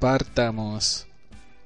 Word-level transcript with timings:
Partamos. 0.00 1.06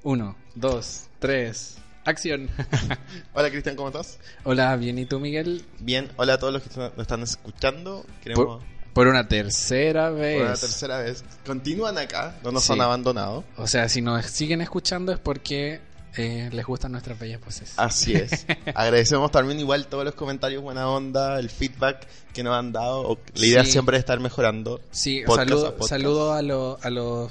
Uno, 0.03 0.37
dos, 0.57 1.05
tres. 1.21 1.77
Acción. 2.05 2.51
Hola 3.33 3.49
Cristian, 3.49 3.77
¿cómo 3.77 3.89
estás? 3.91 4.19
Hola, 4.43 4.75
bien, 4.75 4.99
¿y 4.99 5.07
tú, 5.07 5.21
Miguel? 5.21 5.65
Bien, 5.79 6.11
hola 6.17 6.35
a 6.35 6.39
todos 6.39 6.53
los 6.53 6.63
que 6.65 6.77
nos 6.77 6.99
están 6.99 7.23
escuchando. 7.23 8.05
Queremos 8.25 8.61
Por 8.93 9.07
una 9.07 9.29
tercera 9.29 10.11
vez. 10.11 10.39
por 10.39 10.47
una 10.47 10.57
tercera 10.57 10.99
vez. 10.99 11.25
Continúan 11.47 11.97
acá, 11.97 12.37
no 12.43 12.51
nos 12.51 12.65
Sí. 12.65 12.73
han 12.73 12.81
abandonado. 12.81 13.45
O 13.57 13.69
sea, 13.69 13.89
si 13.89 14.03
nos 14.03 14.27
siguen 14.27 14.61
escuchando 14.63 15.13
es 15.13 15.21
porque 15.21 15.81
eh, 16.17 16.51
les 16.53 16.67
gustan 16.67 16.91
nuestras 16.91 17.17
bellas 17.17 17.41
voces. 17.41 17.73
Así 17.77 18.15
es. 18.15 18.47
Agradecemos 18.75 19.31
también 19.31 19.61
igual 19.61 19.87
todos 19.87 20.05
los 20.05 20.15
comentarios, 20.15 20.61
buena 20.61 20.89
onda, 20.89 21.39
el 21.39 21.51
feedback 21.51 22.05
que 22.33 22.43
nos 22.43 22.57
han 22.57 22.73
dado. 22.73 23.17
La 23.35 23.47
idea 23.47 23.65
Sí. 23.65 23.71
siempre 23.71 23.97
es 23.97 24.01
estar 24.01 24.19
mejorando. 24.19 24.81
Sí, 24.91 25.23
saludo, 25.33 25.77
a 25.81 25.87
saludo 25.87 26.33
a, 26.33 26.43
lo- 26.43 26.79
a 26.83 26.91
los 26.91 27.31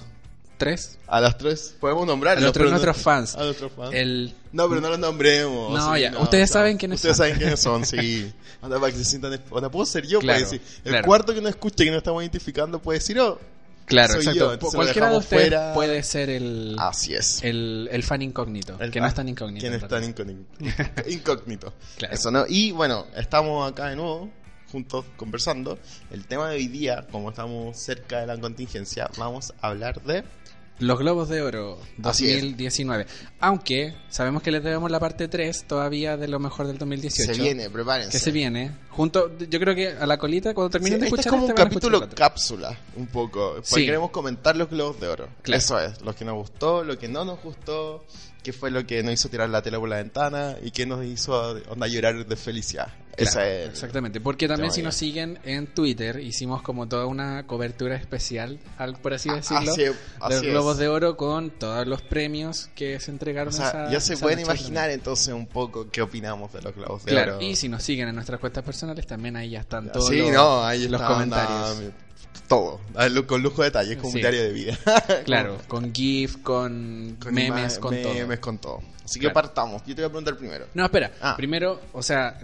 tres. 0.63 0.97
A 1.07 1.21
los 1.21 1.37
tres 1.37 1.75
podemos 1.79 2.03
A 2.03 2.05
nombrarlos. 2.07 2.43
los 2.43 2.53
tres 2.53 2.69
nuestros 2.69 2.97
fans. 2.97 3.35
A 3.35 3.43
nuestros 3.43 3.71
fans. 3.71 3.91
El, 3.93 4.33
No, 4.51 4.67
pero 4.69 4.81
no 4.81 4.89
los 4.89 4.99
nombremos. 4.99 5.71
No, 5.73 5.93
sí, 5.95 6.01
ya. 6.01 6.17
Ustedes 6.19 6.49
saben 6.51 6.77
quiénes 6.77 6.97
Ustedes 6.97 7.17
son. 7.17 7.25
saben 7.25 7.37
quiénes 7.39 7.59
son, 7.59 7.85
sí. 7.85 8.31
Onda, 8.61 8.79
para 8.79 8.91
que 8.91 8.97
se 8.99 9.05
sientan. 9.05 9.39
Onda, 9.49 9.69
puedo 9.69 9.85
ser 9.85 10.05
yo, 10.07 10.19
Claro, 10.19 10.39
puede 10.39 10.51
decir. 10.59 10.61
El 10.85 10.91
claro. 10.91 11.05
cuarto 11.07 11.33
que 11.33 11.41
no 11.41 11.49
escucha 11.49 11.83
y 11.83 11.87
que 11.87 11.91
no 11.91 11.97
estamos 11.97 12.21
identificando 12.23 12.79
puede 12.81 12.99
decir, 12.99 13.19
oh, 13.19 13.37
claro, 13.85 14.13
soy 14.13 14.21
exacto. 14.21 14.53
yo, 14.59 14.69
Cualquiera 14.71 15.09
de 15.09 15.17
ustedes 15.17 15.41
fuera. 15.49 15.73
puede 15.73 16.01
ser 16.03 16.29
el, 16.29 16.75
así 16.79 17.13
es. 17.13 17.43
el, 17.43 17.89
el 17.91 18.03
fan 18.03 18.21
incógnito. 18.21 18.77
El- 18.79 18.89
que 18.91 19.01
no 19.01 19.07
es 19.07 19.13
tan 19.13 19.27
incógnito. 19.27 19.59
¿Quién 19.61 19.73
en 19.73 19.81
es 19.81 19.87
tan 19.87 20.03
incógnito? 20.03 20.41
incógnito. 21.09 21.73
Claro. 21.97 22.13
Eso, 22.13 22.31
¿no? 22.31 22.45
Y 22.47 22.71
bueno, 22.71 23.05
estamos 23.15 23.69
acá 23.69 23.89
de 23.89 23.95
nuevo, 23.97 24.29
juntos, 24.71 25.05
conversando. 25.17 25.77
El 26.09 26.25
tema 26.25 26.49
de 26.49 26.55
hoy 26.55 26.67
día, 26.67 27.05
como 27.11 27.29
estamos 27.31 27.77
cerca 27.77 28.21
de 28.21 28.27
la 28.27 28.37
contingencia, 28.37 29.09
vamos 29.17 29.53
a 29.61 29.67
hablar 29.67 30.01
de... 30.03 30.23
Los 30.79 30.99
Globos 30.99 31.29
de 31.29 31.41
Oro 31.41 31.77
Así 32.03 32.29
es. 32.29 32.41
2019. 32.41 33.05
Aunque 33.39 33.93
sabemos 34.09 34.41
que 34.41 34.51
les 34.51 34.63
debemos 34.63 34.89
la 34.91 34.99
parte 34.99 35.27
3 35.27 35.65
todavía 35.67 36.17
de 36.17 36.27
lo 36.27 36.39
mejor 36.39 36.67
del 36.67 36.77
2018. 36.77 37.33
Se 37.33 37.39
viene, 37.41 37.69
prepárense. 37.69 38.11
Que 38.11 38.19
se 38.19 38.31
viene. 38.31 38.71
Junto, 38.89 39.37
yo 39.37 39.59
creo 39.59 39.75
que 39.75 39.89
a 39.89 40.05
la 40.05 40.17
colita, 40.17 40.53
cuando 40.53 40.69
Sí, 40.69 40.73
terminen 40.73 40.99
de 40.99 41.07
este 41.07 41.21
es 41.21 41.27
como 41.27 41.43
un 41.45 41.49
este, 41.51 41.61
escuchar 41.61 41.69
capítulo 41.89 42.09
cápsula, 42.15 42.77
un 42.95 43.07
poco. 43.07 43.53
Porque 43.55 43.69
Sí. 43.69 43.85
queremos 43.85 44.11
comentar 44.11 44.55
los 44.57 44.69
globos 44.69 44.99
de 44.99 45.07
oro. 45.07 45.29
Claro. 45.41 45.57
Eso 45.59 45.79
es, 45.79 46.01
lo 46.01 46.15
que 46.15 46.25
nos 46.25 46.35
gustó, 46.35 46.83
lo 46.83 46.97
que 46.97 47.07
no 47.07 47.23
nos 47.23 47.41
gustó, 47.41 48.03
qué 48.41 48.51
fue 48.51 48.69
lo 48.71 48.85
que 48.85 49.01
nos 49.03 49.13
hizo 49.13 49.29
tirar 49.29 49.49
la 49.49 49.61
tela 49.61 49.79
por 49.79 49.87
la 49.89 49.97
ventana 49.97 50.57
y 50.61 50.71
qué 50.71 50.85
nos 50.85 51.05
hizo 51.05 51.55
onda 51.69 51.87
llorar 51.87 52.25
de 52.25 52.35
felicidad. 52.35 52.87
Claro, 53.15 53.29
Esa 53.29 53.47
es. 53.47 53.69
Exactamente, 53.69 54.19
porque 54.19 54.47
también 54.47 54.71
si 54.71 54.81
nos 54.81 54.95
siguen 54.95 55.37
en 55.43 55.67
Twitter, 55.67 56.19
hicimos 56.19 56.61
como 56.63 56.87
toda 56.87 57.05
una 57.05 57.45
cobertura 57.45 57.95
especial, 57.95 58.57
al- 58.77 58.95
por 58.97 59.13
así 59.13 59.29
decirlo, 59.29 59.71
Así, 59.71 59.81
de 59.83 59.89
así 59.89 59.97
los 60.19 60.33
es. 60.33 60.41
Globos 60.41 60.77
de 60.79 60.87
Oro 60.87 61.15
con 61.15 61.51
todos 61.51 61.85
los 61.85 62.01
premios 62.01 62.69
que 62.75 62.99
se 62.99 63.11
entregaron. 63.11 63.53
O 63.53 63.55
sea, 63.55 63.67
esa- 63.69 63.91
ya 63.91 63.99
se 63.99 64.17
pueden 64.17 64.39
imaginar 64.39 64.89
entonces 64.89 65.33
un 65.33 65.45
poco 65.45 65.89
qué 65.91 66.01
opinamos 66.01 66.51
de 66.53 66.61
los 66.63 66.73
globos 66.75 67.05
de 67.05 67.11
Claro, 67.11 67.37
oro. 67.37 67.45
y 67.45 67.55
si 67.55 67.69
nos 67.69 67.83
siguen 67.83 68.07
en 68.07 68.15
nuestras 68.15 68.39
cuentas 68.39 68.63
personales, 68.63 69.05
también 69.05 69.35
ahí 69.35 69.51
ya 69.51 69.59
están 69.59 69.91
todos 69.91 70.07
sí, 70.07 70.17
los, 70.17 70.31
no, 70.31 70.63
ahí 70.65 70.87
los 70.87 71.01
comentarios. 71.01 71.77
onda, 71.79 71.91
todo, 72.47 72.79
Ah, 72.95 73.07
con 73.27 73.43
lujo 73.43 73.61
de 73.61 73.67
detalles, 73.69 73.97
como 73.97 74.09
Sí. 74.09 74.17
un 74.17 74.21
diario 74.21 74.41
de 74.41 74.51
vida. 74.53 74.77
Claro, 75.25 75.59
con 75.67 75.93
GIF, 75.93 76.37
con, 76.37 77.17
Con 77.21 77.33
memes, 77.33 77.77
con 77.77 77.95
todo. 78.01 78.13
memes, 78.13 78.39
con 78.39 78.57
todo. 78.57 78.81
Así 79.05 79.19
Claro. 79.19 79.31
que 79.31 79.33
partamos. 79.35 79.81
Yo 79.85 79.93
te 79.95 80.01
voy 80.01 80.05
a 80.05 80.09
preguntar 80.09 80.35
primero. 80.37 80.65
No, 80.73 80.83
espera. 80.85 81.11
Ah. 81.21 81.35
Primero, 81.37 81.79
o 81.93 82.01
sea, 82.01 82.39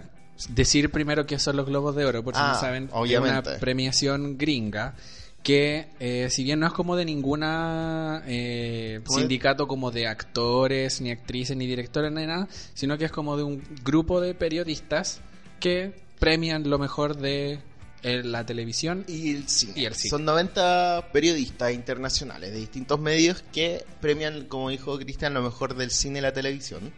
decir 0.48 0.90
primero 0.90 1.26
qué 1.26 1.38
son 1.38 1.56
los 1.56 1.66
Globos 1.66 1.94
de 1.96 2.04
Oro, 2.04 2.22
por 2.24 2.34
si 2.34 2.40
Ah, 2.42 2.52
no 2.54 2.60
saben, 2.60 2.88
obviamente. 2.92 3.38
es 3.38 3.46
una 3.46 3.60
premiación 3.60 4.38
gringa 4.38 4.94
que 5.42 5.88
eh, 6.00 6.28
si 6.30 6.44
bien 6.44 6.60
no 6.60 6.66
es 6.66 6.72
como 6.74 6.96
de 6.96 7.04
ninguna 7.06 8.22
eh, 8.26 9.00
¿Cómo 9.06 9.18
es? 9.18 9.22
sindicato 9.22 9.66
como 9.66 9.90
de 9.90 10.06
actores, 10.06 11.00
ni 11.00 11.10
actrices, 11.10 11.56
ni 11.56 11.66
directores, 11.66 12.12
ni 12.12 12.26
nada, 12.26 12.46
sino 12.74 12.98
que 12.98 13.06
es 13.06 13.10
como 13.12 13.36
de 13.36 13.42
un 13.44 13.62
grupo 13.82 14.20
de 14.20 14.34
periodistas 14.34 15.20
que 15.58 15.94
premian 16.18 16.68
lo 16.68 16.78
mejor 16.78 17.16
de 17.16 17.60
eh, 18.02 18.22
la 18.22 18.44
televisión 18.44 19.04
Y 19.08 19.34
el 19.34 19.48
cine. 19.48 19.72
Y 19.76 19.84
el 19.86 19.94
cine. 19.94 20.10
Son 20.10 20.24
90 20.26 21.08
periodistas 21.12 21.72
internacionales 21.72 22.50
de 22.52 22.58
distintos 22.58 23.00
medios 23.00 23.42
que 23.52 23.84
premian, 24.00 24.44
como 24.46 24.68
dijo 24.70 24.98
Cristian, 24.98 25.32
lo 25.34 25.42
mejor 25.42 25.74
del 25.74 25.90
cine 25.90 26.18
y 26.18 26.22
la 26.22 26.32
televisión. 26.32 26.92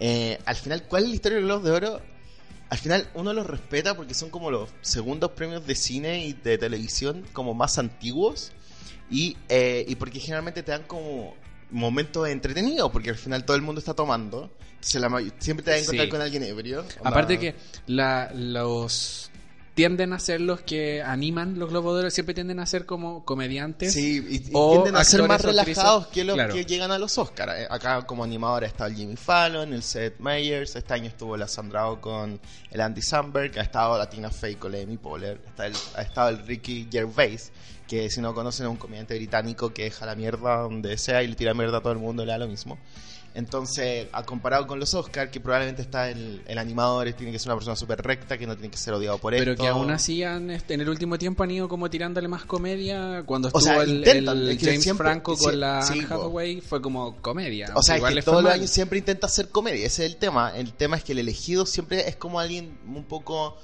Eh, 0.00 0.38
al 0.44 0.54
final, 0.56 0.84
¿cuál 0.84 1.02
es 1.04 1.08
la 1.10 1.14
historia 1.16 1.36
de 1.38 1.42
los 1.42 1.62
Globos 1.62 1.64
de 1.64 1.86
Oro? 1.88 2.00
Al 2.70 2.78
final 2.78 3.08
uno 3.14 3.32
los 3.32 3.46
respeta 3.46 3.96
porque 3.96 4.12
son 4.14 4.28
como 4.30 4.50
los 4.50 4.68
segundos 4.82 5.30
premios 5.32 5.66
de 5.66 5.74
cine 5.74 6.26
y 6.26 6.32
de 6.34 6.58
televisión 6.58 7.24
como 7.32 7.54
más 7.54 7.78
antiguos 7.78 8.52
y, 9.10 9.36
eh, 9.48 9.84
y 9.88 9.94
porque 9.94 10.20
generalmente 10.20 10.62
te 10.62 10.72
dan 10.72 10.82
como 10.82 11.34
momentos 11.70 12.28
entretenidos 12.28 12.90
porque 12.90 13.10
al 13.10 13.16
final 13.16 13.44
todo 13.44 13.56
el 13.56 13.62
mundo 13.62 13.78
está 13.78 13.94
tomando. 13.94 14.50
Entonces 14.74 15.00
la 15.00 15.08
siempre 15.38 15.64
te 15.64 15.70
vas 15.70 15.80
a 15.80 15.82
encontrar 15.82 16.06
Sí. 16.06 16.10
con 16.10 16.20
alguien 16.20 16.42
ebrio. 16.42 16.84
Aparte 17.02 17.38
que 17.38 17.54
la, 17.86 18.30
los 18.34 19.30
tienden 19.78 20.12
a 20.12 20.18
ser 20.18 20.40
los 20.40 20.60
que 20.62 21.02
animan 21.02 21.56
los 21.56 21.70
Globos 21.70 21.94
de 21.94 22.00
Oro, 22.00 22.10
siempre 22.10 22.34
tienden 22.34 22.58
a 22.58 22.66
ser 22.66 22.84
como 22.84 23.24
comediantes. 23.24 23.92
Sí, 23.92 24.20
y, 24.28 24.36
y 24.48 24.50
O 24.52 24.72
tienden 24.72 24.96
a 24.96 25.04
ser 25.04 25.20
más 25.22 25.36
actrices. 25.44 25.64
relajados 25.64 26.08
que 26.08 26.24
los 26.24 26.34
Claro. 26.34 26.52
que 26.52 26.64
llegan 26.64 26.90
a 26.90 26.98
los 26.98 27.16
Oscars. 27.16 27.68
Acá 27.70 28.02
como 28.04 28.24
animadora 28.24 28.66
está 28.66 28.86
el 28.86 28.96
Jimmy 28.96 29.14
Fallon, 29.14 29.72
el 29.72 29.84
Seth 29.84 30.18
Meyers, 30.18 30.74
este 30.74 30.94
año 30.94 31.06
estuvo 31.06 31.36
la 31.36 31.46
Sandra 31.46 31.88
Oh 31.88 32.00
con 32.00 32.40
el 32.72 32.80
Andy 32.80 33.02
Samberg, 33.02 33.56
ha 33.56 33.62
estado 33.62 33.96
la 33.96 34.10
Tina 34.10 34.30
Fey 34.32 34.56
con 34.56 34.72
la 34.72 34.78
Amy 34.78 34.96
Poehler, 34.96 35.40
está 35.46 35.66
el- 35.66 35.76
ha 35.94 36.02
estado 36.02 36.30
el 36.30 36.44
Ricky 36.44 36.88
Gervais, 36.90 37.52
que 37.86 38.10
si 38.10 38.20
no 38.20 38.34
conocen 38.34 38.66
es 38.66 38.70
un 38.72 38.78
comediante 38.78 39.14
británico 39.14 39.72
que 39.72 39.84
deja 39.84 40.04
la 40.06 40.16
mierda 40.16 40.56
donde 40.62 40.98
sea 40.98 41.22
y 41.22 41.28
le 41.28 41.36
tira 41.36 41.54
mierda 41.54 41.78
a 41.78 41.80
todo 41.82 41.92
el 41.92 42.00
mundo, 42.00 42.24
le 42.24 42.32
da 42.32 42.38
lo 42.38 42.48
mismo. 42.48 42.78
Entonces, 43.38 44.08
a 44.10 44.24
comparado 44.24 44.66
con 44.66 44.80
los 44.80 44.92
Oscars, 44.94 45.30
que 45.30 45.38
probablemente 45.38 45.80
está 45.80 46.10
el, 46.10 46.42
el 46.48 46.58
animador, 46.58 47.12
tiene 47.12 47.30
que 47.30 47.38
ser 47.38 47.48
una 47.50 47.54
persona 47.54 47.76
súper 47.76 48.02
recta, 48.02 48.36
que 48.36 48.48
no 48.48 48.56
tiene 48.56 48.68
que 48.68 48.76
ser 48.76 48.94
odiado 48.94 49.18
por 49.18 49.32
Pero 49.32 49.52
esto. 49.52 49.62
que 49.62 49.68
aún 49.68 49.92
así 49.92 50.24
han, 50.24 50.50
este, 50.50 50.74
en 50.74 50.80
el 50.80 50.88
último 50.88 51.16
tiempo 51.18 51.44
han 51.44 51.52
ido 51.52 51.68
como 51.68 51.88
tirándole 51.88 52.26
más 52.26 52.44
comedia. 52.44 53.22
Cuando 53.24 53.46
O 53.46 53.50
estuvo 53.50 53.62
sea, 53.62 53.82
el, 53.82 53.98
intentan, 53.98 54.38
el 54.38 54.48
es 54.50 54.58
que 54.58 54.64
James 54.66 54.82
siempre- 54.82 55.04
Franco 55.06 55.36
sí, 55.36 55.44
con 55.44 55.60
la 55.60 55.82
sí. 55.82 56.00
Hathaway 56.00 56.60
fue 56.60 56.82
como 56.82 57.16
comedia. 57.22 57.70
O 57.76 57.82
sea, 57.84 57.96
es 57.96 58.02
que 58.02 58.22
todos 58.22 58.42
los 58.42 58.52
años 58.52 58.70
siempre 58.70 58.98
intenta 58.98 59.28
hacer 59.28 59.50
comedia, 59.50 59.86
ese 59.86 60.04
es 60.04 60.12
el 60.12 60.18
tema. 60.18 60.52
El 60.56 60.72
tema 60.72 60.96
es 60.96 61.04
que 61.04 61.12
el 61.12 61.20
elegido 61.20 61.64
siempre 61.64 62.08
es 62.08 62.16
como 62.16 62.40
alguien 62.40 62.76
un 62.86 63.04
poco 63.04 63.56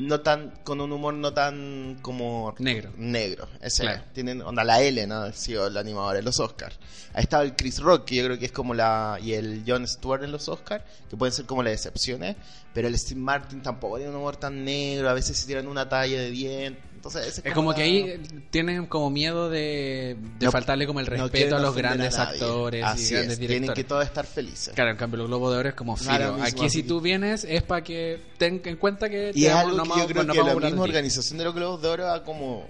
no 0.00 0.20
tan 0.20 0.50
con 0.64 0.80
un 0.80 0.90
humor 0.92 1.14
no 1.14 1.32
tan 1.32 1.98
como 2.02 2.54
Negro. 2.58 2.90
negro 2.96 3.48
ese 3.60 3.82
Claro. 3.82 4.02
tienen 4.12 4.42
onda 4.42 4.64
la 4.64 4.80
L 4.82 5.06
no 5.06 5.16
ha 5.22 5.32
sido 5.32 5.66
el 5.66 5.76
animador 5.76 6.16
en 6.16 6.24
los 6.24 6.40
Oscars 6.40 6.78
ha 7.12 7.20
estado 7.20 7.42
el 7.42 7.54
Chris 7.54 7.78
Rock 7.80 8.06
que 8.06 8.16
yo 8.16 8.24
creo 8.24 8.38
que 8.38 8.46
es 8.46 8.52
como 8.52 8.74
la 8.74 9.18
y 9.22 9.34
el 9.34 9.62
Jon 9.66 9.86
Stewart 9.86 10.24
en 10.24 10.32
los 10.32 10.48
Oscars 10.48 10.84
que 11.08 11.16
pueden 11.16 11.32
ser 11.32 11.44
como 11.46 11.62
las 11.62 11.74
excepciones 11.74 12.36
pero 12.72 12.88
el 12.88 12.98
Steve 12.98 13.20
Martin 13.20 13.62
tampoco 13.62 13.96
tiene 13.96 14.10
un 14.10 14.16
humor 14.18 14.36
tan 14.36 14.64
negro 14.64 15.08
a 15.10 15.12
veces 15.14 15.36
se 15.36 15.46
tiran 15.46 15.66
una 15.66 15.88
talla 15.88 16.18
de 16.18 16.30
diente 16.30 16.80
entonces 17.00 17.26
ese 17.28 17.48
Es 17.48 17.54
como 17.54 17.70
la- 17.70 17.76
que 17.76 17.82
ahí 17.82 18.20
tienen 18.50 18.84
como 18.84 19.08
miedo 19.08 19.48
de, 19.48 20.16
de 20.38 20.44
No- 20.46 20.52
faltarle 20.52 20.86
como 20.86 21.00
el 21.00 21.06
no 21.06 21.10
respeto 21.12 21.32
quieren 21.32 21.54
a 21.54 21.58
los 21.58 21.74
grandes 21.74 22.18
nadie. 22.18 22.32
actores 22.34 22.84
Así 22.84 23.04
y 23.06 23.10
grandes 23.16 23.32
es, 23.32 23.38
tienen 23.38 23.56
directores. 23.62 23.74
que 23.84 23.88
todos 23.88 24.04
estar 24.04 24.26
felices 24.26 24.74
Claro, 24.74 24.90
en 24.90 24.96
cambio 24.98 25.16
los 25.18 25.28
Globos 25.28 25.52
de 25.52 25.58
Oro 25.60 25.68
es 25.70 25.74
como 25.74 25.96
filo. 25.96 26.36
Aquí 26.42 26.68
si 26.68 26.82
tú 26.82 27.00
vienes 27.00 27.44
es 27.44 27.62
para 27.62 27.82
que 27.82 28.20
ten 28.36 28.60
en 28.64 28.76
cuenta 28.76 29.08
que 29.08 29.30
Y 29.34 29.46
es 29.46 29.52
algo 29.54 29.76
no 29.78 29.82
que 29.84 30.00
yo 30.00 30.06
creo 30.08 30.24
no 30.24 30.32
que 30.34 30.40
a 30.40 30.44
la 30.44 30.54
misma 30.54 30.82
organización 30.82 31.38
de 31.38 31.44
los 31.44 31.54
Globos 31.54 31.80
de 31.80 31.88
Oro 31.88 32.10
ha 32.12 32.22
como 32.22 32.66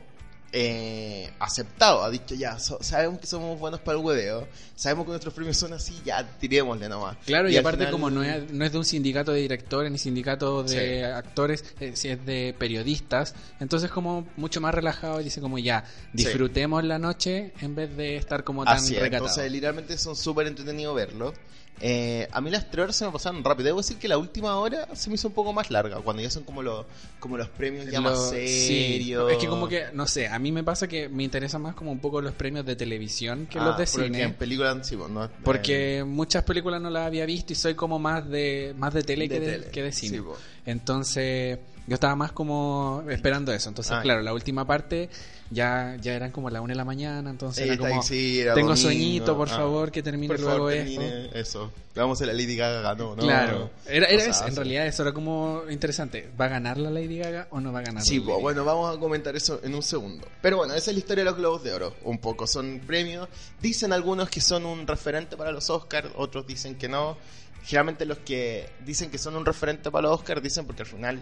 eh, 0.52 1.30
aceptado, 1.38 2.02
ha 2.02 2.10
dicho 2.10 2.34
ya, 2.34 2.58
so- 2.58 2.78
sabemos 2.82 3.20
que 3.20 3.26
somos 3.26 3.58
buenos 3.58 3.80
para 3.80 3.98
el 3.98 4.04
hueveo, 4.04 4.48
sabemos 4.74 5.04
que 5.04 5.10
nuestros 5.10 5.32
premios 5.32 5.56
son 5.56 5.72
así, 5.72 6.00
ya 6.04 6.24
tirémosle 6.38 6.88
nomás. 6.88 7.16
Claro, 7.24 7.48
y, 7.48 7.56
aparte 7.56 7.78
final- 7.78 7.92
como 7.92 8.10
no 8.10 8.22
es, 8.24 8.50
no 8.50 8.64
es 8.64 8.72
de 8.72 8.78
un 8.78 8.84
sindicato 8.84 9.32
de 9.32 9.40
directores 9.40 9.92
ni 9.92 9.98
sindicato 9.98 10.62
de 10.64 10.98
Sí. 10.98 11.02
actores, 11.04 11.64
eh, 11.78 11.92
si 11.94 12.08
es 12.08 12.24
de 12.26 12.54
periodistas, 12.58 13.34
entonces 13.60 13.90
como 13.90 14.26
mucho 14.36 14.60
más 14.60 14.74
relajado 14.74 15.20
y 15.20 15.24
dice 15.24 15.40
como 15.40 15.58
ya, 15.58 15.84
disfrutemos 16.12 16.82
la 16.84 16.98
noche 16.98 17.52
en 17.60 17.74
vez 17.74 17.96
de 17.96 18.16
estar 18.16 18.42
como 18.44 18.64
tan 18.64 18.76
Así 18.78 18.94
es, 18.96 19.00
recatado. 19.02 19.26
entonces 19.28 19.52
literalmente 19.52 19.96
son 19.98 20.16
súper 20.16 20.46
entretenidos 20.48 20.94
verlo. 20.96 21.32
Eh, 21.82 22.28
a 22.30 22.40
mí 22.42 22.50
las 22.50 22.70
tres 22.70 22.84
horas 22.84 22.96
se 22.96 23.06
me 23.06 23.10
pasaron 23.10 23.42
rápido. 23.42 23.64
Debo 23.66 23.78
decir 23.78 23.96
que 23.96 24.06
la 24.06 24.18
última 24.18 24.56
hora 24.56 24.86
se 24.94 25.08
me 25.08 25.14
hizo 25.14 25.28
un 25.28 25.34
poco 25.34 25.52
más 25.52 25.70
larga, 25.70 25.96
cuando 26.02 26.22
ya 26.22 26.28
son 26.30 26.44
como 26.44 26.62
los, 26.62 26.84
como 27.18 27.38
los 27.38 27.48
premios 27.48 27.86
ya 27.90 28.00
Lo- 28.00 28.10
más 28.10 28.30
sí, 28.30 28.36
serios. 28.66 29.30
es 29.32 29.38
que 29.38 29.46
como 29.48 29.66
que, 29.66 29.84
no 29.94 30.06
sé, 30.06 30.28
a 30.28 30.38
mí 30.38 30.52
me 30.52 30.62
pasa 30.62 30.86
que 30.88 31.08
me 31.08 31.22
interesa 31.24 31.58
más 31.58 31.74
como 31.74 31.90
un 31.90 31.98
poco 31.98 32.20
los 32.20 32.34
premios 32.34 32.66
de 32.66 32.76
televisión 32.76 33.46
que 33.46 33.58
Ah, 33.58 33.64
los 33.64 33.76
de 33.78 33.86
porque 33.86 34.04
cine. 34.06 34.22
En 34.24 34.34
películas, 34.34 34.86
sí, 34.86 34.96
pues, 34.96 35.10
no, 35.10 35.30
Porque 35.42 36.04
muchas 36.06 36.42
películas 36.44 36.82
no 36.82 36.90
las 36.90 37.06
había 37.06 37.24
visto 37.24 37.52
y 37.54 37.56
soy 37.56 37.74
como 37.74 37.98
más 37.98 38.28
de 38.28 38.74
más 38.76 38.92
de 38.92 39.02
tele, 39.02 39.26
De 39.28 39.40
que, 39.40 39.40
de, 39.40 39.70
que 39.70 39.82
de 39.82 39.92
cine. 39.92 40.16
sí, 40.18 40.22
po. 40.22 40.36
Entonces, 40.66 41.58
Yo 41.86 41.94
estaba 41.94 42.14
más 42.14 42.30
como 42.32 43.02
esperando 43.08 43.52
eso. 43.52 43.68
Entonces, 43.68 43.92
Ah. 43.92 44.02
claro, 44.02 44.22
la 44.22 44.32
última 44.32 44.64
parte 44.66 45.08
ya, 45.50 45.96
ya 46.00 46.12
eran 46.14 46.30
como 46.30 46.48
la 46.50 46.60
una 46.60 46.72
de 46.72 46.76
la 46.76 46.84
mañana. 46.84 47.30
Entonces, 47.30 47.66
era 47.66 47.76
como, 47.78 48.02
sí, 48.02 48.40
era 48.40 48.54
tengo 48.54 48.68
domingo. 48.68 48.88
sueñito, 48.88 49.36
por 49.36 49.48
Ah. 49.48 49.56
favor, 49.56 49.90
que 49.90 50.02
termine 50.02 50.28
Por 50.34 50.40
luego 50.40 50.56
favor, 50.56 50.72
esto. 50.74 51.00
termine 51.00 51.30
eso. 51.40 51.72
Vamos 51.96 52.22
a 52.22 52.26
la 52.26 52.32
Lady 52.32 52.54
Gaga 52.54 52.80
ganó, 52.82 53.16
¿no? 53.16 53.22
Claro, 53.22 53.70
era, 53.86 54.06
era 54.06 54.22
eso, 54.24 54.46
en 54.46 54.54
realidad 54.54 54.86
eso 54.86 55.02
era 55.02 55.12
como 55.12 55.62
interesante. 55.68 56.30
¿Va 56.40 56.44
a 56.44 56.48
ganar 56.48 56.78
la 56.78 56.90
Lady 56.90 57.18
Gaga 57.18 57.48
o 57.50 57.60
no 57.60 57.72
va 57.72 57.80
a 57.80 57.82
ganar? 57.82 58.04
Sí, 58.04 58.20
la 58.20 58.26
Lady 58.26 58.40
bueno, 58.42 58.64
vamos 58.64 58.96
a 58.96 59.00
comentar 59.00 59.34
eso 59.34 59.58
en 59.64 59.74
un 59.74 59.82
segundo. 59.82 60.28
Pero 60.40 60.58
bueno, 60.58 60.74
esa 60.74 60.90
es 60.90 60.94
la 60.96 61.00
historia 61.00 61.24
de 61.24 61.30
los 61.30 61.38
Globos 61.38 61.64
de 61.64 61.72
Oro. 61.72 61.94
Un 62.04 62.18
poco, 62.18 62.46
son 62.46 62.80
premios. 62.86 63.28
Dicen 63.60 63.92
algunos 63.92 64.28
que 64.30 64.40
son 64.40 64.64
un 64.64 64.86
referente 64.86 65.36
para 65.36 65.50
los 65.50 65.68
Oscars, 65.70 66.08
otros 66.16 66.46
dicen 66.46 66.76
que 66.76 66.88
no. 66.88 67.16
Generalmente 67.64 68.06
los 68.06 68.18
que 68.18 68.70
dicen 68.86 69.10
que 69.10 69.18
son 69.18 69.36
un 69.36 69.44
referente 69.44 69.90
para 69.90 70.08
los 70.08 70.18
Oscars 70.18 70.42
dicen 70.42 70.64
porque 70.66 70.82
al 70.82 70.88
final, 70.88 71.20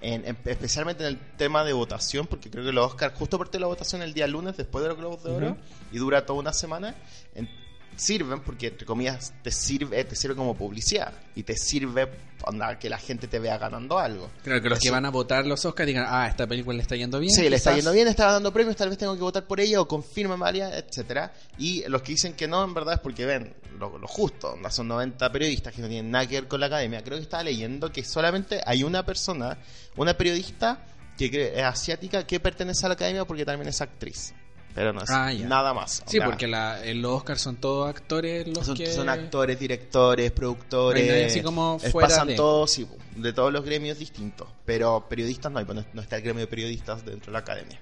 en- 0.00 0.24
en- 0.26 0.38
especialmente 0.44 1.02
en 1.04 1.08
el 1.10 1.18
tema 1.36 1.64
de 1.64 1.72
votación, 1.72 2.26
porque 2.26 2.50
creo 2.50 2.64
que 2.64 2.72
los 2.72 2.86
Oscars, 2.86 3.14
justo 3.16 3.38
parte 3.38 3.52
de 3.56 3.60
la 3.60 3.66
votación 3.66 4.02
el 4.02 4.12
día 4.14 4.26
lunes 4.26 4.56
después 4.56 4.82
de 4.82 4.88
los 4.88 4.98
Globos 4.98 5.22
de 5.24 5.30
Oro 5.30 5.56
y 5.92 5.98
dura 5.98 6.26
toda 6.26 6.38
una 6.38 6.52
semana, 6.52 6.94
en- 7.34 7.48
sirven 7.96 8.40
porque 8.40 8.68
entre 8.68 8.86
comillas 8.86 9.32
te 9.42 9.50
sirve 9.50 10.04
te 10.04 10.14
sirve 10.14 10.36
como 10.36 10.54
publicidad 10.54 11.12
y 11.34 11.42
te 11.42 11.56
sirve 11.56 12.08
onda, 12.44 12.78
que 12.78 12.88
la 12.88 12.98
gente 12.98 13.26
te 13.28 13.38
vea 13.38 13.58
ganando 13.58 13.98
algo. 13.98 14.30
Claro, 14.42 14.62
que 14.62 14.68
los 14.68 14.78
que 14.78 14.90
van 14.90 15.04
a 15.04 15.10
votar 15.10 15.46
los 15.46 15.64
Oscars 15.64 15.86
digan, 15.86 16.06
ah, 16.08 16.26
esta 16.28 16.46
película 16.46 16.76
le 16.76 16.82
está 16.82 16.96
yendo 16.96 17.18
bien. 17.18 17.32
Sí, 17.32 17.48
le 17.48 17.56
está 17.56 17.74
yendo 17.74 17.92
bien, 17.92 18.08
está 18.08 18.30
dando 18.30 18.52
premios, 18.52 18.76
tal 18.76 18.88
vez 18.88 18.98
tengo 18.98 19.14
que 19.14 19.20
votar 19.20 19.46
por 19.46 19.60
ella 19.60 19.80
o 19.80 19.88
confirma 19.88 20.36
María, 20.36 20.76
etcétera. 20.76 21.32
Y 21.58 21.84
los 21.88 22.02
que 22.02 22.12
dicen 22.12 22.34
que 22.34 22.46
no, 22.46 22.62
en 22.64 22.74
verdad 22.74 22.94
es 22.94 23.00
porque 23.00 23.26
ven 23.26 23.54
lo, 23.78 23.98
lo 23.98 24.06
justo, 24.06 24.52
onda, 24.52 24.70
son 24.70 24.88
90 24.88 25.30
periodistas 25.32 25.74
que 25.74 25.82
no 25.82 25.88
tienen 25.88 26.10
nada 26.10 26.26
que 26.26 26.40
ver 26.40 26.48
con 26.48 26.60
la 26.60 26.66
academia. 26.66 27.02
Creo 27.02 27.18
que 27.18 27.24
estaba 27.24 27.42
leyendo 27.42 27.90
que 27.90 28.04
solamente 28.04 28.60
hay 28.64 28.82
una 28.84 29.04
persona, 29.04 29.58
una 29.96 30.16
periodista 30.16 30.86
que 31.16 31.52
es 31.56 31.62
asiática 31.62 32.26
que 32.26 32.40
pertenece 32.40 32.84
a 32.86 32.90
la 32.90 32.94
academia 32.94 33.24
porque 33.24 33.44
también 33.44 33.68
es 33.68 33.80
actriz. 33.80 34.34
Pero 34.76 34.92
no 34.92 35.00
es 35.02 35.10
Ah, 35.10 35.32
nada 35.32 35.72
más. 35.74 36.02
Sí, 36.06 36.18
porque 36.22 36.46
la, 36.46 36.78
los 36.94 37.12
Oscars 37.14 37.40
son 37.40 37.56
todos 37.56 37.88
actores 37.88 38.46
los 38.46 38.66
son, 38.66 38.76
que... 38.76 38.92
son 38.92 39.08
actores, 39.08 39.58
directores, 39.58 40.30
productores. 40.30 41.20
No 41.22 41.26
así 41.26 41.40
como 41.42 41.78
fuera 41.78 42.08
pasan 42.08 42.28
de- 42.28 42.36
todos, 42.36 42.70
sí, 42.70 42.86
de 43.16 43.32
todos 43.32 43.50
los 43.52 43.64
gremios 43.64 43.98
distintos. 43.98 44.46
Pero 44.66 45.06
periodistas 45.08 45.50
no 45.50 45.58
hay, 45.60 45.64
pues 45.64 45.76
no, 45.78 45.84
no 45.94 46.02
está 46.02 46.16
el 46.16 46.22
gremio 46.22 46.42
de 46.42 46.46
periodistas 46.46 47.04
dentro 47.06 47.26
de 47.26 47.32
la 47.32 47.38
academia. 47.38 47.80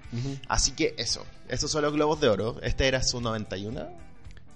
Así 0.49 0.71
que 0.71 0.95
eso, 0.97 1.27
esos 1.49 1.69
son 1.71 1.83
los 1.83 1.93
globos 1.93 2.21
de 2.21 2.29
oro. 2.29 2.61
Este 2.63 2.87
era 2.87 3.03
su 3.03 3.21
91. 3.21 3.89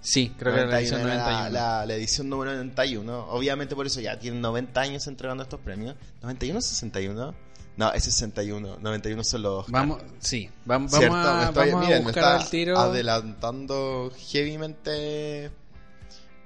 Sí, 0.01 0.33
creo 0.39 0.53
que 0.53 0.61
era 0.61 0.69
la 0.69 0.79
edición 0.79 1.01
91 1.01 1.13
era 1.25 1.49
91. 1.49 1.53
La, 1.59 1.85
la 1.85 1.93
edición 1.95 2.29
número 2.29 2.51
91. 2.53 3.25
Obviamente 3.31 3.75
por 3.75 3.85
eso 3.85 3.99
ya 3.99 4.17
tienen 4.17 4.39
90 4.39 4.79
años 4.79 5.05
entregando 5.07 5.43
estos 5.43 5.59
premios. 5.59 5.95
¿91 6.23 6.55
o 6.55 6.61
61? 6.61 7.35
No, 7.79 7.93
es 7.93 8.03
61. 8.03 8.77
91 8.81 9.23
son 9.23 9.41
los 9.41 9.59
Oscar. 9.59 9.71
Vamos, 9.73 10.01
sí, 10.19 10.49
vamos, 10.65 10.93
a, 10.93 10.97
estoy- 10.97 11.71
vamos 11.71 11.73
a 11.75 11.79
miren, 11.79 11.99
me 11.99 12.03
buscar 12.11 12.23
está 12.35 12.35
al 12.43 12.49
tiro. 12.49 12.77
adelantando 12.77 14.11
heavymente. 14.33 15.49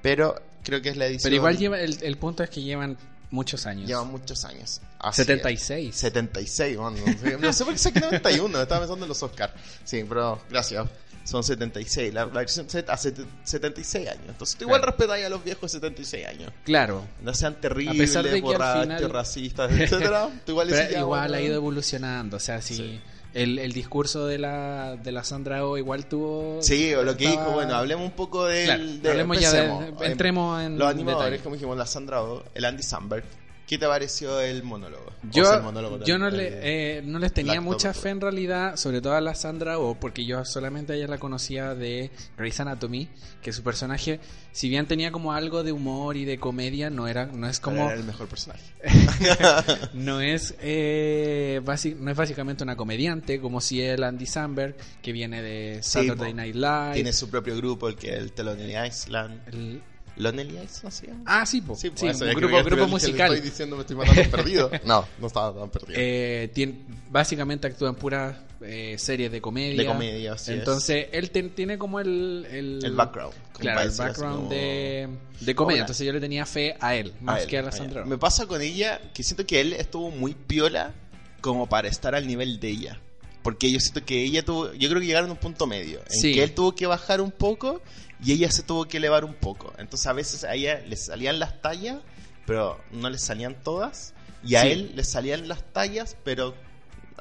Pero 0.03 0.35
creo 0.63 0.81
que 0.81 0.89
es 0.89 0.97
la 0.97 1.05
edición. 1.07 1.23
Pero 1.23 1.35
igual 1.37 1.57
lleva, 1.57 1.79
el, 1.79 1.97
el 2.03 2.17
punto 2.17 2.43
es 2.43 2.49
que 2.51 2.61
llevan 2.61 2.97
muchos 3.31 3.65
años. 3.65 3.87
Llevan 3.87 4.11
muchos 4.11 4.45
años. 4.45 4.79
Así 4.99 5.23
76. 5.23 5.89
es. 5.95 5.99
76, 6.01 6.77
bueno, 6.77 6.97
no 7.05 7.13
sé, 7.17 7.37
no 7.39 7.51
sé 7.53 7.65
por 7.65 7.73
qué 7.73 7.79
saqué 7.79 7.99
91, 7.99 8.61
estaba 8.61 8.81
pensando 8.81 9.05
en 9.05 9.09
los 9.09 9.23
Oscars. 9.23 9.53
Sí, 9.83 10.05
pero 10.07 10.39
gracias. 10.51 10.87
Son 11.23 11.43
76, 11.43 12.13
la, 12.13 12.25
la 12.25 12.31
versión 12.31 12.69
Z 12.69 12.91
hace 12.91 13.13
76 13.45 14.09
años. 14.09 14.23
Entonces, 14.27 14.57
tú 14.57 14.65
igual 14.65 14.81
Claro. 14.81 14.91
respetáis 14.97 15.25
a 15.25 15.29
los 15.29 15.43
viejos 15.43 15.61
de 15.71 15.77
76 15.79 16.27
años. 16.27 16.51
Claro. 16.65 17.05
No 17.21 17.33
sean 17.33 17.55
terribles, 17.61 18.11
que 18.11 18.41
borrachos, 18.41 18.81
final- 18.83 19.09
racistas, 19.09 19.71
etcétera. 19.71 20.29
Tú 20.45 20.51
igual 20.51 20.67
Pero 20.69 20.99
igual 20.99 21.29
bueno. 21.29 21.35
ha 21.35 21.41
ido 21.41 21.55
evolucionando. 21.55 22.37
O 22.37 22.39
sea, 22.41 22.61
si 22.61 22.75
Sí. 22.75 22.99
el, 23.33 23.57
el 23.57 23.71
discurso 23.71 24.27
de 24.27 24.37
la, 24.37 24.97
de 25.01 25.11
la 25.13 25.23
Sandra 25.23 25.65
O 25.65 25.77
igual 25.77 26.07
tuvo. 26.07 26.61
Sí, 26.61 26.93
o 26.93 27.03
lo 27.03 27.15
que 27.15 27.25
estaba- 27.25 27.45
dijo, 27.45 27.53
bueno, 27.55 27.75
hablemos 27.75 28.05
un 28.05 28.11
poco 28.11 28.45
del, 28.45 28.65
Claro, 28.65 28.83
de, 28.85 29.09
hablemos 29.09 29.39
ya 29.39 29.51
de- 29.53 29.93
entremos 30.07 30.61
en 30.61 30.77
Los 30.77 30.89
animadores, 30.89 31.25
detalle. 31.31 31.43
como 31.43 31.55
dijimos, 31.55 31.77
la 31.77 31.85
Sandra 31.85 32.21
Oh, 32.21 32.43
el 32.53 32.65
Andy 32.65 32.83
Samberg. 32.83 33.23
¿Qué 33.65 33.77
te 33.77 33.87
pareció 33.87 34.41
el 34.41 34.61
monólogo? 34.63 35.05
O 35.07 35.31
Yo, 35.31 35.45
sea, 35.45 35.57
el 35.57 35.63
monólogo 35.63 35.99
yo 35.99 36.15
del- 36.15 36.19
no, 36.19 36.29
le, 36.29 36.49
eh, 36.97 37.01
no 37.01 37.17
les 37.17 37.33
tenía 37.33 37.61
mucha 37.61 37.93
fe 37.93 38.09
en 38.09 38.19
realidad, 38.19 38.75
sobre 38.75 39.01
todo 39.01 39.13
a 39.15 39.21
la 39.21 39.35
Sandra 39.35 39.79
O, 39.79 39.97
porque 39.97 40.25
yo 40.25 40.43
solamente 40.43 40.93
ella 40.95 41.07
la 41.07 41.17
conocía 41.17 41.73
de 41.73 42.11
Grey's 42.37 42.59
Anatomy, 42.59 43.07
que 43.41 43.53
su 43.53 43.63
personaje, 43.63 44.19
si 44.51 44.67
bien 44.67 44.85
tenía 44.85 45.11
como 45.11 45.31
algo 45.31 45.63
de 45.63 45.71
humor 45.71 46.17
y 46.17 46.25
de 46.25 46.37
comedia, 46.39 46.89
no 46.89 47.07
era, 47.07 47.25
no 47.27 47.47
es 47.47 47.61
como, 47.61 47.85
Era 47.85 47.93
el 47.93 48.03
mejor 48.03 48.27
personaje. 48.27 48.63
no 49.93 50.19
es, 50.21 50.55
eh, 50.59 51.61
no 51.97 52.11
es 52.11 52.17
básicamente 52.17 52.63
una 52.63 52.75
comediante, 52.75 53.39
como 53.39 53.61
si 53.61 53.81
el 53.81 54.03
Andy 54.03 54.25
Samberg, 54.25 54.75
que 55.01 55.11
viene 55.13 55.41
de 55.41 55.81
Saturday. 55.83 56.33
Night 56.33 56.55
Live. 56.55 56.93
Tiene 56.95 57.13
su 57.13 57.29
propio 57.29 57.55
grupo, 57.55 57.87
el 57.87 57.95
que 57.95 58.13
el 58.13 58.33
Telonely 58.33 58.75
Island. 58.87 59.41
el- 59.47 59.81
¿Lonely 60.15 60.59
se 60.67 61.07
llama? 61.07 61.23
ah, 61.25 61.45
sí, 61.45 61.61
po. 61.61 61.75
Sí, 61.75 61.91
Sí, 61.95 62.07
eso, 62.07 62.25
un 62.25 62.33
grupo, 62.35 62.63
grupo 62.63 62.87
musical. 62.87 63.33
Estoy 63.33 63.49
diciendo 63.49 63.75
me 63.75 63.81
estoy 63.81 63.95
matando 63.95 64.23
perdido. 64.31 64.69
No, 64.85 65.07
no 65.19 65.27
estaba 65.27 65.59
tan 65.59 65.69
perdido. 65.69 65.93
Eh, 65.99 66.51
tiene, 66.53 66.75
básicamente 67.09 67.67
actúa 67.67 67.89
en 67.89 67.95
puras 67.95 68.35
eh, 68.61 68.95
series 68.99 69.31
de 69.31 69.41
comedia. 69.41 69.81
De 69.81 69.85
comedia, 69.87 70.33
es. 70.33 70.47
Entonces, 70.49 71.07
él 71.11 71.31
ten- 71.31 71.49
tiene 71.55 71.77
como 71.79 71.99
el... 71.99 72.45
El, 72.51 72.79
el 72.85 72.91
background. 72.93 73.33
Claro, 73.57 73.81
el 73.81 73.89
background 73.91 74.35
como- 74.35 74.49
de, 74.49 75.09
de 75.41 75.55
comedia. 75.55 75.77
Hola. 75.77 75.83
Entonces 75.85 76.05
yo 76.07 76.13
le 76.13 76.19
tenía 76.19 76.45
fe 76.45 76.75
a 76.79 76.95
él, 76.95 77.13
más 77.19 77.37
a 77.39 77.41
él, 77.43 77.47
que 77.49 77.57
a 77.57 77.61
la 77.63 77.71
Sandra. 77.71 78.05
Me 78.05 78.17
pasa 78.19 78.45
con 78.45 78.61
ella 78.61 79.01
que 79.13 79.23
siento 79.23 79.45
que 79.47 79.61
él 79.61 79.73
estuvo 79.73 80.11
muy 80.11 80.33
piola 80.35 80.93
como 81.41 81.67
para 81.67 81.87
estar 81.87 82.13
al 82.15 82.27
nivel 82.27 82.59
de 82.59 82.69
ella. 82.69 82.99
Porque 83.41 83.69
yo 83.69 83.79
siento 83.81 84.05
que 84.05 84.23
ella 84.23 84.45
tuvo, 84.45 84.71
yo 84.73 84.87
creo 84.87 85.01
que 85.01 85.07
llegaron 85.07 85.29
a 85.29 85.33
un 85.33 85.39
punto 85.39 85.67
medio, 85.67 85.99
en 85.99 86.09
Sí. 86.21 86.33
que 86.33 86.43
él 86.43 86.53
tuvo 86.53 86.73
que 86.75 86.85
bajar 86.87 87.19
un 87.19 87.31
poco 87.31 87.81
y 88.23 88.31
ella 88.33 88.51
se 88.51 88.63
tuvo 88.63 88.85
que 88.85 88.97
elevar 88.97 89.25
un 89.25 89.33
poco. 89.33 89.73
Entonces 89.77 90.07
a 90.07 90.13
veces 90.13 90.43
a 90.43 90.53
ella 90.55 90.81
le 90.87 90.95
salían 90.95 91.39
las 91.39 91.61
tallas, 91.61 91.97
pero 92.45 92.79
no 92.91 93.09
le 93.09 93.17
salían 93.17 93.55
todas. 93.63 94.13
Y 94.43 94.55
a 94.55 94.61
Sí. 94.63 94.67
él 94.71 94.91
le 94.95 95.03
salían 95.03 95.47
las 95.47 95.63
tallas, 95.73 96.17
pero... 96.23 96.53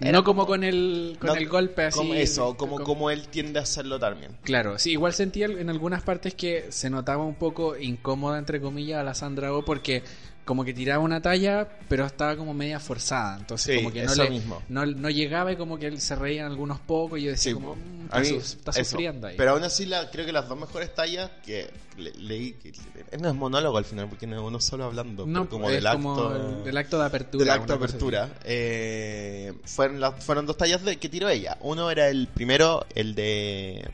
no 0.00 0.24
como 0.24 0.46
con 0.46 0.64
el, 0.64 1.16
con 1.20 1.28
no 1.28 1.34
el 1.36 1.48
golpe 1.48 1.82
así. 1.84 1.98
Como 1.98 2.14
eso, 2.14 2.56
como, 2.56 2.72
como- 2.74 2.84
como 2.84 3.10
él 3.10 3.28
tiende 3.28 3.60
a 3.60 3.62
hacerlo 3.62 3.98
también. 4.00 4.36
Claro, 4.42 4.78
sí, 4.78 4.90
igual 4.92 5.12
sentía 5.12 5.46
en 5.46 5.70
algunas 5.70 6.02
partes 6.02 6.34
que 6.34 6.72
se 6.72 6.90
notaba 6.90 7.24
un 7.24 7.36
poco 7.36 7.76
incómoda, 7.76 8.38
entre 8.38 8.60
comillas, 8.60 8.98
a 9.00 9.04
la 9.04 9.14
Sandra 9.14 9.52
O 9.54 9.64
porque 9.64 10.02
como 10.44 10.64
que 10.64 10.74
tiraba 10.74 11.02
una 11.04 11.22
talla, 11.22 11.68
pero 11.88 12.04
estaba 12.04 12.36
como 12.36 12.52
media 12.52 12.80
forzada. 12.80 13.38
Entonces, 13.38 13.76
Sí, 13.76 13.82
como 13.82 13.92
que 13.92 14.02
no, 14.04 14.12
eso 14.12 14.24
le, 14.24 14.30
mismo. 14.30 14.62
no, 14.68 14.84
no 14.84 15.08
llegaba 15.08 15.52
y 15.52 15.56
como 15.56 15.78
que 15.78 16.00
se 16.00 16.16
reían 16.16 16.46
algunos 16.46 16.80
pocos 16.80 17.18
y 17.20 17.22
yo 17.24 17.30
decía 17.30 17.50
Sí, 17.52 17.54
como. 17.54 17.76
"Mm, 17.76 18.08
A 18.10 18.20
está, 18.20 18.72
su- 18.72 18.84
sufriendo 18.84 19.26
ahí. 19.28 19.36
Pero 19.38 19.52
aún 19.52 19.62
así, 19.62 19.86
la, 19.86 20.10
creo 20.10 20.26
que 20.26 20.32
las 20.32 20.48
dos 20.48 20.58
mejores 20.58 20.92
tallas 20.94 21.30
que 21.46 21.70
le- 21.96 22.12
leí. 22.14 22.52
Que, 22.54 22.72
no 23.18 23.28
es 23.28 23.34
monólogo 23.34 23.78
al 23.78 23.84
final, 23.84 24.08
porque 24.08 24.26
no 24.26 24.36
es 24.36 24.42
uno 24.42 24.60
solo 24.60 24.84
hablando. 24.84 25.26
no, 25.26 25.42
pero 25.44 25.50
como 25.50 25.70
es 25.70 25.82
del 25.82 25.92
como 25.92 26.12
acto. 26.14 26.36
el, 26.62 26.68
el 26.68 26.76
acto 26.76 26.98
de 26.98 27.06
apertura. 27.06 27.44
del 27.44 27.50
acto 27.54 27.72
de 27.78 27.84
apertura. 27.84 28.28
Eh, 28.44 29.52
fueron, 29.64 30.00
las- 30.00 30.22
fueron 30.24 30.44
dos 30.46 30.56
tallas 30.56 30.82
de, 30.84 30.96
que 30.96 31.08
tiró 31.08 31.28
ella. 31.28 31.56
Uno 31.60 31.90
era 31.90 32.08
el 32.08 32.26
primero, 32.28 32.84
el 32.94 33.14
de. 33.14 33.88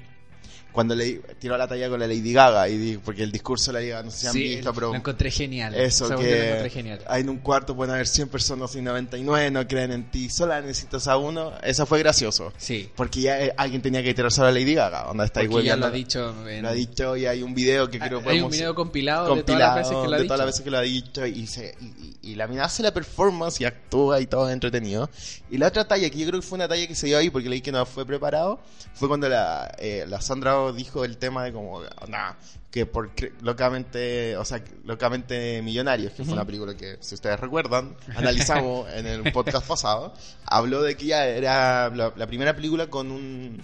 Cuando 0.73 0.95
le 0.95 1.14
tiró 1.40 1.57
la 1.57 1.66
talla 1.66 1.88
con 1.88 1.99
la 1.99 2.07
Lady 2.07 2.33
Gaga, 2.33 2.69
y 2.69 2.99
porque 3.04 3.23
el 3.25 3.33
discurso 3.33 3.66
de 3.66 3.73
la 3.73 3.78
Lady 3.81 3.90
Gaga 3.90 4.02
no 4.04 4.11
sé 4.11 4.19
si 4.19 4.26
han 4.28 4.33
Sí, 4.35 4.42
visto, 4.57 4.73
pero 4.75 4.88
lo 4.90 4.95
encontré 4.95 5.31
genial. 5.31 5.75
eso, 5.75 6.07
cuestión 6.07 6.23
la 6.31 6.37
que 6.37 6.47
encontré 6.49 6.71
genial. 6.71 7.00
hay 7.09 7.21
en 7.23 7.28
un 7.31 7.38
cuarto 7.38 7.75
pueden 7.75 7.95
haber 7.95 8.07
100 8.07 8.28
personas 8.28 8.75
y 8.76 8.83
99 8.83 9.50
no 9.50 9.66
creen 9.66 9.92
en 9.92 10.11
ti, 10.11 10.28
solo 10.28 10.61
necesitas 10.61 11.09
a 11.09 11.16
uno. 11.16 11.52
Eso 11.62 11.85
fue 11.87 11.99
gracioso. 11.99 12.52
Sí, 12.59 12.90
Porque 12.95 13.23
ya 13.23 13.40
eh, 13.42 13.54
alguien 13.57 13.83
tenía 13.83 14.02
que 14.02 14.14
tirar 14.14 14.31
solo 14.31 14.49
a 14.49 14.52
Lady 14.52 14.75
Gaga, 14.75 15.04
donde 15.04 15.25
está 15.25 15.40
porque 15.40 15.57
ya 15.64 15.75
igual 15.75 15.81
lo 15.81 15.87
ha 15.87 15.90
dicho. 15.90 16.35
en- 16.49 16.62
lo 16.62 16.69
ha 16.69 16.73
dicho 16.73 17.16
y 17.16 17.26
hay 17.26 17.42
un 17.42 17.54
video 17.54 17.90
que 17.90 17.99
creo 17.99 18.19
hay 18.19 18.25
podemos 18.25 18.45
un 18.45 18.50
video 18.52 18.75
compilado, 18.75 19.25
de 19.25 19.28
compilado 19.42 19.75
todas 19.75 19.76
las 19.76 19.88
veces 19.88 20.02
que 20.02 20.09
lo 20.09 20.14
ha 20.14 20.16
de 20.16 20.23
dicho. 20.23 20.28
todas 20.28 20.38
las 20.38 20.47
veces 20.47 20.61
que 20.62 20.71
lo 20.71 20.78
ha 20.78 20.83
dicho 20.83 21.26
y, 21.26 21.47
se- 21.47 21.75
y, 21.81 21.85
y- 21.87 22.33
y 22.33 22.35
la 22.37 22.47
mina 22.47 22.64
hace 22.64 22.83
la 22.83 22.92
performance 22.92 23.61
y 23.61 23.64
actúa 23.64 24.21
y 24.21 24.26
todo 24.26 24.49
entretenido. 24.50 25.11
Y 25.50 25.57
la 25.59 25.69
otra 25.69 25.88
talla, 25.88 26.09
que 26.11 26.19
yo 26.19 26.26
creo 26.28 26.40
que 26.40 26.47
fue 26.47 26.57
una 26.57 26.69
talla 26.69 26.87
que 26.87 26.95
se 26.95 27.07
dio 27.07 27.19
ahí 27.19 27.31
porque 27.31 27.49
leí 27.49 27.62
que 27.62 27.73
no 27.73 27.85
fue 27.87 28.04
preparado, 28.07 28.61
fue 28.95 29.09
cuando 29.09 29.28
la, 29.28 29.75
eh, 29.78 30.04
la 30.09 30.21
Sandra 30.21 30.58
Dijo 30.73 31.05
el 31.05 31.17
tema 31.19 31.45
de 31.45 31.53
como, 31.53 31.83
nah, 32.09 32.33
que 32.71 32.87
por 32.87 33.11
locamente, 33.43 34.37
o 34.37 34.45
sea, 34.45 34.62
locamente 34.85 35.62
millonarios, 35.62 36.12
que 36.12 36.25
fue 36.25 36.35
una 36.35 36.45
película 36.45 36.77
que, 36.77 36.99
si 37.00 37.15
ustedes 37.15 37.41
recuerdan, 37.41 37.97
analizamos 38.15 38.93
en 38.93 39.07
el 39.07 39.33
podcast 39.33 39.67
pasado, 39.69 40.12
habló 40.45 40.83
de 40.83 40.97
que 40.97 41.07
ya 41.07 41.27
era 41.27 41.88
la, 41.91 42.12
la 42.15 42.27
primera 42.27 42.55
película 42.55 42.88
con 42.88 43.11
un 43.11 43.62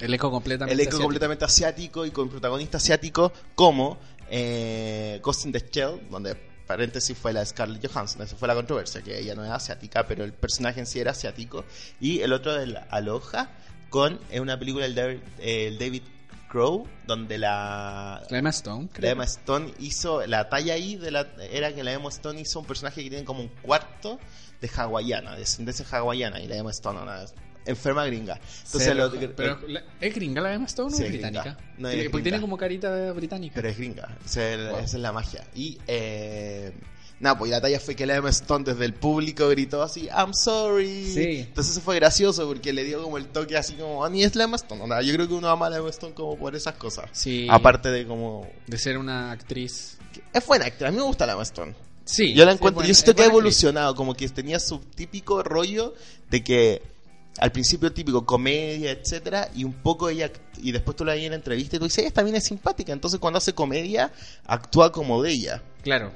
El 0.00 0.14
eco 0.14 0.30
completamente. 0.30 0.72
elenco 0.74 0.90
asiático. 0.90 1.04
completamente 1.04 1.44
asiático 1.44 2.06
y 2.06 2.10
con 2.10 2.28
protagonista 2.28 2.78
asiático 2.78 3.32
como 3.54 3.98
eh, 4.30 5.20
Ghost 5.22 5.46
in 5.46 5.52
the 5.52 5.60
Shell, 5.70 6.08
donde 6.10 6.34
paréntesis 6.66 7.16
fue 7.16 7.32
la 7.32 7.40
de 7.40 7.46
Scarlett 7.46 7.86
Johansson, 7.86 8.22
esa 8.22 8.36
fue 8.36 8.48
la 8.48 8.54
controversia, 8.54 9.00
que 9.02 9.18
ella 9.18 9.34
no 9.34 9.44
es 9.44 9.50
asiática, 9.50 10.06
pero 10.08 10.24
el 10.24 10.32
personaje 10.32 10.80
en 10.80 10.86
sí 10.86 10.98
era 10.98 11.12
asiático, 11.12 11.64
y 12.00 12.20
el 12.20 12.32
otro 12.32 12.54
del 12.54 12.76
Aloha 12.90 13.50
con 13.88 14.18
eh, 14.30 14.40
una 14.40 14.58
película 14.58 14.84
del 14.84 14.94
David, 14.96 15.18
eh, 15.38 15.68
el 15.68 15.78
David 15.78 16.02
Crow, 16.48 16.86
donde 17.06 17.38
la, 17.38 18.22
La 18.30 18.38
Emma 18.38 18.50
Stone, 18.50 18.88
la. 18.98 19.10
Emma 19.10 19.24
Stone 19.24 19.72
hizo 19.80 20.26
la 20.26 20.48
talla 20.48 20.74
ahí 20.74 20.96
de 20.96 21.10
la 21.10 21.26
era 21.50 21.74
que 21.74 21.82
la 21.82 21.92
Emma 21.92 22.08
Stone 22.08 22.40
hizo 22.40 22.60
un 22.60 22.66
personaje 22.66 23.02
que 23.02 23.08
tiene 23.10 23.24
como 23.24 23.40
un 23.40 23.48
cuarto 23.48 24.18
de 24.60 24.70
hawaiana, 24.74 25.32
de 25.32 25.40
descendencia 25.40 25.84
hawaiana 25.90 26.40
y 26.40 26.46
la 26.46 26.56
Emma 26.56 26.70
Stone 26.70 27.00
una 27.02 27.24
enferma 27.66 28.06
gringa. 28.06 28.38
Entonces 28.64 28.94
lo- 28.96 29.10
pero, 29.34 29.58
la- 29.66 29.82
¿es 30.00 30.14
gringa 30.14 30.40
la 30.40 30.54
Emma 30.54 30.66
Stone 30.66 30.94
o 30.94 30.98
es 30.98 31.08
británica? 31.08 31.58
No, 31.78 31.88
es 31.88 32.08
porque 32.10 32.22
tiene 32.22 32.40
como 32.40 32.56
carita 32.56 33.12
británica. 33.12 33.54
pero 33.56 33.68
es 33.68 33.76
gringa, 33.76 34.16
esa 34.24 34.48
es, 34.48 34.70
Wow. 34.70 34.78
esa 34.78 34.96
es 34.96 35.02
la 35.02 35.12
magia. 35.12 35.44
Y 35.54 35.78
eh, 35.88 36.72
nada, 37.20 37.38
pues 37.38 37.48
y 37.48 37.52
la 37.52 37.60
talla 37.60 37.80
fue 37.80 37.94
que 37.94 38.06
la 38.06 38.16
Emma 38.16 38.30
Stone 38.30 38.64
desde 38.64 38.84
el 38.84 38.94
público 38.94 39.48
gritó 39.48 39.82
así, 39.82 40.08
I'm 40.08 40.34
sorry. 40.34 41.10
Sí. 41.12 41.40
Entonces 41.40 41.72
eso 41.72 41.80
fue 41.80 41.96
gracioso 41.96 42.46
porque 42.46 42.72
le 42.72 42.84
dio 42.84 43.02
como 43.02 43.18
el 43.18 43.26
toque 43.26 43.56
así 43.56 43.74
como, 43.74 44.04
a 44.04 44.10
mí 44.10 44.22
es 44.22 44.34
la 44.36 44.44
Emma 44.44 44.56
Stone. 44.56 44.82
Yo 45.04 45.14
creo 45.14 45.28
que 45.28 45.34
uno 45.34 45.48
ama 45.48 45.66
a 45.66 45.70
la 45.70 45.76
Emma 45.78 45.90
Stone 45.90 46.14
como 46.14 46.36
por 46.36 46.54
esas 46.54 46.74
cosas. 46.74 47.08
Sí. 47.12 47.46
Aparte 47.50 47.90
de 47.90 48.06
como... 48.06 48.48
de 48.66 48.78
ser 48.78 48.98
una 48.98 49.32
actriz. 49.32 49.98
Es 50.32 50.46
buena 50.46 50.66
actriz, 50.66 50.88
a 50.88 50.90
mí 50.90 50.96
me 50.96 51.02
gusta 51.02 51.26
la 51.26 51.32
Emma 51.32 51.42
Stone. 51.42 51.74
Sí. 52.04 52.34
Yo 52.34 52.44
la 52.44 52.52
encuentro, 52.52 52.84
yo 52.84 52.94
siento 52.94 53.14
que 53.14 53.22
ha 53.22 53.24
actriz. 53.24 53.38
evolucionado, 53.38 53.94
como 53.94 54.14
que 54.14 54.28
tenía 54.28 54.60
su 54.60 54.78
típico 54.78 55.42
rollo 55.42 55.94
de 56.30 56.44
que 56.44 56.82
al 57.38 57.52
principio 57.52 57.92
típico 57.92 58.24
comedia, 58.24 58.92
etcétera, 58.92 59.50
y 59.54 59.64
un 59.64 59.74
poco 59.74 60.08
ella 60.08 60.30
y 60.58 60.72
después 60.72 60.96
tú 60.96 61.04
la 61.04 61.14
ves 61.14 61.24
en 61.24 61.30
la 61.30 61.36
entrevista 61.36 61.76
y 61.76 61.78
tú 61.78 61.84
dices, 61.84 62.04
ella 62.04 62.10
también 62.10 62.36
es 62.36 62.44
simpática, 62.44 62.92
entonces 62.92 63.20
cuando 63.20 63.38
hace 63.38 63.54
comedia 63.54 64.12
actúa 64.46 64.90
como 64.92 65.22
de 65.22 65.32
ella. 65.32 65.62
Claro. 65.82 66.12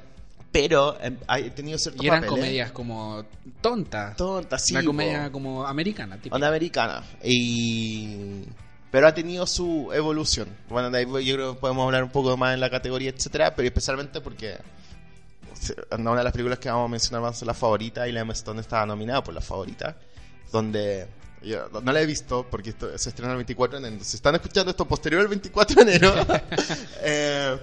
Pero 0.51 0.97
eh, 1.01 1.15
ha 1.27 1.39
tenido 1.41 1.77
ciertos 1.77 2.03
Y 2.03 2.07
eran 2.07 2.21
papeles 2.21 2.39
comedias 2.39 2.71
como 2.71 3.23
tontas. 3.61 4.17
tontas, 4.17 4.65
sí, 4.65 4.73
una 4.73 4.81
po. 4.81 4.87
comedia 4.87 5.31
como 5.31 5.65
americana, 5.65 6.17
tipo. 6.17 6.35
onda 6.35 6.47
americana 6.47 7.03
y 7.23 8.43
pero 8.91 9.07
ha 9.07 9.13
tenido 9.13 9.47
su 9.47 9.89
evolución. 9.93 10.49
Bueno, 10.67 10.91
de 10.91 10.99
ahí 10.99 11.25
yo 11.25 11.35
creo 11.35 11.53
que 11.55 11.61
podemos 11.61 11.85
hablar 11.85 12.03
un 12.03 12.09
poco 12.09 12.35
más 12.35 12.53
en 12.53 12.59
la 12.59 12.69
categoría, 12.69 13.09
etcétera, 13.09 13.55
pero 13.55 13.65
especialmente 13.65 14.19
porque 14.19 14.57
una 15.97 16.15
de 16.15 16.23
las 16.23 16.33
películas 16.33 16.59
que 16.59 16.69
vamos 16.69 16.87
a 16.87 16.91
mencionar 16.91 17.23
a 17.25 17.33
ser 17.33 17.47
la 17.47 17.53
favorita 17.53 18.07
y 18.07 18.11
la 18.11 18.19
Emma 18.21 18.33
Stone 18.33 18.59
estaba 18.59 18.85
nominada 18.85 19.23
por 19.23 19.33
la 19.33 19.39
favorita, 19.41 19.95
donde 20.51 21.07
yo 21.43 21.67
no 21.83 21.91
la 21.91 22.01
he 22.01 22.05
visto 22.05 22.45
porque 22.49 22.69
esto 22.71 22.97
se 22.97 23.09
estrena 23.09 23.31
el 23.31 23.37
24 23.37 23.79
de 23.79 23.87
enero. 23.87 24.03
Si 24.03 24.15
están 24.15 24.35
escuchando 24.35 24.71
esto 24.71 24.85
posterior 24.87 25.21
al 25.21 25.27
24 25.27 25.75
de 25.83 25.95
enero, 25.95 26.13
eh, 27.01 27.57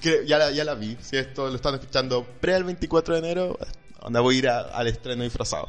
que 0.00 0.24
ya, 0.26 0.38
la, 0.38 0.50
ya 0.50 0.64
la 0.64 0.74
vi. 0.74 0.96
Si 1.00 1.16
esto 1.16 1.48
lo 1.48 1.56
están 1.56 1.74
escuchando 1.74 2.24
pre 2.40 2.54
al 2.54 2.64
24 2.64 3.14
de 3.14 3.20
enero, 3.20 3.58
donde 4.02 4.20
voy 4.20 4.36
a 4.36 4.38
ir 4.38 4.48
a- 4.48 4.60
al 4.60 4.86
estreno 4.86 5.24
disfrazado. 5.24 5.68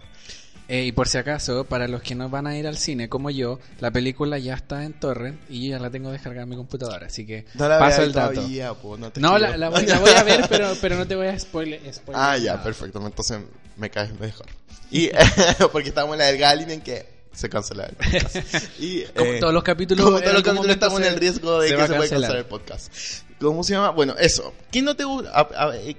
Eh, 0.68 0.84
y 0.86 0.92
por 0.92 1.08
si 1.08 1.18
acaso, 1.18 1.64
para 1.66 1.88
los 1.88 2.04
que 2.04 2.14
no 2.14 2.30
van 2.30 2.46
a 2.46 2.56
ir 2.56 2.68
al 2.68 2.78
cine 2.78 3.10
como 3.10 3.32
yo, 3.32 3.58
la 3.80 3.90
película 3.90 4.38
ya 4.38 4.54
está 4.54 4.84
en 4.84 4.94
torrent 4.94 5.40
y 5.50 5.68
yo 5.68 5.78
ya 5.78 5.80
la 5.82 5.90
tengo 5.90 6.12
descargada 6.12 6.44
en 6.44 6.50
mi 6.50 6.56
computadora. 6.56 7.08
Así 7.08 7.26
que 7.26 7.46
No 7.56 7.68
la 7.68 7.80
paso 7.80 8.04
el 8.04 8.14
dato. 8.14 8.34
todavía, 8.36 8.74
po, 8.76 8.96
no 8.96 9.12
No, 9.16 9.40
la, 9.40 9.58
la 9.58 9.70
voy, 9.70 9.84
la 9.88 9.98
voy 9.98 10.12
a 10.12 10.22
ver, 10.24 10.46
pero, 10.48 10.74
pero 10.82 10.96
no 10.96 11.08
te 11.08 11.16
voy 11.16 11.26
a 11.26 11.40
spoiler. 11.40 11.80
spoiler 11.92 12.22
Ah, 12.24 12.38
ya, 12.38 12.52
nada. 12.52 12.64
perfecto. 12.64 13.04
Entonces 13.04 13.40
me 13.78 13.90
caes 13.90 14.12
mejor. 14.20 14.46
Y 14.92 15.10
porque 15.72 15.90
estamos 15.90 16.14
en 16.14 16.20
la 16.20 16.26
del 16.26 16.38
Galin 16.38 16.70
en 16.70 16.82
que 16.82 17.19
se 17.32 17.50
cancela 17.50 17.86
el 17.86 17.96
podcast. 17.96 18.36
Y, 18.80 19.04
Como 19.06 19.32
eh, 19.32 19.40
todos 19.40 19.54
los 19.54 19.64
capítulos, 19.64 20.06
como 20.06 20.20
todos 20.20 20.34
los 20.34 20.44
capítulos 20.44 20.72
estamos 20.72 21.00
en 21.02 21.06
el 21.08 21.16
riesgo 21.16 21.60
de 21.60 21.70
se 21.70 21.76
que 21.76 21.82
se 21.82 21.88
puede 21.88 22.10
cancelar. 22.10 22.36
el 22.38 22.46
podcast. 22.46 22.94
¿Cómo 23.40 23.64
se 23.64 23.74
llama? 23.74 23.92
Bueno, 23.92 24.16
eso. 24.20 24.54
¿Qué 24.72 24.82
no 24.82 24.96
te 24.96 25.04
gusta? 25.06 25.48
eh, 25.76 25.96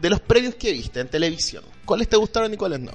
De 0.00 0.10
los 0.10 0.20
previos 0.20 0.54
que 0.56 0.72
viste 0.72 1.00
en 1.00 1.08
televisión, 1.08 1.64
¿cuáles 1.84 2.08
te 2.08 2.16
gustaron 2.16 2.52
y 2.52 2.56
cuáles 2.56 2.80
no? 2.80 2.92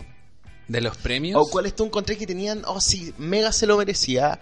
De 0.67 0.81
los 0.81 0.95
premios. 0.98 1.41
¿O 1.41 1.50
cuáles 1.50 1.75
tú 1.75 1.86
encontré 1.86 2.15
que 2.17 2.27
tenían, 2.27 2.62
oh 2.67 2.79
sí, 2.79 3.13
mega 3.17 3.51
se 3.51 3.65
lo 3.65 3.77
merecía? 3.77 4.39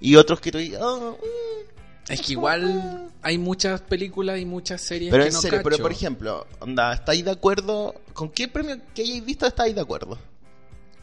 Y 0.00 0.16
otros 0.16 0.40
que 0.40 0.50
tú 0.50 0.58
oh, 0.80 1.18
mm, 1.20 2.12
Es 2.12 2.22
que 2.22 2.32
igual 2.32 3.10
hay 3.20 3.36
muchas 3.36 3.82
películas 3.82 4.38
y 4.38 4.46
muchas 4.46 4.80
series 4.80 5.10
Pero 5.10 5.24
que 5.24 5.28
en 5.28 5.34
no 5.34 5.40
serio, 5.42 5.60
pero 5.62 5.76
por 5.78 5.92
ejemplo, 5.92 6.46
onda, 6.60 6.94
¿estáis 6.94 7.22
de 7.24 7.32
acuerdo? 7.32 7.94
¿Con 8.14 8.30
qué 8.30 8.48
premio 8.48 8.78
que 8.94 9.02
hayáis 9.02 9.24
visto 9.24 9.46
estáis 9.46 9.74
de 9.74 9.80
acuerdo? 9.82 10.18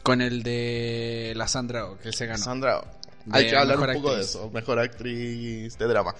Con 0.06 0.20
el 0.22 0.42
de 0.42 1.32
la 1.36 1.48
Sandra 1.48 1.86
Oh, 1.86 1.98
que 1.98 2.12
se 2.12 2.26
ganó. 2.26 2.42
Sandra, 2.42 2.84
hay 3.30 3.48
que 3.48 3.56
hablar 3.56 3.76
un 3.78 3.86
mejor 3.86 3.96
poco 3.96 4.08
de 4.14 4.20
actriz. 4.20 4.30
eso. 4.30 4.50
Mejor 4.50 4.78
actriz 4.78 5.78
de 5.78 5.86
drama. 5.86 6.14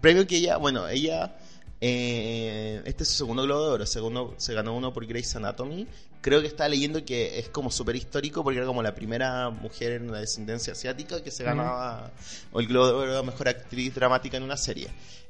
Premio 0.00 0.26
que 0.26 0.36
ella, 0.36 0.56
bueno, 0.58 0.86
ella. 0.88 1.36
eh, 1.80 2.82
este 2.84 3.02
es 3.04 3.08
su 3.10 3.16
segundo 3.16 3.42
Globo 3.44 3.64
de 3.66 3.70
Oro. 3.72 3.86
Segundo, 3.86 4.34
se 4.36 4.54
ganó 4.54 4.74
uno 4.76 4.92
por 4.92 5.06
Grey's 5.06 5.34
Anatomy. 5.36 5.86
Creo 6.20 6.40
que 6.40 6.48
estaba 6.48 6.68
leyendo 6.68 7.04
que 7.04 7.38
es 7.38 7.48
como 7.48 7.70
súper 7.70 7.94
histórico 7.96 8.42
porque 8.42 8.58
era 8.58 8.66
como 8.66 8.82
la 8.82 8.94
primera 8.94 9.50
mujer 9.50 9.92
en 9.92 10.08
una 10.08 10.18
descendencia 10.18 10.72
asiática 10.72 11.22
que 11.22 11.30
se 11.30 11.44
ganaba 11.44 12.10
el 12.54 12.66
Globo 12.66 12.86
de 12.88 12.92
Oro 12.94 13.18
a 13.18 13.22
mejor 13.22 13.48
actriz 13.48 13.94
dramática 13.94 14.36
en 14.36 14.42
una 14.42 14.56
serie. 14.56 14.88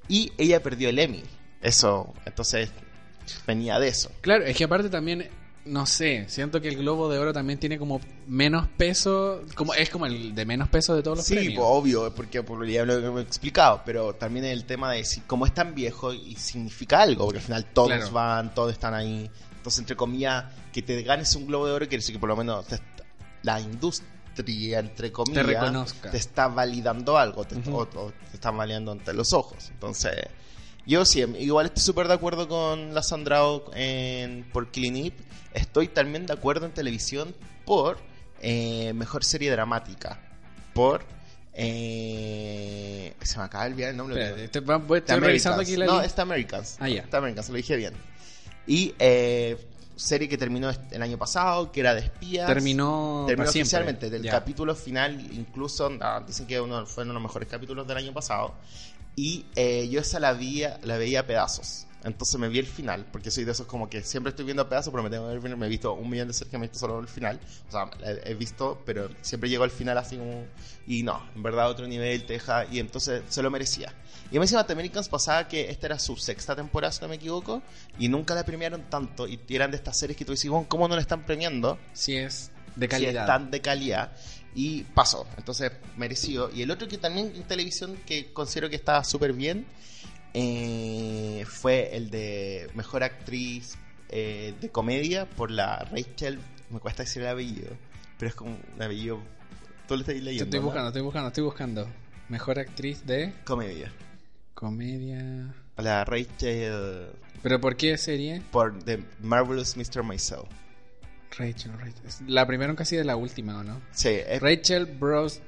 Y 0.09 0.33
ella 0.39 0.63
perdió 0.63 0.89
el 0.89 0.99
Emmy. 0.99 1.23
Eso, 1.61 2.15
entonces 2.25 2.71
venía 3.47 3.79
de 3.79 3.89
eso. 3.89 4.11
Claro, 4.23 4.45
es 4.45 4.57
que 4.57 4.65
aparte 4.65 4.89
también, 4.89 5.29
no 5.69 5.87
sé, 5.87 6.25
siento 6.29 6.61
que 6.61 6.69
el 6.69 6.77
Globo 6.79 7.09
de 7.09 7.19
Oro 7.19 7.33
también 7.33 7.59
tiene 7.59 7.79
como 7.79 8.01
menos 8.27 8.67
peso, 8.77 9.43
como 9.55 9.75
es 9.75 9.91
como 9.91 10.07
el 10.07 10.35
de 10.35 10.45
menos 10.45 10.69
peso 10.69 10.95
de 10.97 11.03
todos 11.03 11.19
los 11.19 11.27
Sí, 11.27 11.35
premios. 11.35 11.55
pues, 11.57 11.67
obvio, 11.69 12.15
porque 12.15 12.43
por 12.43 12.67
ya 12.67 12.85
lo 12.85 13.01
que 13.01 13.11
me 13.11 13.21
he 13.21 13.25
explicado, 13.25 13.83
pero 13.85 14.15
también 14.15 14.45
el 14.45 14.65
tema 14.65 14.93
de 14.93 15.05
si, 15.05 15.21
cómo 15.23 15.47
es 15.47 15.55
tan 15.55 15.75
viejo 15.75 16.13
y 16.13 16.35
significa 16.37 17.03
algo, 17.03 17.25
porque 17.27 17.39
al 17.39 17.45
final 17.45 17.65
todos 17.67 17.89
Claro. 17.89 18.11
van, 18.11 18.55
todos 18.55 18.73
están 18.73 18.95
ahí. 18.95 19.31
Entonces, 19.57 19.81
entre 19.81 19.97
comillas, 19.97 20.45
que 20.73 20.83
te 20.83 21.03
ganes 21.03 21.35
un 21.35 21.47
globo 21.47 21.67
de 21.67 21.73
oro 21.73 21.87
quiere 21.89 21.99
decir 22.03 22.15
que 22.15 22.19
por 22.21 22.29
lo 22.29 22.37
menos 22.37 22.67
te- 22.67 22.81
la 23.43 23.61
industria, 23.61 24.79
entre 24.79 25.11
comillas, 25.13 25.45
reconozca. 25.47 26.11
te 26.11 26.17
está 26.17 26.49
validando 26.49 27.19
algo, 27.19 27.45
te, 27.45 27.57
o, 27.71 27.79
o 27.83 28.13
te 28.31 28.35
están 28.35 28.57
validando 28.57 28.93
ante 28.93 29.13
los 29.13 29.33
ojos. 29.33 29.69
Entonces, 29.71 30.15
yo 30.87 31.05
sí, 31.05 31.21
igual 31.39 31.67
estoy 31.67 31.83
súper 31.83 32.09
de 32.09 32.15
acuerdo 32.15 32.49
con 32.49 32.95
la 32.95 33.03
Sandrao 33.03 33.71
en, 33.75 34.45
por 34.53 34.71
Clean. 34.71 35.13
Estoy 35.59 35.89
también 35.89 36.27
de 36.27 36.33
acuerdo 36.33 36.67
en 36.67 36.73
televisión 36.73 37.35
por 37.65 37.99
eh, 38.41 38.93
mejor 38.95 39.25
serie 39.25 39.51
dramática. 39.51 40.21
Por. 40.73 41.05
eh, 41.53 43.15
se 43.23 43.39
me 43.39 43.45
acaba 43.45 43.65
de 43.65 43.71
olvidar 43.73 43.91
el 43.91 43.97
nombre. 43.97 44.23
Espérate, 44.23 44.61
The 44.61 44.97
estoy 44.97 45.21
revisando 45.21 45.63
aquí 45.63 45.77
la 45.77 45.87
No, 45.87 46.01
es 46.01 46.15
The 46.15 46.23
Americans. 46.23 46.77
Ah. 46.81 46.87
The 46.87 47.17
Americans, 47.17 47.49
lo 47.49 47.57
dije 47.57 47.77
bien. 47.77 47.95
Y 48.67 48.95
eh, 48.99 49.57
serie 49.97 50.29
que 50.29 50.39
terminó 50.39 50.71
el 50.71 51.03
año 51.03 51.19
pasado, 51.19 51.73
que 51.73 51.81
era 51.81 51.95
de 51.95 52.03
espías. 52.03 52.47
Terminó, 52.47 53.25
Terminó 53.27 53.51
siempre. 53.51 53.63
oficialmente. 53.63 54.11
Del 54.11 54.31
capítulo 54.31 54.75
final, 54.77 55.21
incluso 55.33 55.91
ah, 56.01 56.23
dicen 56.25 56.47
que 56.47 56.61
uno 56.61 56.87
fue 56.87 57.03
uno 57.03 57.13
de 57.13 57.15
los 57.15 57.23
mejores 57.25 57.49
capítulos 57.49 57.87
del 57.89 57.97
año 57.97 58.13
pasado. 58.13 58.55
Y 59.17 59.47
eh, 59.57 59.89
yo 59.89 60.01
esa 60.01 60.21
la, 60.21 60.33
veía, 60.35 60.79
la 60.85 60.97
veía 60.97 61.21
a 61.21 61.27
pedazos. 61.27 61.88
Entonces 62.05 62.39
me 62.39 62.49
vi 62.49 62.59
el 62.59 62.67
final, 62.67 63.07
porque 63.11 63.31
soy 63.31 63.45
de 63.45 63.53
esos 63.53 63.67
como 63.67 63.91
que 63.91 64.03
siempre 64.03 64.31
estoy 64.31 64.45
viendo 64.45 64.69
pedazos, 64.69 64.93
pero 64.93 65.03
me 65.03 65.11
tengo 65.11 65.25
que 65.25 65.29
ver 65.29 65.37
el 65.37 65.43
final. 65.43 65.59
Me 65.59 65.67
he 65.67 65.69
visto 65.69 65.93
un 65.95 66.09
millón 66.09 66.29
de 66.29 66.35
series 66.35 66.51
que 66.51 66.59
me 66.59 66.67
he 66.67 66.69
visto 66.69 66.79
solo 66.79 67.01
el 67.01 67.09
final. 67.09 67.41
O 67.69 67.73
sea, 67.73 67.91
he, 68.25 68.35
visto, 68.35 68.83
pero 68.87 69.09
siempre 69.21 69.51
llego 69.51 69.65
al 69.65 69.71
final 69.71 69.99
así 69.99 70.17
como... 70.17 70.47
Y 70.87 71.03
no, 71.03 71.21
en 71.35 71.43
verdad 71.43 71.71
otro 71.71 71.87
nivel 71.87 72.25
te 72.25 72.35
deja... 72.35 72.67
Y 72.67 72.79
entonces 72.79 73.23
se 73.29 73.43
lo 73.43 73.51
merecía. 73.51 73.93
Y 74.31 74.39
me 74.39 74.45
encima 74.45 74.65
The 74.65 74.75
Americans 74.75 75.09
pasaba 75.09 75.49
que 75.49 75.71
esta 75.71 75.87
era 75.87 75.99
su 75.99 76.17
sexta 76.17 76.55
temporada, 76.55 76.93
si 76.93 77.01
no 77.01 77.09
me 77.09 77.17
equivoco, 77.17 77.63
y 77.99 78.09
nunca 78.09 78.35
la 78.35 78.45
premiaron 78.45 78.83
tanto. 78.91 79.27
Y 79.27 79.41
eran 79.49 79.71
de 79.71 79.79
estas 79.79 79.99
series 79.99 80.17
que 80.17 80.25
tú 80.25 80.33
dices, 80.33 80.51
"Bueno, 80.51 80.67
¿cómo 80.69 80.87
no 80.87 80.95
la 80.95 81.01
están 81.01 81.25
premiando? 81.25 81.79
Sí 81.95 82.17
es 82.17 82.51
de 82.79 82.87
si 82.87 82.91
calidad. 82.91 83.23
es 83.23 83.27
tan 83.27 83.51
de 83.51 83.61
calidad 83.61 84.13
y 84.55 84.83
pasó 84.83 85.27
entonces 85.37 85.73
merecido 85.97 86.51
y 86.55 86.63
el 86.63 86.71
otro 86.71 86.89
que 86.89 86.99
también 86.99 87.33
en 87.35 87.43
televisión 87.43 87.99
que 88.07 88.33
considero 88.33 88.71
que 88.71 88.77
estaba 88.77 89.05
súper 89.05 89.33
bien 89.33 89.67
eh, 90.35 91.45
fue 91.49 91.97
el 91.97 92.11
de 92.11 92.69
mejor 92.75 93.03
actriz 93.03 93.77
eh, 94.11 94.55
de 94.61 94.69
comedia 94.71 95.29
por 95.29 95.51
la 95.51 95.79
Rachel 95.91 96.39
me 96.71 96.79
cuesta 96.81 97.03
decir 97.03 97.23
el 97.23 97.29
apellido 97.29 97.71
pero 98.19 98.29
es 98.29 98.35
como 98.35 98.51
un 98.53 98.83
apellido 98.83 99.21
tú 99.87 99.95
lo 99.95 100.01
estás 100.01 100.15
leyendo 100.17 100.45
Estoy 100.45 100.61
¿no? 100.61 100.67
buscando, 100.67 100.89
estoy 100.89 101.03
buscando, 101.03 101.29
estoy 101.29 101.45
buscando. 101.45 101.89
Mejor 102.29 102.59
actriz 102.59 103.07
de 103.07 103.33
comedia 103.45 103.93
comedia. 104.55 105.55
la 105.77 106.05
Rachel 106.05 107.11
¿Pero 107.43 107.61
por 107.61 107.77
qué 107.77 107.97
serie? 107.97 108.43
por 108.51 108.79
The 108.83 109.03
Marvelous 109.21 109.77
Mr. 109.77 110.03
Maisel 110.03 110.41
Rachel, 111.39 111.73
Rachel. 111.79 112.27
La 112.27 112.47
primera 112.47 112.75
casi 112.75 112.97
de 112.97 113.05
la 113.05 113.15
última, 113.17 113.59
¿o 113.61 113.63
no? 113.65 113.81
sí 113.93 114.09
es 114.09 114.41
Rachel 114.43 114.87
Bros 114.87 115.41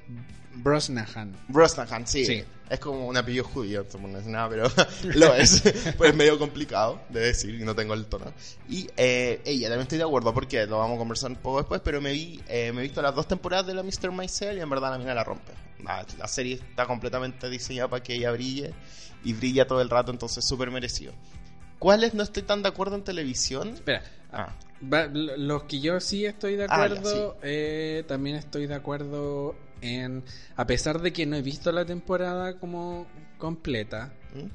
Brosnahan. 0.54 1.34
Brosnahan, 1.48 2.06
sí. 2.06 2.24
Sí. 2.24 2.44
Es 2.70 2.78
como 2.78 3.06
un 3.06 3.16
apellido 3.16 3.44
judío, 3.44 3.84
no 4.00 4.18
es 4.18 4.26
nada, 4.26 4.48
pero 4.48 4.64
lo 5.14 5.34
es. 5.34 5.60
pues 5.98 6.10
es 6.10 6.16
medio 6.16 6.38
complicado 6.38 7.00
de 7.08 7.20
decir 7.20 7.54
y 7.54 7.64
no 7.64 7.74
tengo 7.74 7.94
el 7.94 8.06
tono. 8.06 8.32
Y 8.68 8.88
eh, 8.96 9.42
ella, 9.44 9.68
también 9.68 9.82
estoy 9.82 9.98
de 9.98 10.04
acuerdo 10.04 10.32
porque 10.32 10.66
lo 10.66 10.78
vamos 10.78 10.94
a 10.94 10.98
conversar 10.98 11.30
un 11.30 11.36
poco 11.36 11.58
después, 11.58 11.80
pero 11.84 12.00
me 12.00 12.12
vi 12.12 12.40
eh, 12.48 12.72
me 12.72 12.80
he 12.80 12.84
visto 12.84 13.02
las 13.02 13.14
dos 13.14 13.26
temporadas 13.26 13.66
de 13.66 13.74
la 13.74 13.82
Mr. 13.82 14.12
Maisel 14.12 14.56
y 14.56 14.60
en 14.60 14.70
verdad 14.70 14.92
la 14.92 14.98
mina 14.98 15.14
la 15.14 15.24
rompe. 15.24 15.52
La, 15.82 16.06
la 16.16 16.28
serie 16.28 16.54
está 16.54 16.86
completamente 16.86 17.50
diseñada 17.50 17.88
para 17.88 18.02
que 18.02 18.14
ella 18.14 18.30
brille 18.30 18.72
y 19.24 19.32
brilla 19.32 19.66
todo 19.66 19.80
el 19.80 19.90
rato, 19.90 20.12
entonces 20.12 20.44
súper 20.46 20.70
merecido. 20.70 21.12
¿Cuáles 21.80 22.14
no 22.14 22.22
estoy 22.22 22.44
tan 22.44 22.62
de 22.62 22.68
acuerdo 22.68 22.94
en 22.94 23.02
televisión? 23.02 23.70
Espera, 23.70 24.02
Ah, 24.32 24.54
los 24.80 25.64
que 25.64 25.80
yo 25.80 26.00
sí 26.00 26.24
estoy 26.24 26.56
de 26.56 26.64
Ah, 26.64 26.66
ya, 26.88 26.94
acuerdo, 26.94 27.36
eh, 27.42 28.04
también 28.08 28.36
estoy 28.36 28.66
de 28.66 28.74
acuerdo 28.74 29.54
en, 29.82 30.22
a 30.56 30.66
pesar 30.66 31.00
de 31.00 31.12
que 31.12 31.26
no 31.26 31.36
he 31.36 31.42
visto 31.42 31.70
la 31.72 31.84
temporada 31.84 32.58
como 32.58 33.06
completa, 33.38 34.12
¿Mm? 34.34 34.46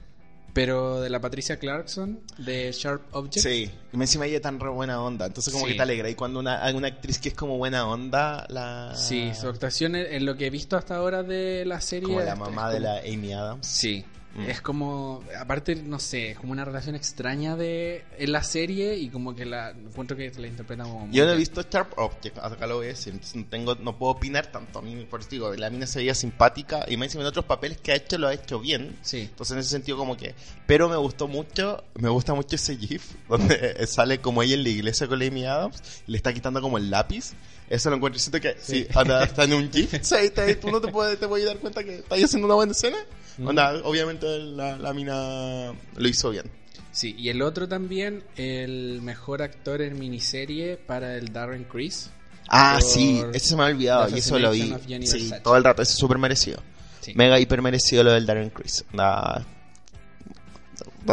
pero 0.54 1.02
de 1.02 1.10
la 1.10 1.20
Patricia 1.20 1.58
Clarkson 1.58 2.20
de 2.38 2.72
Sharp 2.72 3.02
Objects. 3.14 3.42
Sí, 3.44 3.70
y 3.92 3.96
encima 4.02 4.26
ella 4.26 4.40
tan 4.42 4.60
re 4.60 4.70
buena 4.70 5.02
onda, 5.02 5.26
entonces 5.26 5.52
como 5.54 5.66
Sí. 5.66 5.72
que 5.74 5.78
te 5.78 5.84
alegra. 5.84 6.10
Y 6.10 6.16
cuando 6.16 6.40
una, 6.40 6.62
una 6.74 6.88
actriz 6.88 7.20
que 7.20 7.30
es 7.30 7.36
como 7.36 7.58
buena 7.58 7.86
onda, 7.88 8.46
la... 8.50 8.94
Sí, 8.96 9.32
su 9.40 9.48
actuación 9.50 9.96
en 9.96 10.06
en 10.14 10.26
lo 10.26 10.36
que 10.38 10.48
he 10.48 10.50
visto 10.50 10.78
hasta 10.78 10.96
ahora 10.96 11.24
de 11.24 11.66
la 11.66 11.82
serie. 11.82 12.08
Como 12.08 12.22
la 12.22 12.36
mamá 12.36 12.68
es 12.72 12.80
de 12.80 12.88
como- 12.88 12.94
la 12.96 13.02
Amy 13.14 13.34
Adams. 13.34 13.68
Sí. 13.68 14.06
Mm. 14.36 14.50
Es 14.50 14.60
como, 14.62 15.24
aparte, 15.40 15.76
no 15.78 15.98
sé, 15.98 16.32
es 16.32 16.38
como 16.38 16.52
una 16.52 16.66
relación 16.66 16.94
extraña 16.96 17.56
de 17.56 18.04
en 18.18 18.32
la 18.34 18.44
serie 18.44 18.98
y 18.98 19.08
como 19.10 19.34
que 19.34 19.46
la 19.46 19.70
encuentro 19.72 20.18
que 20.18 20.30
la 20.38 20.48
interpreta 20.48 20.84
como. 20.84 21.08
Yo 21.12 21.26
no 21.26 21.32
he 21.32 21.38
visto 21.38 21.62
Sharp 21.62 21.98
Object, 21.98 22.38
acá 22.40 22.68
lo 22.68 22.76
voy 22.76 22.88
a 22.88 22.90
decir, 22.90 23.14
entonces 23.14 23.36
no, 23.38 23.46
tengo, 23.46 23.76
no 23.76 23.98
puedo 23.98 24.12
opinar 24.12 24.48
tanto. 24.52 24.80
A 24.80 24.82
mí, 24.82 25.06
por 25.10 25.22
eso 25.22 25.30
digo, 25.30 25.54
la 25.56 25.70
mina 25.70 25.88
se 25.88 26.00
veía 26.00 26.14
simpática 26.14 26.86
y 26.88 26.98
me 26.98 27.06
encima 27.06 27.22
en 27.24 27.28
otros 27.28 27.46
papeles 27.46 27.78
que 27.80 27.94
ha 27.94 27.96
hecho 27.96 28.18
lo 28.18 28.28
ha 28.28 28.34
hecho 28.34 28.60
bien. 28.60 28.98
Sí. 29.02 29.22
Entonces 29.22 29.54
en 29.54 29.60
ese 29.60 29.70
sentido 29.70 29.98
como 29.98 30.18
que... 30.18 30.36
Pero 30.68 30.90
me 30.90 30.98
gustó 30.98 31.28
mucho, 31.30 31.84
me 31.96 32.10
gusta 32.10 32.34
mucho 32.34 32.58
ese 32.58 32.76
GIF 32.76 33.14
donde 33.30 33.88
sale 33.88 34.20
como 34.20 34.44
ella 34.44 34.56
en 34.56 34.64
la 34.64 34.70
iglesia 34.70 35.08
con 35.08 35.22
Amy 35.22 35.46
Adams 35.46 35.82
y 36.08 36.12
le 36.12 36.18
está 36.18 36.34
quitando 36.34 36.60
como 36.62 36.78
el 36.78 36.90
lápiz. 36.90 37.32
Eso 37.70 37.90
lo 37.90 37.96
encuentro. 37.96 38.20
Siento 38.20 38.42
que 38.42 38.56
Sí. 38.60 38.84
sí, 38.84 38.88
anda, 38.96 39.24
está 39.24 39.46
en 39.46 39.54
un 39.54 39.72
GIF. 39.72 39.94
Sí, 40.02 40.30
te- 40.36 40.56
tú 40.56 40.70
no 40.72 40.82
te 40.82 40.90
puedes, 40.92 41.18
te 41.20 41.28
puedes 41.28 41.46
dar 41.46 41.58
cuenta 41.58 41.84
que 41.86 42.00
está 42.00 42.16
haciendo 42.16 42.46
una 42.48 42.56
buena 42.56 42.74
escena. 42.74 42.98
Mm. 43.38 43.48
Onda, 43.48 43.82
obviamente 43.84 44.40
la, 44.40 44.78
la 44.78 44.94
mina 44.94 45.74
lo 45.96 46.08
hizo 46.08 46.30
bien. 46.30 46.50
Sí, 46.92 47.14
y 47.18 47.28
el 47.28 47.42
otro 47.42 47.68
también, 47.68 48.24
el 48.38 49.02
mejor 49.02 49.42
actor 49.42 49.82
en 49.82 50.00
miniserie 50.00 50.78
para 50.78 51.18
el 51.18 51.34
Darren 51.34 51.66
Criss. 51.66 52.10
Ah, 52.48 52.80
sí, 52.82 53.22
eso 53.34 53.50
se 53.50 53.56
me 53.58 53.64
ha 53.64 53.66
olvidado 53.66 54.16
y 54.16 54.20
eso 54.20 54.40
lo 54.40 54.52
vi. 54.52 54.74
Sí, 55.06 55.32
todo 55.44 55.58
el 55.58 55.64
rato, 55.64 55.82
eso 55.82 55.92
es 55.92 55.98
súper 55.98 56.18
merecido. 56.18 56.62
Sí. 57.02 57.14
Mega 57.16 57.38
hiper 57.40 57.62
merecido 57.62 58.04
lo 58.04 58.12
del 58.12 58.26
Darren 58.26 58.50
Criss. 58.50 58.86
Nada. 58.94 59.46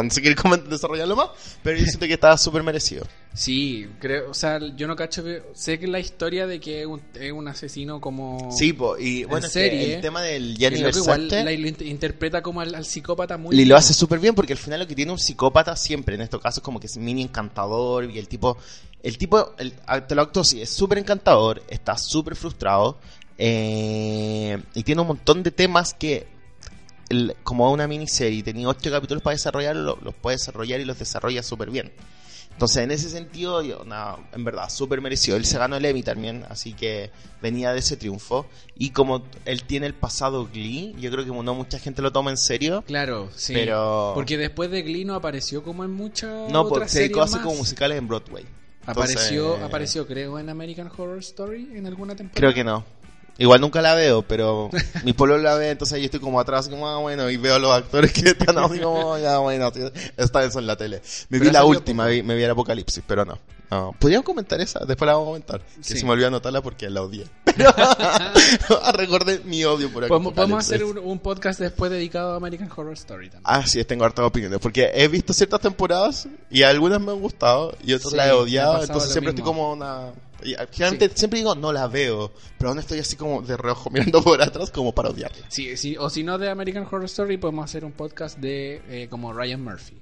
Si 0.09 0.21
quiere 0.21 0.35
coment- 0.35 0.65
desarrollarlo 0.65 1.15
más, 1.15 1.29
pero 1.61 1.77
yo 1.77 1.85
siento 1.85 2.07
que 2.07 2.13
estaba 2.13 2.37
súper 2.37 2.63
merecido. 2.63 3.05
Sí, 3.35 3.87
creo, 3.99 4.29
o 4.29 4.33
sea, 4.33 4.59
yo 4.75 4.87
no 4.87 4.95
cacho 4.95 5.23
que. 5.23 5.43
Sé 5.53 5.79
que 5.79 5.87
la 5.87 5.99
historia 5.99 6.47
de 6.47 6.59
que 6.59 6.81
es 6.81 6.87
un, 6.87 7.01
es 7.13 7.31
un 7.31 7.47
asesino 7.47 8.01
como. 8.01 8.51
Sí, 8.51 8.73
po, 8.73 8.97
y 8.97 9.23
bueno, 9.23 9.45
es 9.45 9.53
que 9.53 9.59
serie, 9.59 9.95
el 9.95 10.01
tema 10.01 10.21
del 10.21 10.55
Gianni 10.57 10.81
que 10.81 10.89
igual 10.89 11.29
Versace 11.29 11.43
la, 11.43 11.51
interpreta 11.53 12.41
como 12.41 12.61
al, 12.61 12.73
al 12.75 12.85
psicópata 12.85 13.37
muy. 13.37 13.59
y 13.59 13.65
lo 13.65 13.75
hace 13.75 13.93
súper 13.93 14.19
bien 14.19 14.35
porque 14.35 14.53
al 14.53 14.59
final 14.59 14.79
lo 14.79 14.87
que 14.87 14.95
tiene 14.95 15.11
un 15.11 15.19
psicópata 15.19 15.75
siempre, 15.75 16.15
en 16.15 16.21
estos 16.21 16.41
casos, 16.41 16.63
como 16.63 16.79
que 16.79 16.87
es 16.87 16.97
mini 16.97 17.23
encantador 17.23 18.09
y 18.09 18.19
el 18.19 18.27
tipo, 18.27 18.57
el 19.01 19.17
tipo, 19.17 19.53
el, 19.57 19.73
ah, 19.87 20.05
te 20.05 20.15
lo 20.15 20.23
acto 20.23 20.43
sí, 20.43 20.61
es 20.61 20.69
súper 20.69 20.97
encantador, 20.97 21.63
está 21.67 21.97
súper 21.97 22.35
frustrado 22.35 22.97
eh, 23.37 24.61
y 24.73 24.83
tiene 24.83 25.01
un 25.01 25.07
montón 25.07 25.43
de 25.43 25.51
temas 25.51 25.93
que 25.93 26.32
el- 27.09 27.35
como 27.43 27.71
una 27.71 27.87
miniserie 27.87 28.43
tenía 28.43 28.67
ocho 28.67 28.91
capítulos 28.91 29.21
para 29.23 29.33
desarrollar, 29.35 29.75
lo- 29.75 29.97
los 30.01 30.13
puede 30.15 30.35
desarrollar 30.37 30.79
y 30.79 30.85
los 30.85 30.97
desarrolla 30.99 31.43
súper 31.43 31.69
bien. 31.69 31.91
Entonces, 32.51 32.83
en 32.83 32.91
ese 32.91 33.09
sentido, 33.09 33.63
yo, 33.63 33.83
no, 33.83 34.19
en 34.31 34.43
verdad, 34.43 34.69
súper 34.69 35.01
merecido. 35.01 35.37
Él 35.37 35.45
se 35.45 35.57
ganó 35.57 35.75
el 35.75 35.85
Emmy 35.85 36.03
también, 36.03 36.45
así 36.49 36.73
que 36.73 37.09
venía 37.41 37.73
de 37.73 37.79
ese 37.79 37.97
triunfo. 37.97 38.45
Y 38.77 38.91
como 38.91 39.23
él 39.45 39.63
tiene 39.63 39.87
el 39.87 39.95
pasado 39.95 40.47
Glee, 40.53 40.93
yo 40.99 41.09
creo 41.09 41.25
que 41.25 41.31
no 41.31 41.55
mucha 41.55 41.79
gente 41.79 42.03
lo 42.03 42.11
toma 42.11 42.29
en 42.29 42.37
serio. 42.37 42.83
Claro, 42.85 43.29
sí. 43.35 43.53
Pero- 43.55 44.11
Porque 44.13 44.37
después 44.37 44.69
de 44.69 44.83
Glee 44.83 45.03
no 45.03 45.15
apareció 45.15 45.63
como 45.63 45.83
en 45.83 45.91
muchas. 45.91 46.51
No, 46.51 46.67
porque 46.69 46.89
se 46.89 46.99
dedicó 46.99 47.21
a 47.21 47.25
hacer 47.25 47.41
como 47.41 47.55
musicales 47.55 47.97
en 47.97 48.07
Broadway. 48.07 48.45
Apareció, 48.85 49.55
apareció, 49.65 50.05
creo, 50.05 50.37
en 50.37 50.49
American 50.49 50.91
Horror 50.95 51.19
Story 51.19 51.71
en 51.73 51.87
alguna 51.87 52.15
temporada. 52.15 52.39
Creo 52.39 52.53
que 52.53 52.63
no. 52.63 52.85
Igual 53.37 53.61
nunca 53.61 53.81
la 53.81 53.95
veo, 53.95 54.21
pero 54.21 54.69
mi 55.03 55.13
pueblo 55.13 55.37
la 55.39 55.55
ve, 55.55 55.71
entonces 55.71 55.97
yo 55.99 56.05
estoy 56.05 56.19
como 56.19 56.39
atrás, 56.39 56.67
como, 56.69 56.87
ah, 56.87 56.97
bueno, 56.99 57.29
y 57.31 57.37
veo 57.37 57.55
a 57.55 57.59
los 57.59 57.71
actores 57.71 58.13
que 58.13 58.29
están 58.29 58.57
así 58.59 58.79
como, 58.79 59.17
ya, 59.17 59.39
bueno, 59.39 59.71
sí, 59.73 59.81
esta 60.17 60.39
vez 60.41 60.55
en 60.55 60.67
la 60.67 60.75
tele. 60.75 61.01
Me 61.29 61.39
Pero 61.39 61.49
vi 61.49 61.51
la 61.51 61.65
última, 61.65 62.05
vi- 62.05 62.21
me 62.21 62.35
vi 62.35 62.43
el 62.43 62.51
Apocalipsis, 62.51 63.03
pero 63.07 63.25
no. 63.25 63.39
no. 63.71 63.95
¿Podríamos 63.97 64.23
comentar 64.25 64.61
esa? 64.61 64.85
Después 64.85 65.07
la 65.07 65.13
vamos 65.13 65.25
a 65.25 65.29
comentar. 65.29 65.61
Que 65.61 65.83
Sí. 65.83 65.97
se 65.97 66.05
me 66.05 66.11
olvidó 66.11 66.27
anotarla 66.27 66.61
porque 66.61 66.89
la 66.91 67.01
odié. 67.01 67.25
Pero 67.55 67.71
recordé 68.93 69.39
mi 69.45 69.63
odio 69.63 69.91
por 69.91 70.07
Podemos, 70.07 70.33
podemos 70.33 70.63
Apocalipsis. 70.65 70.73
hacer 70.73 70.83
un, 70.85 70.97
un 71.11 71.19
podcast 71.19 71.59
después 71.59 71.91
dedicado 71.91 72.33
a 72.33 72.37
American 72.37 72.69
Horror 72.75 72.93
Story 72.93 73.29
también. 73.29 73.41
Ah, 73.45 73.65
sí, 73.65 73.83
tengo 73.83 74.05
hartas 74.05 74.25
opiniones. 74.25 74.59
Porque 74.59 74.91
he 74.93 75.07
visto 75.07 75.33
ciertas 75.33 75.59
temporadas 75.61 76.27
y 76.49 76.63
algunas 76.63 76.99
me 77.01 77.11
han 77.11 77.19
gustado 77.19 77.75
y 77.83 77.93
otras 77.93 78.11
Sí, 78.11 78.17
las 78.17 78.27
he 78.27 78.31
odiado. 78.31 78.81
Entonces 78.83 79.11
siempre 79.11 79.33
mismo. 79.33 79.43
estoy 79.47 79.55
como 79.55 79.71
una. 79.73 80.11
Y, 80.45 80.53
ah, 80.55 80.67
Generalmente 80.71 81.17
siempre 81.17 81.39
digo, 81.39 81.55
no 81.55 81.71
la 81.71 81.87
veo. 81.87 82.31
Pero 82.57 82.69
aún 82.69 82.79
estoy 82.79 82.99
así 82.99 83.15
como 83.15 83.41
de 83.41 83.57
reojo 83.57 83.89
mirando 83.91 84.23
por 84.23 84.41
atrás 84.41 84.71
como 84.71 84.93
para 84.93 85.09
odiarla. 85.09 85.45
Sí, 85.49 85.75
sí, 85.77 85.95
o 85.97 86.09
si 86.09 86.23
no 86.23 86.37
de 86.37 86.49
American 86.49 86.83
Horror 86.85 87.05
Story, 87.05 87.37
podemos 87.37 87.65
hacer 87.65 87.85
un 87.85 87.91
podcast 87.91 88.37
de 88.39 88.81
eh, 88.89 89.07
como 89.09 89.33
Ryan 89.33 89.63
Murphy. 89.63 89.97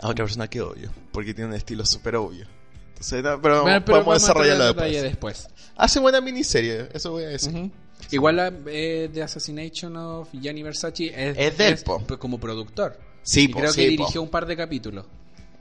A 0.00 0.08
otra 0.08 0.24
persona 0.24 0.48
que 0.48 0.60
odio. 0.60 0.90
Porque 1.12 1.34
tiene 1.34 1.50
un 1.50 1.56
estilo 1.56 1.84
súper 1.86 2.16
obvio. 2.16 2.46
Entonces, 2.88 3.22
no, 3.22 3.40
pero, 3.40 3.62
Bueno, 3.62 3.84
pero 3.84 3.98
podemos 4.04 4.20
desarrollarlo 4.22 4.64
después. 4.66 5.02
después. 5.02 5.48
Hace 5.76 6.00
buena 6.00 6.20
miniserie, 6.20 6.88
eso 6.92 7.12
voy 7.12 7.24
a 7.24 7.28
decir. 7.28 7.70
Igual 8.10 8.36
la 8.36 8.52
eh, 8.66 9.10
The 9.12 9.22
Assassination 9.22 9.96
of 9.96 10.28
Gianni 10.32 10.62
Versace 10.62 11.06
es, 11.06 11.36
Es 11.36 11.58
de 11.58 11.76
p- 12.06 12.16
como 12.18 12.38
productor. 12.38 12.98
Sí, 13.22 13.44
y 13.44 13.48
po, 13.48 13.58
creo 13.60 13.72
sí, 13.72 13.80
que 13.82 13.86
po. 13.86 13.90
dirigió 14.02 14.22
un 14.22 14.30
par 14.30 14.46
de 14.46 14.56
capítulos. 14.56 15.06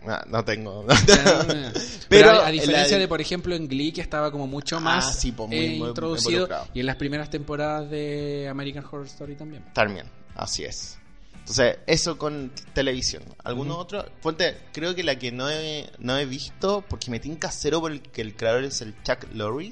Ah, 0.05 0.23
no 0.27 0.43
tengo. 0.45 0.86
pero, 1.07 1.73
Pero 2.10 2.29
a, 2.31 2.33
a 2.33 2.41
la- 2.43 2.51
diferencia 2.51 2.97
de, 2.97 3.07
por 3.07 3.19
ejemplo, 3.21 3.55
en 3.55 3.67
Glee, 3.67 3.91
que 3.91 4.01
estaba 4.01 4.31
como 4.31 4.47
mucho 4.47 4.77
Ah, 4.77 4.81
más 4.81 5.19
sí, 5.19 5.31
po, 5.31 5.47
muy- 5.47 5.57
eh, 5.57 5.75
muy 5.79 5.88
introducido, 5.89 6.47
y 6.73 6.79
en 6.81 6.86
las 6.86 6.95
primeras 6.97 7.29
temporadas 7.29 7.89
de 7.89 8.47
American 8.49 8.86
Horror 8.86 9.05
Story 9.07 9.36
también. 9.36 9.63
También, 9.73 10.07
así 10.36 10.63
es. 10.63 10.97
Entonces, 11.39 11.77
eso 11.88 12.17
con 12.17 12.51
televisión. 12.73 13.23
¿Alguno 13.43 13.71
Ujú. 13.73 13.81
otro? 13.81 14.05
Ponte, 14.21 14.57
creo 14.73 14.93
que 14.95 15.03
la 15.03 15.17
que 15.17 15.31
no 15.31 15.49
he, 15.49 15.89
no 15.99 16.17
he 16.17 16.25
visto, 16.25 16.83
porque 16.89 17.10
me 17.10 17.19
tinca 17.21 17.49
cero 17.51 17.79
por 17.79 17.91
el 17.93 18.01
que 18.01 18.21
el 18.21 18.36
creador 18.36 18.65
es 18.65 18.81
el 18.81 18.93
Chuck 19.03 19.25
Lorre, 19.33 19.71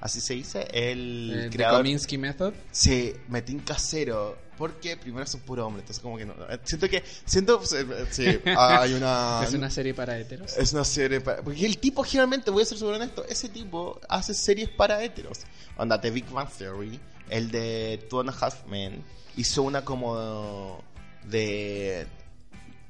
así 0.00 0.20
se 0.20 0.34
dice, 0.34 0.66
el 0.72 1.30
Eh, 1.34 1.42
The 1.50 1.56
creador. 1.56 1.78
Kominsky 1.80 2.18
Method. 2.18 2.54
Sí, 2.70 3.12
me 3.28 3.42
tinca 3.42 3.76
cero. 3.78 4.36
Porque 4.58 4.96
primero 4.96 5.22
es 5.24 5.32
un 5.34 5.40
puro 5.42 5.64
hombre, 5.64 5.82
entonces 5.82 6.02
como 6.02 6.18
que 6.18 6.26
no. 6.26 6.34
eh, 6.50 6.58
Siento 6.64 6.88
que. 6.88 7.04
Siento. 7.24 7.60
eh, 7.76 8.06
Sí, 8.10 8.26
hay 8.56 8.92
una. 8.94 9.40
es 9.44 9.54
una 9.54 9.70
serie 9.70 9.94
para 9.94 10.18
heteros. 10.18 10.56
Es 10.56 10.72
una 10.72 10.82
serie 10.84 11.20
para... 11.20 11.42
Porque 11.42 11.64
el 11.64 11.78
tipo 11.78 12.02
generalmente, 12.02 12.50
voy 12.50 12.62
a 12.62 12.66
ser 12.66 12.76
súper 12.76 12.94
honesto, 12.96 13.24
ese 13.28 13.48
tipo 13.48 14.00
hace 14.08 14.34
series 14.34 14.68
para 14.68 15.00
heteros. 15.04 15.38
Onda, 15.76 16.00
The 16.00 16.10
Big 16.10 16.28
Bang 16.30 16.48
Theory, 16.50 16.98
el 17.30 17.52
de 17.52 18.04
Two 18.10 18.18
and 18.20 18.30
a 18.30 18.32
Half 18.32 18.66
Men, 18.66 19.04
hizo 19.36 19.62
una 19.62 19.84
como 19.84 20.82
de... 21.24 22.06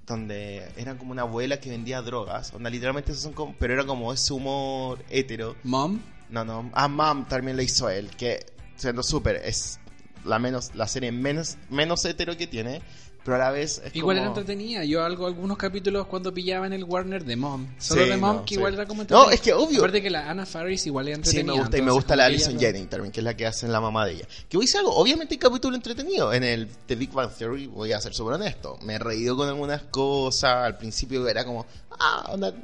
Donde 0.06 0.66
era 0.78 0.96
como 0.96 1.12
una 1.12 1.20
abuela 1.22 1.60
que 1.60 1.68
vendía 1.68 2.00
drogas. 2.00 2.50
Onda, 2.54 2.70
literalmente 2.70 3.12
son 3.14 3.34
como... 3.34 3.54
Pero 3.58 3.74
era 3.74 3.84
como 3.84 4.10
ese 4.10 4.32
humor 4.32 5.04
hetero. 5.10 5.54
Mom. 5.64 6.00
No, 6.30 6.44
no. 6.44 6.70
Ah, 6.74 6.88
Mom 6.88 7.26
también 7.26 7.56
lo 7.56 7.62
hizo 7.62 7.88
él. 7.88 8.10
Que, 8.16 8.44
siendo 8.76 9.02
súper, 9.02 9.36
es 9.36 9.78
la 10.24 10.38
menos 10.38 10.74
la 10.74 10.86
serie 10.88 11.10
menos, 11.12 11.56
menos 11.70 12.04
hetero 12.04 12.36
que 12.36 12.46
tiene. 12.46 12.82
Pero 13.24 13.34
a 13.34 13.38
la 13.40 13.50
vez 13.50 13.82
es 13.84 13.94
Igual 13.94 14.16
era 14.18 14.26
como- 14.28 14.40
entretenida. 14.40 14.84
Yo 14.84 15.04
algo, 15.04 15.26
algunos 15.26 15.58
capítulos 15.58 16.06
cuando 16.06 16.32
pillaban 16.32 16.72
el 16.72 16.84
Warner 16.84 17.24
de 17.24 17.36
Mom. 17.36 17.66
Solo 17.78 18.04
Sí, 18.04 18.08
de 18.10 18.16
Mom, 18.16 18.36
no, 18.36 18.42
que 18.44 18.48
sí. 18.50 18.54
igual 18.54 18.72
era 18.74 18.86
como 18.86 19.04
No, 19.04 19.30
es 19.30 19.40
que 19.42 19.52
obvio. 19.52 19.80
Aparte 19.80 20.00
que 20.00 20.08
la 20.08 20.30
Anna 20.30 20.46
Faris 20.46 20.86
igual 20.86 21.08
era 21.08 21.16
Sí, 21.16 21.20
entretenida. 21.40 21.52
me 21.54 21.60
gusta 21.60 21.78
y 21.78 21.82
me 21.82 21.90
gusta 21.90 22.16
la 22.16 22.24
Alison 22.24 22.54
lo- 22.54 22.60
Jennings 22.60 22.88
también, 22.88 23.12
que 23.12 23.20
es 23.20 23.24
la 23.24 23.36
que 23.36 23.46
hace 23.46 23.68
la 23.68 23.80
mamá 23.82 24.06
de 24.06 24.12
ella. 24.12 24.28
Que 24.48 24.56
voy 24.56 24.64
a 24.64 24.66
decir 24.66 24.78
algo, 24.80 24.94
obviamente 24.96 25.34
hay 25.34 25.38
capítulo 25.38 25.76
entretenido. 25.76 26.32
En 26.32 26.42
el 26.42 26.68
The 26.86 26.94
Big 26.96 27.10
Bang 27.12 27.30
Theory, 27.36 27.66
voy 27.66 27.92
a 27.92 28.00
ser 28.00 28.14
súper 28.14 28.34
honesto. 28.34 28.78
Me 28.82 28.94
he 28.94 28.98
reído 28.98 29.36
con 29.36 29.46
algunas 29.48 29.82
cosas. 29.82 30.64
Al 30.64 30.78
principio 30.78 31.26
era 31.28 31.44
como, 31.44 31.66
ah, 31.98 32.30
onda. 32.32 32.54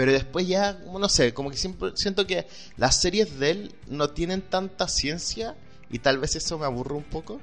Pero 0.00 0.12
después 0.12 0.48
ya, 0.48 0.78
no 0.98 1.08
sé, 1.10 1.34
como 1.34 1.50
que 1.50 1.58
siempre 1.58 1.90
siento 1.94 2.26
que 2.26 2.46
las 2.78 3.02
series 3.02 3.38
de 3.38 3.50
él 3.50 3.74
no 3.86 4.08
tienen 4.08 4.40
tanta 4.40 4.88
ciencia 4.88 5.56
y 5.90 5.98
tal 5.98 6.16
vez 6.16 6.36
eso 6.36 6.58
me 6.58 6.64
aburre 6.64 6.94
un 6.94 7.04
poco. 7.04 7.38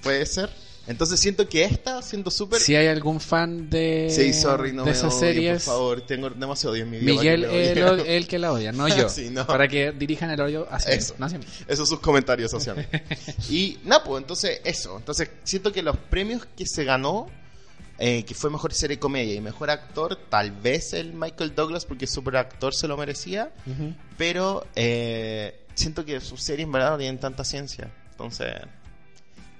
Puede 0.00 0.26
ser. 0.26 0.48
Entonces 0.86 1.18
siento 1.18 1.48
que 1.48 1.64
esta, 1.64 2.00
siendo 2.02 2.30
súper... 2.30 2.60
Si 2.60 2.76
hay 2.76 2.86
algún 2.86 3.18
fan 3.18 3.68
de, 3.68 4.12
Sí, 4.14 4.32
sorry, 4.32 4.72
no 4.72 4.84
de 4.84 4.92
me 4.92 4.96
esas 4.96 5.18
series, 5.18 5.64
por 5.64 5.74
favor. 5.74 6.00
Tengo 6.02 6.30
demasiado 6.30 6.74
odio 6.74 6.84
en 6.84 6.90
mi 6.90 6.98
vida. 6.98 7.12
Miguel 7.14 7.40
me 7.40 7.72
el, 7.72 8.00
el 8.00 8.28
que 8.28 8.38
la 8.38 8.52
odia, 8.52 8.70
no 8.70 8.86
yo. 8.96 9.08
Sí, 9.08 9.30
no. 9.30 9.44
Para 9.44 9.66
que 9.66 9.90
dirijan 9.90 10.30
el 10.30 10.40
odio 10.40 10.68
hacia 10.70 10.94
Eso. 10.94 11.16
no 11.18 11.26
hacia 11.26 11.40
mí. 11.40 11.46
Esos 11.66 11.88
sus 11.88 11.98
comentarios 11.98 12.54
mí. 12.76 12.84
y 13.50 13.80
nada, 13.82 14.04
pues 14.04 14.22
entonces 14.22 14.60
eso. 14.62 14.98
Entonces 14.98 15.28
siento 15.42 15.72
que 15.72 15.82
los 15.82 15.96
premios 15.96 16.46
que 16.56 16.64
se 16.64 16.84
ganó, 16.84 17.28
eh, 17.96 18.24
que 18.24 18.34
fue 18.34 18.50
mejor 18.50 18.74
serie 18.74 18.98
comedia 18.98 19.34
y 19.34 19.40
mejor 19.40 19.70
actor, 19.70 20.16
tal 20.28 20.50
vez 20.50 20.92
el 20.94 21.12
Michael 21.12 21.54
Douglas, 21.54 21.84
porque 21.84 22.08
super 22.08 22.36
actor 22.36 22.74
se 22.74 22.88
lo 22.88 22.96
merecía. 22.96 23.52
Pero 24.18 24.66
eh, 24.74 25.64
siento 25.74 26.04
que 26.04 26.20
sus 26.20 26.42
series 26.42 26.66
en 26.66 26.72
verdad 26.72 26.90
no 26.90 26.98
tienen 26.98 27.20
tanta 27.20 27.44
ciencia. 27.44 27.92
Entonces 28.10 28.52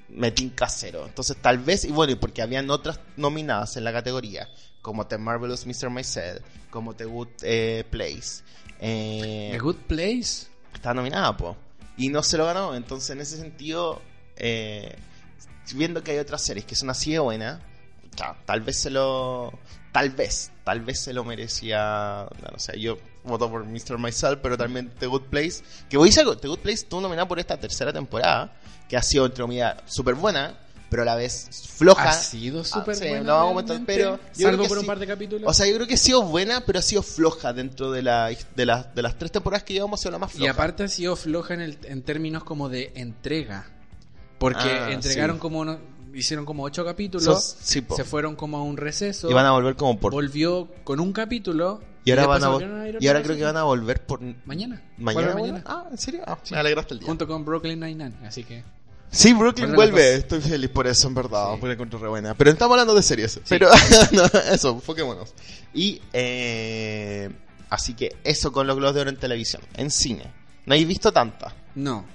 me 0.08 0.32
tinca 0.32 0.68
cero. 0.68 1.04
Entonces 1.06 1.36
tal 1.40 1.58
vez, 1.58 1.84
y 1.84 1.92
bueno, 1.92 2.18
porque 2.18 2.42
habían 2.42 2.68
otras 2.70 2.98
nominadas 3.16 3.76
en 3.76 3.84
la 3.84 3.92
categoría, 3.92 4.48
como 4.82 5.06
The 5.06 5.16
Marvelous 5.16 5.64
Mr. 5.64 5.90
Maisel, 5.90 6.42
como 6.70 6.94
The 6.94 7.04
Good 7.04 7.28
eh, 7.42 7.84
Place. 7.88 8.42
The 8.80 9.58
Good 9.60 9.76
Place. 9.86 10.48
Está 10.74 10.92
nominada, 10.92 11.36
po. 11.36 11.56
y 11.96 12.08
no 12.08 12.24
se 12.24 12.36
lo 12.36 12.46
ganó. 12.46 12.74
Entonces, 12.74 13.10
en 13.10 13.20
ese 13.20 13.36
sentido, 13.36 14.02
viendo 15.72 16.02
que 16.02 16.10
hay 16.10 16.18
otras 16.18 16.42
series 16.42 16.66
que 16.66 16.74
son 16.74 16.90
así 16.90 17.12
de 17.12 17.20
buenas, 17.20 17.60
ta- 18.16 18.36
tal 18.44 18.60
vez 18.60 18.76
se 18.78 18.90
lo. 18.90 19.52
Tal 19.92 20.10
vez, 20.10 20.50
tal 20.64 20.80
vez 20.80 21.00
se 21.00 21.12
lo 21.12 21.24
merecía. 21.24 22.26
No 22.52 22.58
sé, 22.58 22.80
yo 22.80 22.98
voto 23.22 23.48
por 23.48 23.64
Mr. 23.64 23.96
Myself, 23.98 24.40
pero 24.42 24.56
también 24.58 24.90
The 24.98 25.06
Good 25.06 25.22
Place. 25.30 25.62
Que 25.88 25.96
voy 25.96 26.06
a 26.06 26.10
decir 26.10 26.20
algo: 26.20 26.36
The 26.36 26.48
Good 26.48 26.58
Place 26.60 26.74
estuvo 26.82 27.00
nominada 27.00 27.28
por 27.28 27.38
esta 27.38 27.56
tercera 27.58 27.92
temporada, 27.92 28.52
que 28.88 28.96
ha 28.96 29.02
sido, 29.02 29.26
entre 29.26 29.42
comillas, 29.42 29.76
súper 29.86 30.14
buena, 30.16 30.58
pero 30.90 31.02
a 31.02 31.04
la 31.04 31.14
vez 31.14 31.48
floja. 31.76 32.08
Ha 32.08 32.12
sido 32.12 32.64
súper 32.64 32.96
Ah, 32.96 32.98
sí, 32.98 33.08
buena. 33.08 33.22
lo 33.22 33.32
vamos 33.34 33.50
a 33.50 33.66
comentar, 33.66 33.86
pero 33.86 34.16
yo 34.16 34.18
creo 34.34 34.48
salvo 34.50 34.62
que 34.64 34.68
por 34.68 34.78
un 34.78 34.86
par 34.86 34.98
de 34.98 35.06
capítulos. 35.06 35.48
O 35.48 35.54
sea, 35.54 35.66
yo 35.68 35.74
creo 35.76 35.86
que 35.86 35.94
ha 35.94 35.98
sido 35.98 36.22
buena, 36.24 36.62
pero 36.66 36.80
ha 36.80 36.82
sido 36.82 37.02
floja 37.04 37.52
dentro 37.52 37.92
de, 37.92 38.02
la, 38.02 38.30
de, 38.56 38.66
las 38.66 38.92
de 38.96 39.02
las 39.02 39.16
tres 39.16 39.30
temporadas 39.30 39.62
que 39.62 39.74
llevamos, 39.74 40.00
ha 40.00 40.02
sido 40.02 40.10
la 40.12 40.18
más 40.18 40.34
y 40.34 40.38
floja. 40.38 40.52
aparte 40.52 40.82
ha 40.82 40.88
sido 40.88 41.14
floja 41.14 41.54
en, 41.54 41.60
el, 41.60 41.78
en 41.84 42.02
términos 42.02 42.42
como 42.42 42.68
de 42.68 42.90
entrega. 42.96 43.66
Porque 44.38 44.68
Ah, 44.68 44.90
entregaron 44.90 45.36
sí. 45.36 45.40
como 45.40 45.60
uno- 45.60 45.78
hicieron 46.14 46.44
como 46.44 46.62
ocho 46.64 46.84
capítulos, 46.84 47.56
sí, 47.60 47.84
se 47.96 48.04
fueron 48.04 48.36
como 48.36 48.58
a 48.58 48.62
un 48.62 48.76
receso, 48.76 49.30
Y 49.30 49.34
van 49.34 49.46
a 49.46 49.52
volver 49.52 49.76
como 49.76 49.98
por. 49.98 50.12
volvió 50.12 50.68
con 50.84 51.00
un 51.00 51.12
capítulo 51.12 51.82
Y 52.04 52.10
ahora, 52.10 52.26
van 52.26 52.44
a, 52.44 52.88
y 53.00 53.06
ahora 53.06 53.22
creo 53.22 53.36
que 53.36 53.44
van 53.44 53.56
a 53.56 53.64
volver 53.64 54.04
por. 54.04 54.20
mañana. 54.44 54.82
¿Mañana? 54.98 55.62
Ah, 55.66 55.86
¿en 55.90 55.98
serio? 55.98 56.22
Ah, 56.26 56.38
me 56.50 56.56
alegraste 56.58 56.94
el 56.94 57.00
día. 57.00 57.06
Junto 57.08 57.26
con 57.26 57.44
Brooklyn 57.44 57.80
Nine-Nine, 57.80 58.26
así 58.26 58.44
que 58.44 58.62
Sí, 59.10 59.32
Brooklyn 59.32 59.74
vuelve. 59.74 60.14
Estoy 60.16 60.40
feliz 60.40 60.70
por 60.70 60.88
eso, 60.88 61.06
en 61.06 61.14
verdad. 61.14 61.52
Sí. 61.52 61.56
Porque 61.60 61.66
la 61.68 61.72
encuentro 61.74 61.98
re 62.00 62.08
buena. 62.08 62.34
Pero 62.34 62.50
estamos 62.50 62.72
hablando 62.72 62.94
de 62.94 63.02
series. 63.02 63.40
Pero 63.48 63.68
no, 64.12 64.24
eso, 64.52 64.70
enfoquémonos. 64.70 65.32
Y 65.72 66.00
eh, 66.12 67.30
así 67.70 67.94
que 67.94 68.16
eso 68.24 68.50
con 68.50 68.66
los 68.66 68.76
Globos 68.76 68.94
de 68.94 69.02
Oro 69.02 69.10
en 69.10 69.16
televisión. 69.16 69.62
En 69.76 69.90
cine. 69.92 70.32
No 70.66 70.74
he 70.74 70.84
visto 70.84 71.12
tantas. 71.12 71.54
no. 71.74 72.12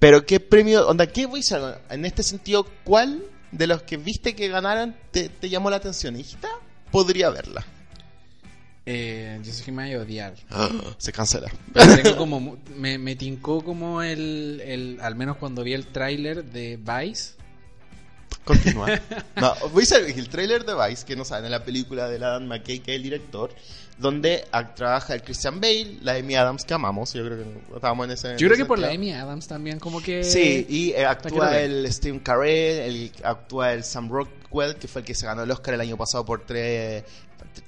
Pero 0.00 0.26
qué 0.26 0.40
premio, 0.40 0.88
onda, 0.88 1.06
¿qué 1.06 1.26
algo? 1.54 1.76
En 1.90 2.04
este 2.04 2.24
sentido, 2.24 2.66
¿cuál 2.84 3.22
de 3.52 3.66
los 3.68 3.82
que 3.82 3.96
viste 3.96 4.34
que 4.34 4.48
ganaran 4.48 4.96
te, 5.12 5.28
te 5.28 5.48
llamó 5.48 5.70
la 5.70 5.76
atención? 5.76 6.16
"Ah, 6.42 6.58
podría 6.90 7.30
verla. 7.30 7.64
Eh, 8.86 9.38
yo 9.44 9.52
sé 9.52 9.62
que 9.62 9.70
me 9.70 9.84
voy 9.84 9.94
a 9.94 9.98
odiar. 10.00 10.34
Se 10.98 11.12
cancela. 11.12 11.52
Pero 11.72 11.96
tengo 12.02 12.16
como 12.16 12.56
me, 12.76 12.98
me 12.98 13.14
tincó 13.14 13.62
como 13.62 14.02
el, 14.02 14.60
el 14.64 14.98
al 15.02 15.14
menos 15.14 15.36
cuando 15.36 15.62
vi 15.62 15.74
el 15.74 15.86
tráiler 15.86 16.44
de 16.44 16.76
Vice. 16.78 17.34
Continúa. 18.44 18.88
No, 19.36 19.54
decir 20.00 20.18
el 20.18 20.28
trailer 20.28 20.64
de 20.64 20.74
Vice, 20.74 21.04
que 21.04 21.14
no 21.14 21.24
saben, 21.24 21.44
es 21.44 21.50
la 21.50 21.64
película 21.64 22.08
de 22.08 22.16
Adam 22.16 22.46
McKay, 22.46 22.80
que 22.80 22.92
es 22.92 22.96
el 22.96 23.02
director, 23.02 23.54
donde 24.00 24.46
trabaja 24.74 25.14
el 25.14 25.22
Christian 25.22 25.60
Bale, 25.60 25.98
la 26.02 26.14
Amy 26.14 26.34
Adams 26.34 26.64
que 26.64 26.72
amamos, 26.74 27.12
yo 27.12 27.24
creo 27.24 27.38
que 27.38 27.74
estábamos 27.74 28.06
en 28.06 28.12
ese... 28.12 28.36
Yo 28.38 28.46
creo 28.48 28.56
que 28.56 28.64
por 28.64 28.78
la. 28.78 28.88
Amy 28.88 29.12
Adams 29.12 29.46
también 29.46 29.78
como 29.78 30.02
que 30.02 30.24
Sí, 30.24 30.66
y 30.68 30.90
eh, 30.92 31.04
actúa 31.04 31.58
el 31.60 31.92
Steve 31.92 32.20
Carell, 32.22 32.78
el, 32.80 33.12
actúa 33.22 33.72
el 33.74 33.84
Sam 33.84 34.08
Rockwell, 34.10 34.76
que 34.76 34.88
fue 34.88 35.02
el 35.02 35.06
que 35.06 35.14
se 35.14 35.26
ganó 35.26 35.42
el 35.42 35.50
Oscar 35.50 35.74
el 35.74 35.80
año 35.82 35.96
pasado 35.96 36.24
por 36.24 36.46
tres, 36.46 37.04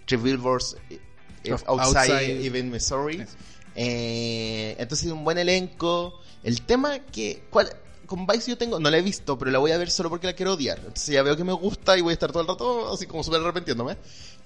tres 0.07 0.23
Billboards 0.23 0.77
eh, 0.91 0.99
eh, 1.45 1.53
Of- 1.53 1.65
Outside, 1.67 1.99
Outside. 1.99 2.47
Even 2.47 2.71
Missouri. 2.71 3.21
Eso. 3.21 3.37
Eh, 3.75 4.75
entonces 4.79 5.11
un 5.13 5.25
buen 5.25 5.39
elenco. 5.39 6.19
El 6.43 6.63
tema 6.63 6.99
que... 6.99 7.45
¿cuál? 7.51 7.69
Con 8.07 8.27
Vice 8.27 8.51
yo 8.51 8.59
tengo, 8.59 8.79
no 8.81 8.91
la 8.91 8.99
he 8.99 9.03
visto, 9.03 9.39
pero 9.39 9.51
la 9.51 9.59
voy 9.59 9.71
a 9.73 9.79
ver 9.79 9.91
solo 9.91 10.11
porque 10.11 10.27
la 10.27 10.33
quiero 10.35 10.55
odiar. 10.55 10.79
Entonces 10.79 11.09
ya 11.15 11.23
veo 11.23 11.37
que 11.37 11.45
me 11.45 11.53
gusta 11.53 11.97
y 11.97 12.01
voy 12.01 12.11
a 12.11 12.15
estar 12.15 12.31
todo 12.33 12.43
el 12.43 12.49
rato 12.49 12.93
así 12.93 13.07
como 13.07 13.23
súper 13.23 13.41
arrepentiéndome. 13.41 13.97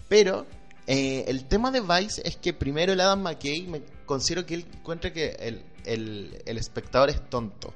Pero 0.08 0.46
eh, 0.86 1.24
el 1.26 1.46
tema 1.46 1.70
de 1.70 1.80
Vice 1.80 2.22
es 2.24 2.36
que 2.36 2.52
primero 2.52 2.92
el 2.92 3.00
Adam 3.00 3.22
McKay 3.22 3.66
me 3.66 3.82
considero 4.04 4.46
que 4.46 4.54
él 4.54 4.66
encuentra 4.72 5.12
que 5.12 5.36
el, 5.40 5.64
el, 5.84 6.58
espectador 6.58 7.10
es 7.10 7.28
tonto. 7.28 7.74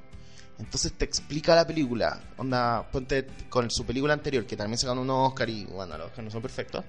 Entonces 0.58 0.92
te 0.92 1.06
explica 1.06 1.54
la 1.54 1.66
película. 1.66 2.20
Onda, 2.36 2.88
ponte 2.90 3.26
con 3.48 3.70
su 3.70 3.84
película 3.84 4.12
anterior, 4.12 4.46
que 4.46 4.56
también 4.56 4.78
se 4.78 4.86
ganó 4.86 5.00
un 5.00 5.10
Oscar 5.10 5.48
y 5.48 5.64
bueno, 5.64 5.96
los 5.96 6.08
Oscars 6.08 6.24
no 6.24 6.30
son 6.30 6.42
perfectos. 6.42 6.84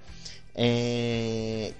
Eh, 0.53 1.73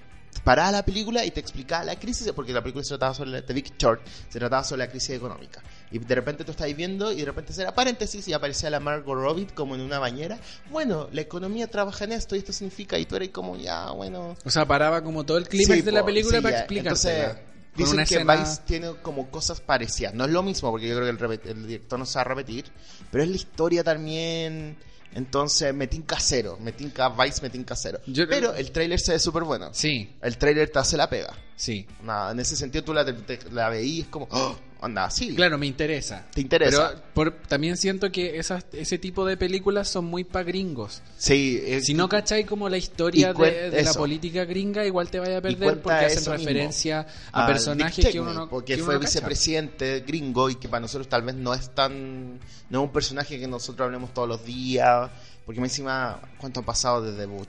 paraba 0.44 0.72
la 0.72 0.86
película 0.86 1.26
y 1.26 1.32
te 1.32 1.40
explicaba 1.40 1.84
la 1.84 2.00
crisis, 2.00 2.32
porque 2.34 2.54
la 2.54 2.62
película 2.62 2.84
se 2.84 2.90
trataba 2.90 3.14
sobre 3.14 3.32
la, 3.32 3.46
The 3.46 3.54
Big 3.54 3.74
se 3.78 4.40
trataba 4.40 4.64
sobre 4.64 4.86
la 4.86 4.90
crisis 4.90 5.12
económica. 5.12 5.62
Y 5.92 6.00
de 6.00 6.16
repente 6.16 6.44
tú 6.46 6.52
estás 6.52 6.74
viendo 6.76 7.12
y 7.12 7.18
de 7.18 7.26
repente 7.26 7.54
era 7.62 7.74
paréntesis 7.76 8.28
y 8.28 8.34
aparecía 8.34 8.70
la 8.70 8.80
Margot 8.80 9.14
Robbie 9.16 9.48
como 9.54 9.76
en 9.76 9.82
una 9.82 10.00
bañera. 10.00 10.40
Bueno, 10.70 11.10
la 11.12 11.22
economía 11.22 11.68
trabaja 11.68 12.06
en 12.06 12.14
esto 12.14 12.36
y 12.36 12.40
esto 12.40 12.54
significa, 12.54 12.98
y 12.98 13.06
tú 13.06 13.16
eres 13.18 13.30
como 13.30 13.58
ya, 13.58 13.92
bueno, 13.92 14.36
O 14.46 14.50
sea, 14.50 14.66
paraba 14.66 15.04
como 15.04 15.26
todo 15.26 15.38
el 15.38 15.48
clímax 15.50 15.80
Sí, 15.80 15.82
de 15.82 15.92
la 15.92 16.06
película 16.06 16.38
sí, 16.38 16.44
para 16.44 16.58
explicarte. 16.60 17.52
Dicen 17.76 17.98
que 17.98 18.04
escena- 18.04 18.36
Vice 18.36 18.62
tiene 18.66 18.92
como 19.02 19.30
cosas 19.32 19.62
parecidas. 19.62 20.14
No 20.14 20.26
es 20.26 20.32
lo 20.32 20.44
mismo, 20.44 20.72
porque 20.72 20.88
yo 20.90 20.96
creo 20.98 21.18
que 21.18 21.26
el, 21.26 21.58
el 21.58 21.68
director 21.68 21.98
no 22.00 22.06
se 22.06 22.16
va 22.16 22.22
a 22.22 22.26
repetir. 22.26 22.66
Pero 23.10 23.24
es 23.24 23.30
la 23.30 23.36
historia 23.38 23.82
también. 23.84 24.78
Entonces, 25.14 25.74
me 25.74 25.88
tinca 25.88 26.18
cero. 26.20 26.58
Me 26.60 26.74
tinca 26.74 27.08
Vice, 27.10 27.42
me 27.42 27.50
tinca 27.50 27.76
cero. 27.78 28.00
Yo- 28.08 28.28
pero 28.28 28.54
el 28.54 28.72
tráiler 28.72 29.00
se 29.00 29.14
ve 29.14 29.20
súper 29.20 29.44
bueno. 29.44 29.70
Sí, 29.74 30.16
El 30.22 30.38
tráiler 30.38 30.70
te 30.70 30.80
hace 30.80 30.98
la 30.98 31.10
pega. 31.10 31.34
Sí. 31.62 31.86
Nada, 32.04 32.32
en 32.32 32.40
ese 32.40 32.56
sentido 32.56 32.84
tú 32.84 32.94
la, 32.94 33.06
te- 33.06 33.40
la 33.52 33.70
veí 33.70 33.98
y 33.98 34.02
es 34.02 34.08
como... 34.08 34.28
¡Oh! 34.32 34.56
Anda, 34.84 35.12
sí. 35.12 35.36
Claro, 35.36 35.60
me 35.60 35.68
interesa. 35.68 36.26
Te 36.34 36.42
interesa. 36.42 36.90
Pero 36.96 37.04
por- 37.14 37.34
también 37.48 37.78
siento 37.78 38.12
que 38.12 38.40
esas, 38.40 38.66
ese 38.74 38.98
tipo 38.98 39.24
de 39.28 39.38
películas 39.38 39.88
son 39.88 40.06
muy 40.06 40.24
pa' 40.24 40.42
gringos. 40.42 41.04
Sí. 41.20 41.62
es- 41.64 41.86
Si 41.86 41.94
no 41.94 42.10
cachai 42.10 42.46
como 42.46 42.68
la 42.68 42.78
historia 42.78 43.32
de, 43.32 43.70
de 43.70 43.84
la 43.84 43.94
política 43.94 44.44
gringa, 44.44 44.84
igual 44.84 45.12
te 45.12 45.20
vaya 45.20 45.38
a 45.38 45.42
perder 45.42 45.80
porque 45.82 46.06
hacen 46.06 46.26
referencia 46.34 47.06
a 47.32 47.46
personajes 47.46 48.08
que 48.08 48.20
uno 48.20 48.34
no 48.34 48.50
porque 48.50 48.74
que 48.74 48.82
uno 48.82 48.86
fue 48.86 48.96
no 48.96 49.02
cacha. 49.02 49.10
vicepresidente 49.20 50.00
gringo 50.00 50.50
y 50.50 50.56
que 50.56 50.68
para 50.68 50.82
nosotros 50.82 51.08
tal 51.08 51.22
vez 51.22 51.36
no 51.36 51.54
es 51.54 51.70
tan 51.76 52.40
no 52.72 52.80
es 52.82 52.84
un 52.88 52.92
personaje 52.92 53.40
que 53.40 53.48
nosotros 53.48 53.86
hablemos 53.86 54.12
todos 54.16 54.28
los 54.28 54.44
días 54.44 55.12
porque 55.46 55.62
me 55.62 55.68
encima 55.68 56.20
cuánto 56.40 56.62
ha 56.62 56.64
pasado 56.66 57.04
desde 57.04 57.28
Bush? 57.28 57.46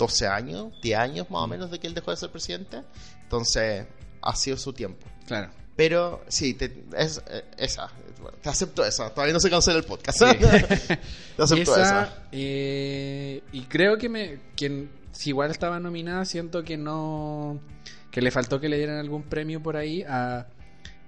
12 0.00 0.26
años 0.26 0.72
10 0.82 0.98
años 0.98 1.30
más 1.30 1.42
o 1.42 1.46
menos 1.46 1.70
de 1.70 1.78
que 1.78 1.86
él 1.86 1.94
dejó 1.94 2.10
de 2.10 2.16
ser 2.16 2.30
presidente. 2.30 2.82
Entonces 3.22 3.86
ha 4.22 4.34
sido 4.34 4.56
su 4.56 4.72
tiempo. 4.72 5.06
Claro. 5.26 5.50
pero 5.76 6.24
sí 6.26 6.54
te, 6.54 6.84
es, 6.96 7.22
eh, 7.28 7.44
esa 7.56 7.90
te 8.42 8.48
acepto 8.48 8.84
esa. 8.84 9.10
Todavía 9.10 9.32
no 9.32 9.40
se 9.40 9.50
cancela 9.50 9.78
el 9.78 9.84
podcast. 9.84 10.18
Sí. 10.18 10.24
te 11.36 11.42
acepto 11.42 11.76
esa, 11.76 11.82
Esa, 11.82 12.24
eh, 12.32 13.42
y 13.52 13.62
creo 13.62 13.98
que 13.98 14.08
me 14.08 14.40
que 14.56 14.88
si 15.12 15.30
igual 15.30 15.50
estaba 15.50 15.78
nominada, 15.78 16.24
siento 16.24 16.64
que 16.64 16.76
no 16.76 17.60
que 18.10 18.22
le 18.22 18.30
faltó 18.30 18.58
que 18.60 18.68
le 18.68 18.78
dieran 18.78 18.96
algún 18.98 19.22
premio 19.22 19.62
por 19.62 19.76
ahí 19.76 20.02
a 20.02 20.46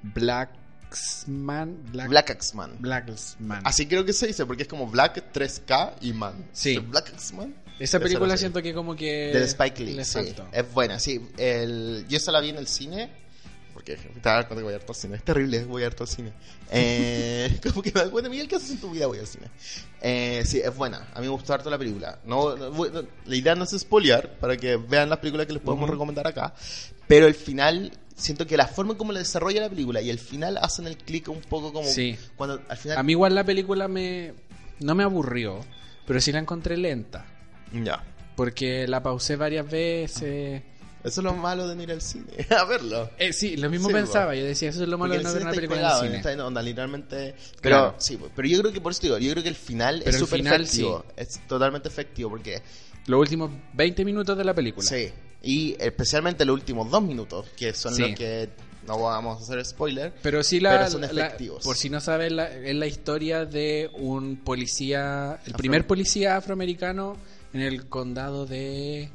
Blacksman, 0.03 1.77
Black, 1.91 2.09
Black 2.09 2.31
Axman 2.31 2.77
Blacksman. 2.79 3.63
así 3.65 3.87
creo 3.87 4.05
que 4.05 4.13
se 4.13 4.27
dice 4.29 4.47
porque 4.47 4.63
es 4.63 4.69
como 4.69 4.87
Black 4.87 5.33
3K 5.33 5.95
y 6.03 6.13
Man. 6.13 6.47
Sí. 6.53 6.79
Black 6.79 7.11
Axman 7.15 7.62
Esa 7.79 7.99
película 7.99 8.37
siento 8.37 8.63
que 8.63 8.73
como 8.73 8.95
que 8.95 9.33
Del 9.33 9.43
Spike 9.45 9.85
Lee, 9.85 9.95
le 9.95 10.05
sí. 10.05 10.35
Es 10.53 10.73
buena, 10.73 10.99
sí. 10.99 11.21
El, 11.37 12.05
yo 12.09 12.17
esa 12.17 12.33
la 12.33 12.41
vi 12.41 12.51
en 12.51 12.57
el 12.57 12.67
cine. 12.69 13.23
Porque 13.73 13.97
cuenta 13.97 14.47
que 14.47 14.55
voy 14.63 14.75
harto 14.75 14.93
al 14.93 14.97
cine. 14.97 15.17
Es 15.17 15.25
terrible, 15.25 15.65
voy 15.65 15.83
harto 15.83 16.05
al 16.05 16.09
cine. 16.09 16.33
Eh, 16.71 17.59
como 17.73 17.83
que 17.83 17.91
me 17.93 18.05
bueno, 18.07 18.29
Miguel, 18.29 18.47
¿qué 18.47 18.57
haces 18.57 18.73
en 18.73 18.81
tu 18.81 18.91
vida? 18.91 19.07
Voy 19.07 19.19
al 19.19 19.27
cine. 19.27 19.47
Eh, 20.01 20.43
sí, 20.45 20.61
es 20.61 20.77
buena. 20.77 21.09
A 21.15 21.21
mí 21.21 21.27
me 21.27 21.33
gustó 21.33 21.55
harto 21.55 21.71
la 21.71 21.79
película. 21.79 22.19
No, 22.25 22.55
no, 22.55 22.71
no, 22.71 23.03
la 23.25 23.37
idea 23.37 23.55
no 23.55 23.65
es 23.65 23.71
spoilear 23.71 24.39
para 24.39 24.57
que 24.57 24.77
vean 24.77 25.09
las 25.09 25.19
películas 25.19 25.47
que 25.47 25.55
les 25.55 25.63
podemos 25.63 25.85
Ujú. 25.85 25.93
recomendar 25.93 26.27
acá. 26.27 26.55
Pero 27.09 27.27
el 27.27 27.35
final, 27.35 27.93
siento 28.15 28.47
que 28.47 28.57
la 28.57 28.69
forma 28.69 28.93
en 28.93 28.99
cómo 28.99 29.13
la 29.13 29.21
desarrolla 29.21 29.63
la 29.63 29.71
película 29.71 30.03
y 30.03 30.11
el 30.11 30.19
final 30.19 30.59
hacen 30.59 30.87
el 30.87 30.99
clic 30.99 31.29
un 31.29 31.41
poco 31.41 31.73
como. 31.73 31.89
Sí. 31.89 32.17
Cuando 32.37 32.61
al 32.69 32.77
final. 32.77 32.99
A 32.99 33.03
mí 33.03 33.13
igual 33.13 33.35
la 33.35 33.45
película 33.45 33.89
me 33.89 34.35
no 34.81 34.95
me 34.95 35.03
aburrió, 35.03 35.61
pero 36.07 36.21
sí 36.21 36.33
la 36.33 36.39
encontré 36.41 36.77
lenta, 36.77 37.25
Ya. 37.73 38.03
porque 38.37 38.87
la 38.89 39.03
pausé 39.03 39.37
varias 39.37 39.69
veces. 39.71 40.63
Eso 41.05 41.21
es 41.21 41.25
lo 41.25 41.35
malo 41.35 41.67
de 41.67 41.83
ir 41.83 41.91
al 41.91 42.01
cine. 42.01 42.27
a 42.57 42.65
verlo. 42.65 43.11
Eh, 43.19 43.33
sí, 43.33 43.57
lo 43.57 43.69
mismo 43.69 43.89
Sí, 43.89 43.95
pensaba. 43.95 44.27
po. 44.29 44.35
Yo 44.35 44.45
decía, 44.45 44.69
eso 44.71 44.83
es 44.85 44.89
lo 44.89 44.99
malo 44.99 45.15
Porque 45.15 45.19
de 45.27 45.29
no 45.29 45.35
ver 45.35 45.43
una 45.43 45.51
película 45.53 45.77
pegado, 45.81 45.99
en 46.01 46.05
el 46.05 46.11
cine. 46.11 46.19
está 46.19 46.33
en 46.33 46.41
onda, 46.41 46.63
literalmente. 46.63 47.35
Pero 47.61 47.77
Claro. 47.77 47.95
sí, 47.99 48.19
pero 48.37 48.49
yo 48.49 48.61
creo 48.61 48.73
que 48.73 48.81
por 48.81 48.93
eso 48.93 49.03
digo, 49.03 49.19
yo 49.19 49.31
creo 49.33 49.43
que 49.43 49.49
el 49.49 49.57
final 49.57 49.99
Pero 50.05 50.11
es 50.11 50.19
súper 50.19 50.41
efectivo. 50.47 51.05
Es 51.17 51.41
totalmente 51.49 51.89
efectivo 51.89 52.31
porque 52.31 52.63
Los 53.07 53.19
últimos 53.21 53.51
20 53.73 54.05
minutos 54.05 54.39
de 54.39 54.45
la 54.45 54.55
película. 54.55 54.87
sí, 54.87 55.09
y 55.43 55.75
especialmente 55.81 56.45
los 56.45 56.55
últimos 56.55 56.89
dos 56.89 57.03
minutos, 57.03 57.49
que 57.57 57.75
son 57.75 57.95
Sí. 57.97 58.03
los 58.03 58.11
que 58.17 58.49
no 58.87 58.97
vamos 59.01 59.41
a 59.41 59.43
hacer 59.43 59.65
spoiler. 59.65 60.13
Pero 60.23 60.45
sí 60.45 60.61
la, 60.61 60.71
Pero 60.79 60.91
son 60.91 61.01
la- 61.01 61.07
efectivos. 61.09 61.65
por 61.65 61.77
si 61.77 61.91
no 61.91 62.01
saben, 62.01 62.37
la, 62.37 62.49
es 62.49 62.77
la 62.77 62.87
historia 62.87 63.45
de 63.45 63.91
un 63.95 64.37
policía, 64.37 65.41
el 65.47 65.55
primer 65.55 65.85
policía 65.85 66.37
afroamericano 66.37 67.17
en 67.53 67.61
el 67.61 67.89
condado 67.89 68.47
de 68.47 69.11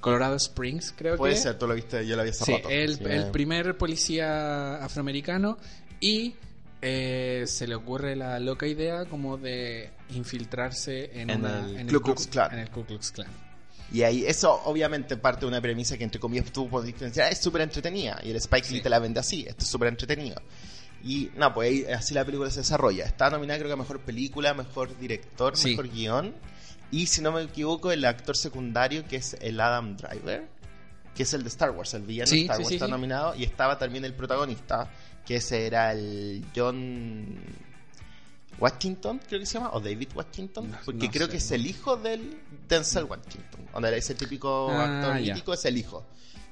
Colorado 0.00 0.36
Springs, 0.36 0.92
creo 0.96 1.16
Puede 1.16 1.34
que. 1.34 1.40
ser, 1.40 1.58
tú 1.58 1.66
lo 1.66 1.74
viste, 1.74 2.06
yo 2.06 2.16
lo 2.16 2.22
vi 2.24 2.32
Sí, 2.32 2.52
rato. 2.52 2.68
el, 2.68 2.96
Sí, 2.98 3.04
el 3.04 3.30
primer 3.30 3.76
policía 3.78 4.76
afroamericano 4.84 5.58
y 6.00 6.34
eh, 6.82 7.44
se 7.46 7.66
le 7.66 7.74
ocurre 7.74 8.14
la 8.16 8.38
loca 8.38 8.66
idea 8.66 9.06
como 9.06 9.36
de 9.38 9.90
infiltrarse 10.10 11.10
en, 11.20 11.30
En 11.30 11.40
una- 11.40 11.60
el 11.66 11.76
en 11.78 11.88
Ku 11.88 12.00
Klux 12.00 12.26
Klan. 12.26 12.52
En 12.52 12.58
el 12.60 12.70
Ku 12.70 12.84
Klux 12.84 13.10
Klan. 13.12 13.28
Y 13.92 14.02
ahí, 14.02 14.24
eso 14.26 14.52
obviamente 14.64 15.16
parte 15.16 15.40
de 15.42 15.46
una 15.46 15.60
premisa 15.60 15.96
que 15.96 16.04
entre 16.04 16.20
comillas 16.20 16.52
tú 16.52 16.68
podés 16.68 16.92
pensar, 16.92 17.26
"Ah, 17.26 17.28
es 17.30 17.38
súper 17.38 17.62
entretenida. 17.62 18.20
Y 18.24 18.30
el 18.30 18.36
Spike 18.36 18.68
Lee 18.70 18.76
Sí. 18.78 18.82
te 18.82 18.90
la 18.90 18.98
vende 18.98 19.20
así, 19.20 19.44
esto 19.48 19.62
es 19.64 19.68
súper 19.70 19.88
entretenido. 19.88 20.40
Y 21.04 21.30
no, 21.36 21.54
pues 21.54 21.70
ahí, 21.70 21.84
así 21.92 22.12
la 22.12 22.24
película 22.24 22.50
se 22.50 22.60
desarrolla. 22.60 23.04
Está 23.04 23.30
nominada 23.30 23.58
creo 23.58 23.68
que 23.70 23.74
a 23.74 23.76
mejor 23.76 24.00
película, 24.00 24.54
mejor 24.54 24.98
director, 24.98 25.56
Sí. 25.56 25.70
mejor 25.70 25.88
guion. 25.88 26.34
Y 26.90 27.06
si 27.06 27.20
no 27.20 27.32
me 27.32 27.42
equivoco, 27.42 27.90
el 27.92 28.04
actor 28.04 28.36
secundario 28.36 29.04
que 29.06 29.16
es 29.16 29.34
el 29.40 29.60
Adam 29.60 29.96
Driver, 29.96 30.48
que 31.14 31.22
es 31.24 31.32
el 31.34 31.42
de 31.42 31.48
Star 31.48 31.70
Wars, 31.70 31.94
el 31.94 32.02
villano 32.02 32.28
Sí, 32.30 32.42
Star 32.42 32.56
sí, 32.56 32.62
Wars, 32.62 32.68
sí, 32.68 32.74
está 32.74 32.86
sí. 32.86 32.90
nominado. 32.92 33.34
Y 33.34 33.44
estaba 33.44 33.78
también 33.78 34.04
el 34.04 34.14
protagonista, 34.14 34.90
que 35.26 35.36
ese 35.36 35.66
era 35.66 35.92
el 35.92 36.44
John 36.54 37.36
Washington, 38.58 39.20
creo 39.28 39.40
que 39.40 39.46
se 39.46 39.54
llama, 39.54 39.70
o 39.74 39.80
David 39.80 40.08
Washington, 40.14 40.70
No- 40.70 40.78
porque 40.84 41.06
no 41.06 41.12
creo 41.12 41.26
sé, 41.26 41.32
que 41.32 41.36
es 41.38 41.50
no. 41.50 41.56
el 41.56 41.66
hijo 41.66 41.96
del 41.96 42.38
Denzel 42.68 43.04
Washington. 43.04 43.66
Donde 43.72 43.88
era 43.88 43.96
ese 43.98 44.14
típico 44.14 44.70
Ah, 44.70 44.84
actor 44.96 45.20
mítico, 45.20 45.52
es 45.52 45.64
el 45.66 45.76
hijo. 45.76 46.06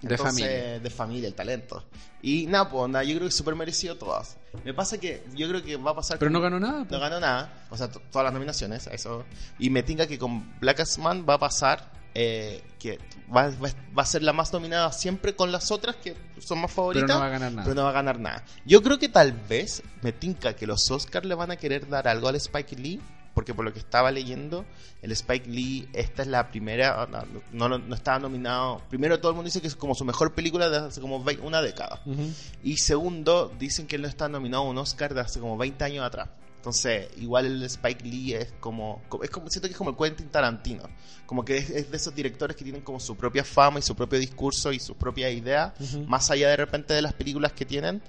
De 0.09 0.19
familia. 0.19 0.79
de 0.81 0.91
familia, 0.91 1.29
el 1.29 1.35
talento. 1.35 1.85
Y 2.23 2.47
nada, 2.47 2.69
pues 2.71 2.89
nada, 2.91 3.05
yo 3.05 3.15
creo 3.17 3.29
que 3.29 3.33
súper 3.35 3.55
merecido 3.55 3.97
todas. 3.97 4.37
Me 4.65 4.73
pasa 4.75 4.99
que 4.99 5.25
yo 5.35 5.49
creo 5.49 5.63
que 5.63 5.77
va 5.77 5.91
a 5.91 5.95
pasar. 5.97 6.19
Pero 6.19 6.31
no 6.31 6.41
ganó 6.41 6.59
nada. 6.61 6.81
No 6.81 6.89
pues. 6.89 7.01
ganó 7.01 7.21
nada, 7.21 7.67
o 7.71 7.77
sea, 7.77 7.91
to- 7.91 8.01
todas 8.11 8.25
las 8.25 8.33
nominaciones, 8.33 8.87
eso. 8.87 9.25
Y 9.59 9.71
me 9.71 9.83
tinga 9.83 10.07
que 10.07 10.19
con 10.19 10.59
Black 10.61 10.81
As 10.81 10.99
Man 10.99 11.27
va 11.29 11.35
a 11.35 11.39
pasar 11.39 11.93
eh, 12.17 12.63
que 12.79 12.99
va, 13.35 13.49
va- 13.51 13.71
va 13.99 14.03
a 14.03 14.07
ser 14.07 14.23
la 14.23 14.33
más 14.33 14.53
nominada 14.53 14.93
siempre 14.93 15.35
con 15.35 15.51
las 15.51 15.73
otras 15.73 15.97
que 15.97 16.15
son 16.39 16.61
más 16.61 16.71
Pero 16.71 16.77
favoritas. 16.77 17.09
no 17.09 17.19
va 17.19 17.27
a 17.27 17.29
ganar 17.29 17.51
nada. 17.53 17.65
pero 17.65 17.75
no 17.75 17.83
va 17.83 17.89
a 17.91 17.93
ganar 17.93 18.21
nada. 18.21 18.45
Yo 18.65 18.83
creo 18.83 18.99
que 19.01 19.09
tal 19.09 19.33
vez 19.33 19.83
me 20.01 20.13
tinca 20.13 20.55
que 20.55 20.67
los 20.67 20.89
Oscars 20.93 21.27
le 21.27 21.35
van 21.35 21.51
a 21.51 21.57
querer 21.57 21.89
dar 21.89 22.07
algo 22.07 22.29
al 22.29 22.37
Spike 22.37 22.77
Lee. 22.77 23.01
Porque 23.35 23.53
por 23.53 23.65
lo 23.65 23.73
que 23.73 23.81
estaba 23.81 24.11
leyendo, 24.13 24.65
el 25.03 25.11
Spike 25.13 25.51
Lee, 25.51 25.89
esta 25.93 26.23
es 26.23 26.29
la 26.29 26.49
primera, 26.51 27.07
no, 27.11 27.25
no, 27.53 27.69
no- 27.69 27.79
no 27.79 27.95
estaba 27.95 28.21
nominado. 28.21 28.81
Primero, 28.89 29.19
todo 29.19 29.31
el 29.33 29.35
mundo 29.37 29.47
dice 29.49 29.61
que 29.61 29.67
es 29.67 29.75
como 29.77 29.95
su 29.95 30.05
mejor 30.05 30.35
película 30.35 30.69
de 30.71 30.79
hace 30.79 31.01
como 31.01 31.17
una 31.43 31.61
década. 31.61 32.01
Ujú. 32.07 32.31
Y 32.63 32.77
segundo, 32.77 33.53
dicen 33.59 33.87
que 33.89 33.97
él 33.97 34.03
no 34.03 34.09
está 34.09 34.29
nominado 34.29 34.63
a 34.63 34.71
un 34.71 34.79
Oscar 34.79 35.13
de 35.15 35.21
hace 35.21 35.41
como 35.41 35.57
20 35.57 35.83
años 35.85 36.05
atrás. 36.07 36.29
Entonces, 36.57 37.09
igual 37.19 37.45
el 37.45 37.63
Spike 37.65 38.05
Lee 38.07 38.35
es 38.35 38.55
como, 38.59 39.03
es 39.23 39.29
como 39.29 39.51
siento 39.51 39.69
que 39.69 39.73
es 39.73 39.77
como 39.77 39.91
el 39.91 39.97
Quentin 39.97 40.29
Tarantino. 40.31 40.85
Como 41.27 41.45
que 41.45 41.59
es, 41.59 41.69
es 41.69 41.91
de 41.91 41.97
esos 41.99 42.15
directores 42.15 42.57
que 42.57 42.65
tienen 42.65 42.81
como 42.83 42.99
su 43.01 43.17
propia 43.17 43.45
fama 43.45 43.81
y 43.81 43.83
su 43.83 43.95
propio 43.95 44.19
discurso 44.19 44.73
y 44.73 44.79
su 44.81 44.95
propia 44.95 45.29
idea, 45.29 45.75
más 46.07 46.31
allá 46.31 46.49
de 46.49 46.57
repente 46.57 46.95
de 46.95 47.03
las 47.03 47.13
películas 47.13 47.53
que 47.53 47.67
tienen. 47.67 48.01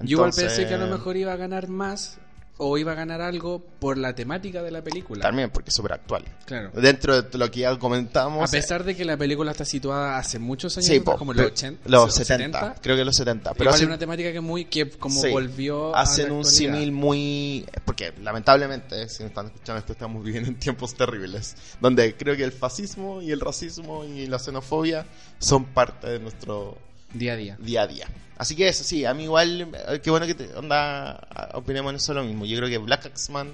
Yo 0.00 0.16
igual 0.18 0.28
Entonces, 0.30 0.44
pensé 0.52 0.66
que 0.68 0.74
a 0.74 0.78
lo 0.78 0.88
mejor 0.88 1.16
iba 1.16 1.32
a 1.32 1.36
ganar 1.36 1.68
más 1.68 2.18
o 2.64 2.78
iba 2.78 2.92
a 2.92 2.94
ganar 2.94 3.20
algo 3.20 3.60
por 3.80 3.98
la 3.98 4.14
temática 4.14 4.62
de 4.62 4.70
la 4.70 4.82
película. 4.82 5.22
También, 5.22 5.50
porque 5.50 5.70
es 5.70 5.74
súper 5.74 5.94
actual. 5.94 6.24
Claro. 6.44 6.70
Dentro 6.74 7.20
de 7.22 7.38
lo 7.38 7.50
que 7.50 7.60
ya 7.60 7.76
comentamos. 7.78 8.48
A 8.48 8.52
pesar 8.52 8.84
de 8.84 8.94
que 8.94 9.04
la 9.04 9.16
película 9.16 9.50
está 9.50 9.64
situada 9.64 10.16
hace 10.16 10.38
muchos 10.38 10.76
años, 10.76 10.86
sí, 10.86 10.96
atrás, 10.98 11.14
po, 11.14 11.18
como 11.18 11.32
los 11.32 11.42
pero- 11.42 11.54
80, 11.54 11.88
los 11.88 12.04
o 12.04 12.10
70, 12.10 12.76
creo 12.80 12.96
que 12.96 13.04
los 13.04 13.16
70. 13.16 13.54
Pero 13.54 13.70
es 13.70 13.82
una 13.82 13.98
temática 13.98 14.32
que 14.32 14.40
muy 14.40 14.66
que 14.66 14.88
como 14.90 15.20
sí, 15.20 15.30
volvió 15.30 15.94
a 15.96 16.02
hacen 16.02 16.28
la 16.28 16.34
un 16.34 16.44
símil 16.44 16.92
muy... 16.92 17.66
Porque 17.84 18.12
lamentablemente, 18.22 19.08
si 19.08 19.22
no 19.22 19.28
están 19.28 19.46
escuchando 19.46 19.80
esto, 19.80 19.92
estamos 19.92 20.22
viviendo 20.22 20.48
en 20.48 20.56
tiempos 20.58 20.94
terribles. 20.94 21.56
Donde 21.80 22.16
creo 22.16 22.36
que 22.36 22.44
el 22.44 22.52
fascismo 22.52 23.20
y 23.22 23.32
el 23.32 23.40
racismo 23.40 24.04
y 24.04 24.26
la 24.26 24.38
xenofobia 24.38 25.06
son 25.38 25.64
parte 25.64 26.08
de 26.08 26.18
nuestro 26.20 26.78
día 27.12 27.32
a 27.32 27.36
día. 27.36 27.56
día 27.60 27.82
a 27.82 27.86
día. 27.86 28.08
Así 28.36 28.56
que 28.56 28.68
eso, 28.68 28.82
sí, 28.82 29.04
a 29.04 29.14
mí 29.14 29.24
igual, 29.24 29.68
eh, 29.88 30.00
qué 30.02 30.10
bueno 30.10 30.26
que 30.26 30.34
te, 30.34 30.52
onda, 30.54 31.28
opinemos 31.54 31.90
en 31.90 31.96
eso 31.96 32.14
lo 32.14 32.24
mismo. 32.24 32.44
Yo 32.44 32.56
creo 32.56 32.68
que 32.68 32.78
Black 32.78 33.06
Axman, 33.06 33.52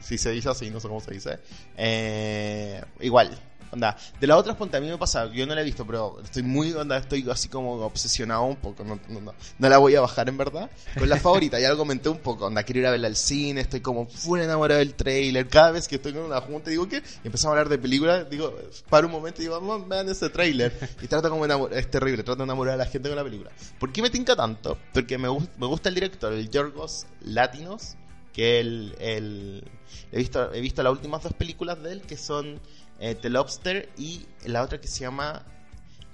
si 0.00 0.16
se 0.18 0.30
dice 0.30 0.48
así, 0.48 0.70
no 0.70 0.80
sé 0.80 0.88
cómo 0.88 1.00
se 1.00 1.12
dice, 1.12 1.38
eh, 1.76 2.82
igual. 3.00 3.38
Onda, 3.72 3.96
de 4.18 4.26
las 4.26 4.36
otras, 4.36 4.56
ponte, 4.56 4.76
a 4.76 4.80
mí 4.80 4.88
me 4.88 4.98
pasa, 4.98 5.26
yo 5.32 5.46
no 5.46 5.54
la 5.54 5.60
he 5.60 5.64
visto, 5.64 5.86
pero 5.86 6.20
estoy 6.24 6.42
muy, 6.42 6.72
onda, 6.72 6.96
estoy 6.96 7.28
así 7.30 7.48
como 7.48 7.74
obsesionado 7.74 8.42
un 8.42 8.56
poco, 8.56 8.82
no, 8.82 8.98
no, 9.08 9.20
no, 9.20 9.34
no 9.58 9.68
la 9.68 9.78
voy 9.78 9.94
a 9.94 10.00
bajar 10.00 10.28
en 10.28 10.36
verdad. 10.36 10.70
Con 10.98 11.08
la 11.08 11.16
favorita, 11.16 11.60
ya 11.60 11.68
lo 11.68 11.76
comenté 11.76 12.08
un 12.08 12.18
poco, 12.18 12.46
onda, 12.46 12.64
quiero 12.64 12.80
ir 12.80 12.86
a 12.86 12.90
verla 12.90 13.06
al 13.06 13.16
cine, 13.16 13.60
estoy 13.60 13.80
como 13.80 14.06
full 14.06 14.40
enamorado 14.40 14.80
del 14.80 14.94
trailer, 14.94 15.46
cada 15.48 15.70
vez 15.70 15.86
que 15.86 15.96
estoy 15.96 16.12
con 16.12 16.22
una 16.22 16.40
junta 16.40 16.70
digo 16.70 16.88
que, 16.88 16.96
y 16.96 17.26
empezamos 17.26 17.46
a 17.46 17.50
hablar 17.50 17.68
de 17.68 17.78
películas, 17.78 18.28
digo, 18.28 18.56
paro 18.88 19.06
un 19.06 19.12
momento 19.12 19.40
y 19.40 19.44
digo, 19.44 19.60
vamos, 19.60 19.88
vean 19.88 20.08
ese 20.08 20.30
trailer, 20.30 20.76
y 21.00 21.06
trato 21.06 21.30
como 21.30 21.44
enamor 21.44 21.72
es 21.72 21.88
terrible, 21.88 22.24
trato 22.24 22.38
de 22.38 22.44
enamorar 22.44 22.74
a 22.74 22.78
la 22.78 22.86
gente 22.86 23.08
con 23.08 23.16
la 23.16 23.24
película. 23.24 23.50
¿Por 23.78 23.92
qué 23.92 24.02
me 24.02 24.10
tinca 24.10 24.34
tanto? 24.34 24.78
Porque 24.92 25.16
me, 25.16 25.28
me 25.28 25.66
gusta 25.66 25.88
el 25.88 25.94
director, 25.94 26.32
el 26.32 26.50
Yorgos 26.50 27.06
Latinos, 27.20 27.96
que 28.32 28.60
el 28.60 29.64
he 30.12 30.16
visto 30.16 30.52
he 30.52 30.60
visto 30.60 30.82
las 30.82 30.92
últimas 30.92 31.22
dos 31.22 31.32
películas 31.32 31.82
de 31.82 31.92
él 31.92 32.02
que 32.02 32.16
son 32.16 32.60
eh, 33.00 33.14
The 33.14 33.30
Lobster 33.30 33.88
y 33.98 34.26
la 34.46 34.62
otra 34.62 34.80
que 34.80 34.86
se 34.88 35.00
llama 35.00 35.44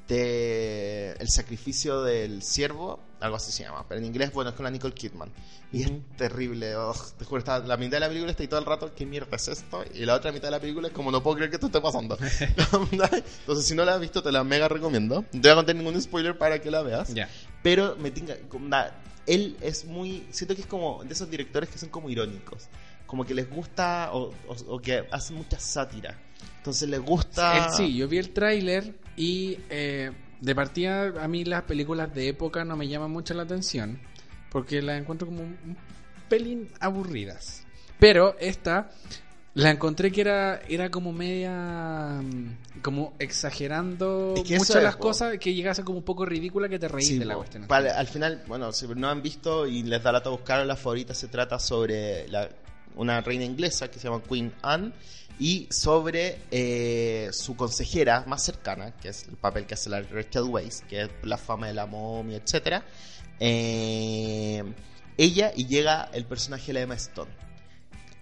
The- 0.07 1.13
El 1.19 1.29
sacrificio 1.29 2.03
del 2.03 2.43
ciervo, 2.43 3.01
algo 3.21 3.37
así 3.37 3.51
se 3.51 3.65
llama, 3.65 3.85
pero 3.89 3.99
en 4.01 4.07
inglés 4.07 4.33
bueno 4.33 4.51
es 4.51 4.57
con 4.57 4.65
la 4.65 4.71
Nicole 4.71 4.95
Kidman 4.95 5.33
y 5.73 5.83
es 5.83 5.91
terrible, 6.17 6.77
oh, 6.77 6.95
te 7.19 7.25
juro, 7.25 7.41
está- 7.41 7.59
la 7.59 7.77
mitad 7.77 7.97
de 7.97 8.01
la 8.01 8.09
película 8.09 8.31
está 8.31 8.43
ahí 8.45 8.49
todo 8.49 8.61
el 8.61 8.67
rato, 8.67 8.95
¿qué 8.95 9.05
mierda 9.05 9.35
es 9.37 9.49
esto? 9.49 9.85
Y 9.95 10.05
la 10.05 10.15
otra 10.15 10.31
mitad 10.31 10.47
de 10.49 10.53
la 10.53 10.61
película 10.61 10.87
es 10.89 10.95
como 10.95 11.11
no 11.11 11.23
puedo 11.23 11.37
creer 11.37 11.51
que 11.51 11.57
esto 11.57 11.67
esté 11.67 11.81
pasando. 11.81 12.17
Entonces 12.93 13.67
si 13.67 13.75
no 13.75 13.85
la 13.85 13.95
has 13.95 14.01
visto 14.01 14.23
te 14.23 14.31
la 14.31 14.45
mega 14.45 14.69
recomiendo. 14.69 15.23
No 15.23 15.29
te 15.31 15.39
voy 15.41 15.51
a 15.51 15.55
contar 15.57 15.75
ningún 15.75 16.01
spoiler 16.01 16.39
para 16.39 16.61
que 16.61 16.71
la 16.71 16.83
veas. 16.83 17.13
Ya. 17.15 17.29
Pero 17.63 17.97
me 17.97 18.11
tinga, 18.13 18.37
él 19.27 19.57
es 19.61 19.85
muy, 19.87 20.25
siento 20.31 20.55
que 20.55 20.61
es 20.61 20.67
como 20.69 21.03
de 21.03 21.13
esos 21.13 21.29
directores 21.29 21.69
que 21.69 21.79
son 21.79 21.89
como 21.89 22.09
irónicos, 22.11 22.69
como 23.07 23.25
que 23.27 23.35
les 23.35 23.51
gusta 23.51 24.11
o, 24.13 24.33
o- 24.47 24.75
o 24.75 24.81
que 24.81 25.05
hacen 25.11 25.37
mucha 25.37 25.59
sátira. 25.59 26.17
Entonces 26.67 26.89
les 26.89 27.01
gusta... 27.01 27.69
Sí, 27.77 27.95
yo 27.95 28.09
vi 28.09 28.19
el 28.19 28.31
tráiler 28.31 28.93
y 29.17 29.57
eh, 29.71 30.11
de 30.41 30.55
partida 30.57 31.13
a 31.23 31.29
mí 31.29 31.45
las 31.45 31.63
películas 31.63 32.13
de 32.13 32.27
época 32.27 32.65
no 32.65 32.77
me 32.77 32.89
llaman 32.89 33.13
mucho 33.13 33.35
la 33.35 33.45
atención 33.45 34.01
porque 34.51 34.83
las 34.83 35.01
encuentro 35.01 35.29
como 35.29 35.43
un 35.45 35.77
pelín 36.29 36.69
aburridas. 36.81 37.65
Pero 38.01 38.35
esta 38.41 38.91
la 39.55 39.71
encontré 39.71 40.11
que 40.11 40.23
era 40.23 40.61
era 40.69 40.91
como 40.91 41.13
media 41.13 42.21
mm, 42.21 42.81
como 42.83 43.15
exagerando 43.21 44.35
Es 44.37 44.43
que 44.43 44.57
eso 44.57 44.65
mucho 44.65 44.79
es, 44.79 44.83
las 44.85 44.97
po. 44.97 45.03
cosas 45.03 45.39
que 45.39 45.55
llegase 45.55 45.85
como 45.85 45.99
un 45.99 46.05
poco 46.05 46.27
ridícula 46.27 46.69
que 46.69 46.81
te 46.81 46.89
reís 46.89 47.07
Sí, 47.07 47.19
de 47.19 47.27
la 47.27 47.35
po. 47.35 47.41
cuestión. 47.43 47.67
Para- 47.69 47.97
al 47.97 48.09
final, 48.09 48.43
bueno, 48.49 48.73
si 48.73 48.89
no 48.89 49.09
han 49.09 49.23
visto 49.23 49.69
y 49.69 49.85
les 49.85 50.03
da 50.03 50.11
lata 50.11 50.31
buscar, 50.31 50.67
la 50.67 50.75
favorita 50.75 51.15
se 51.15 51.29
trata 51.29 51.61
sobre 51.61 52.27
la- 52.27 52.49
una 52.97 53.21
reina 53.21 53.45
inglesa 53.45 53.89
que 53.89 54.01
se 54.01 54.09
llama 54.09 54.21
Queen 54.29 54.53
Anne 54.63 54.91
y 55.39 55.67
sobre 55.71 56.39
eh, 56.51 57.29
su 57.33 57.57
consejera 57.57 58.25
más 58.27 58.43
cercana, 58.43 58.97
que 58.97 59.09
es 59.11 59.25
el 59.29 59.37
papel 59.37 59.67
que 59.67 59.75
hace 59.75 59.91
la 59.91 60.01
Rachel 60.01 60.45
Weisz, 60.45 60.81
que 60.89 61.03
es 61.03 61.11
la 61.23 61.37
fama 61.37 61.67
de 61.69 61.75
la 61.75 61.87
momia, 61.87 62.39
etcétera. 62.39 62.85
Eh, 63.39 64.63
ella 65.19 65.53
y 65.55 65.67
llega 65.67 66.09
el 66.13 66.25
personaje 66.25 66.67
de 66.69 66.73
la 66.75 66.81
Emma 66.81 66.95
Stone. 66.95 67.31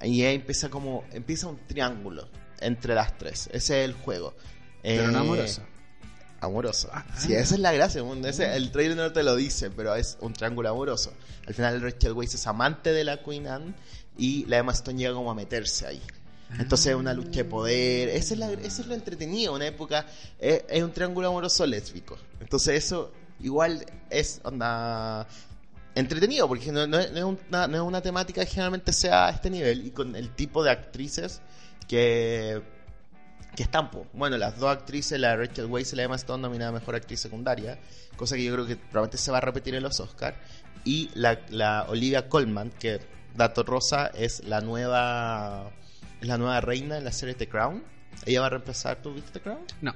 Y 0.03 0.23
ahí 0.25 0.35
empieza 0.35 0.69
como 0.69 1.05
empieza 1.13 1.47
un 1.47 1.59
triángulo 1.67 2.29
entre 2.61 2.95
las 2.95 3.17
tres. 3.17 3.49
Ese 3.53 3.83
es 3.83 3.89
el 3.89 3.95
juego. 3.95 4.35
Pero 4.83 5.09
no 5.09 5.19
Eh, 5.19 5.21
amoroso. 5.21 5.63
amoroso. 6.41 6.91
Ah. 6.93 7.05
Sí, 7.17 7.33
esa 7.35 7.55
es 7.55 7.61
la 7.61 7.73
gracia. 7.73 8.03
Ese- 8.27 8.55
el 8.57 8.71
trailer 8.71 8.97
no 8.97 9.13
te 9.13 9.23
lo 9.23 9.35
dice, 9.35 9.71
pero 9.71 9.95
es 9.95 10.19
un 10.21 10.33
triángulo 10.35 10.69
amoroso. 10.69 11.13
Al 11.47 11.55
final 11.55 11.81
Rachel 11.81 12.13
Weisz 12.13 12.35
es 12.35 12.47
amante 12.47 12.93
de 12.93 13.05
la 13.05 13.23
Queen 13.23 13.47
Anne 13.47 13.75
y 14.19 14.45
la 14.47 14.59
Emma 14.59 14.73
Stone 14.73 14.99
llega 14.99 15.15
como 15.15 15.31
a 15.31 15.35
meterse 15.35 15.87
ahí. 15.87 16.03
Entonces 16.59 16.89
es 16.89 16.95
una 16.95 17.13
lucha 17.13 17.43
de 17.43 17.45
poder. 17.45 18.09
Esa 18.11 18.35
es, 18.35 18.41
la, 18.41 18.53
eso 18.53 18.83
es 18.83 18.87
lo 18.87 18.95
entretenido. 18.95 19.55
Una 19.55 19.67
época 19.67 20.07
es, 20.39 20.65
es 20.69 20.83
un 20.83 20.93
triángulo 20.93 21.29
amoroso 21.29 21.67
lésbico. 21.67 22.17
Entonces 22.41 22.85
eso 22.85 23.13
igual 23.41 23.85
es 24.11 24.41
onda 24.45 25.27
entretenido 25.95 26.49
porque 26.49 26.73
no, 26.73 26.87
no 26.87 26.99
es, 26.99 27.11
no 27.13 27.19
es 27.19 27.25
una, 27.25 27.67
no 27.67 27.77
es 27.77 27.83
una 27.83 28.01
temática 28.01 28.45
que 28.45 28.51
generalmente 28.51 28.93
sea 28.93 29.27
a 29.27 29.31
este 29.31 29.51
nivel 29.51 29.87
y 29.87 29.91
con 29.91 30.17
el 30.17 30.31
tipo 30.31 30.63
de 30.65 30.71
actrices 30.71 31.41
que 31.89 32.63
que 33.55 33.63
están, 33.63 33.91
bueno, 34.13 34.37
las 34.37 34.59
dos 34.59 34.71
actrices, 34.71 35.19
la 35.19 35.37
Rachel 35.37 35.67
Weisz 35.67 35.93
y 35.93 35.97
la 35.97 36.03
Emma 36.03 36.17
Stone 36.17 36.43
nominada 36.43 36.73
Mejor 36.73 36.97
Actriz 36.97 37.21
Secundaria, 37.21 37.79
cosa 38.17 38.37
que 38.37 38.45
yo 38.45 38.53
creo 38.53 38.67
que 38.67 38.77
probablemente 38.77 39.19
se 39.19 39.31
va 39.31 39.39
a 39.39 39.41
repetir 39.41 39.75
en 39.75 39.83
los 39.83 40.01
Oscars, 40.01 40.37
y 40.85 41.11
la, 41.15 41.41
la 41.51 41.85
Olivia 41.89 42.29
Colman, 42.29 42.71
que, 42.71 43.01
dato 43.35 43.63
rosa, 43.63 44.09
es 44.09 44.45
la 44.45 44.61
nueva 44.61 45.71
la 46.25 46.39
nueva 46.39 46.61
reina 46.61 46.99
en 46.99 47.05
la 47.05 47.13
serie 47.13 47.35
The 47.35 47.49
Crown. 47.49 47.83
Ella 48.27 48.41
va 48.41 48.47
a 48.47 48.51
reemplazar, 48.51 49.03
¿tú 49.03 49.13
viste 49.15 49.33
The 49.33 49.41
Crown? 49.41 49.61
No. 49.81 49.95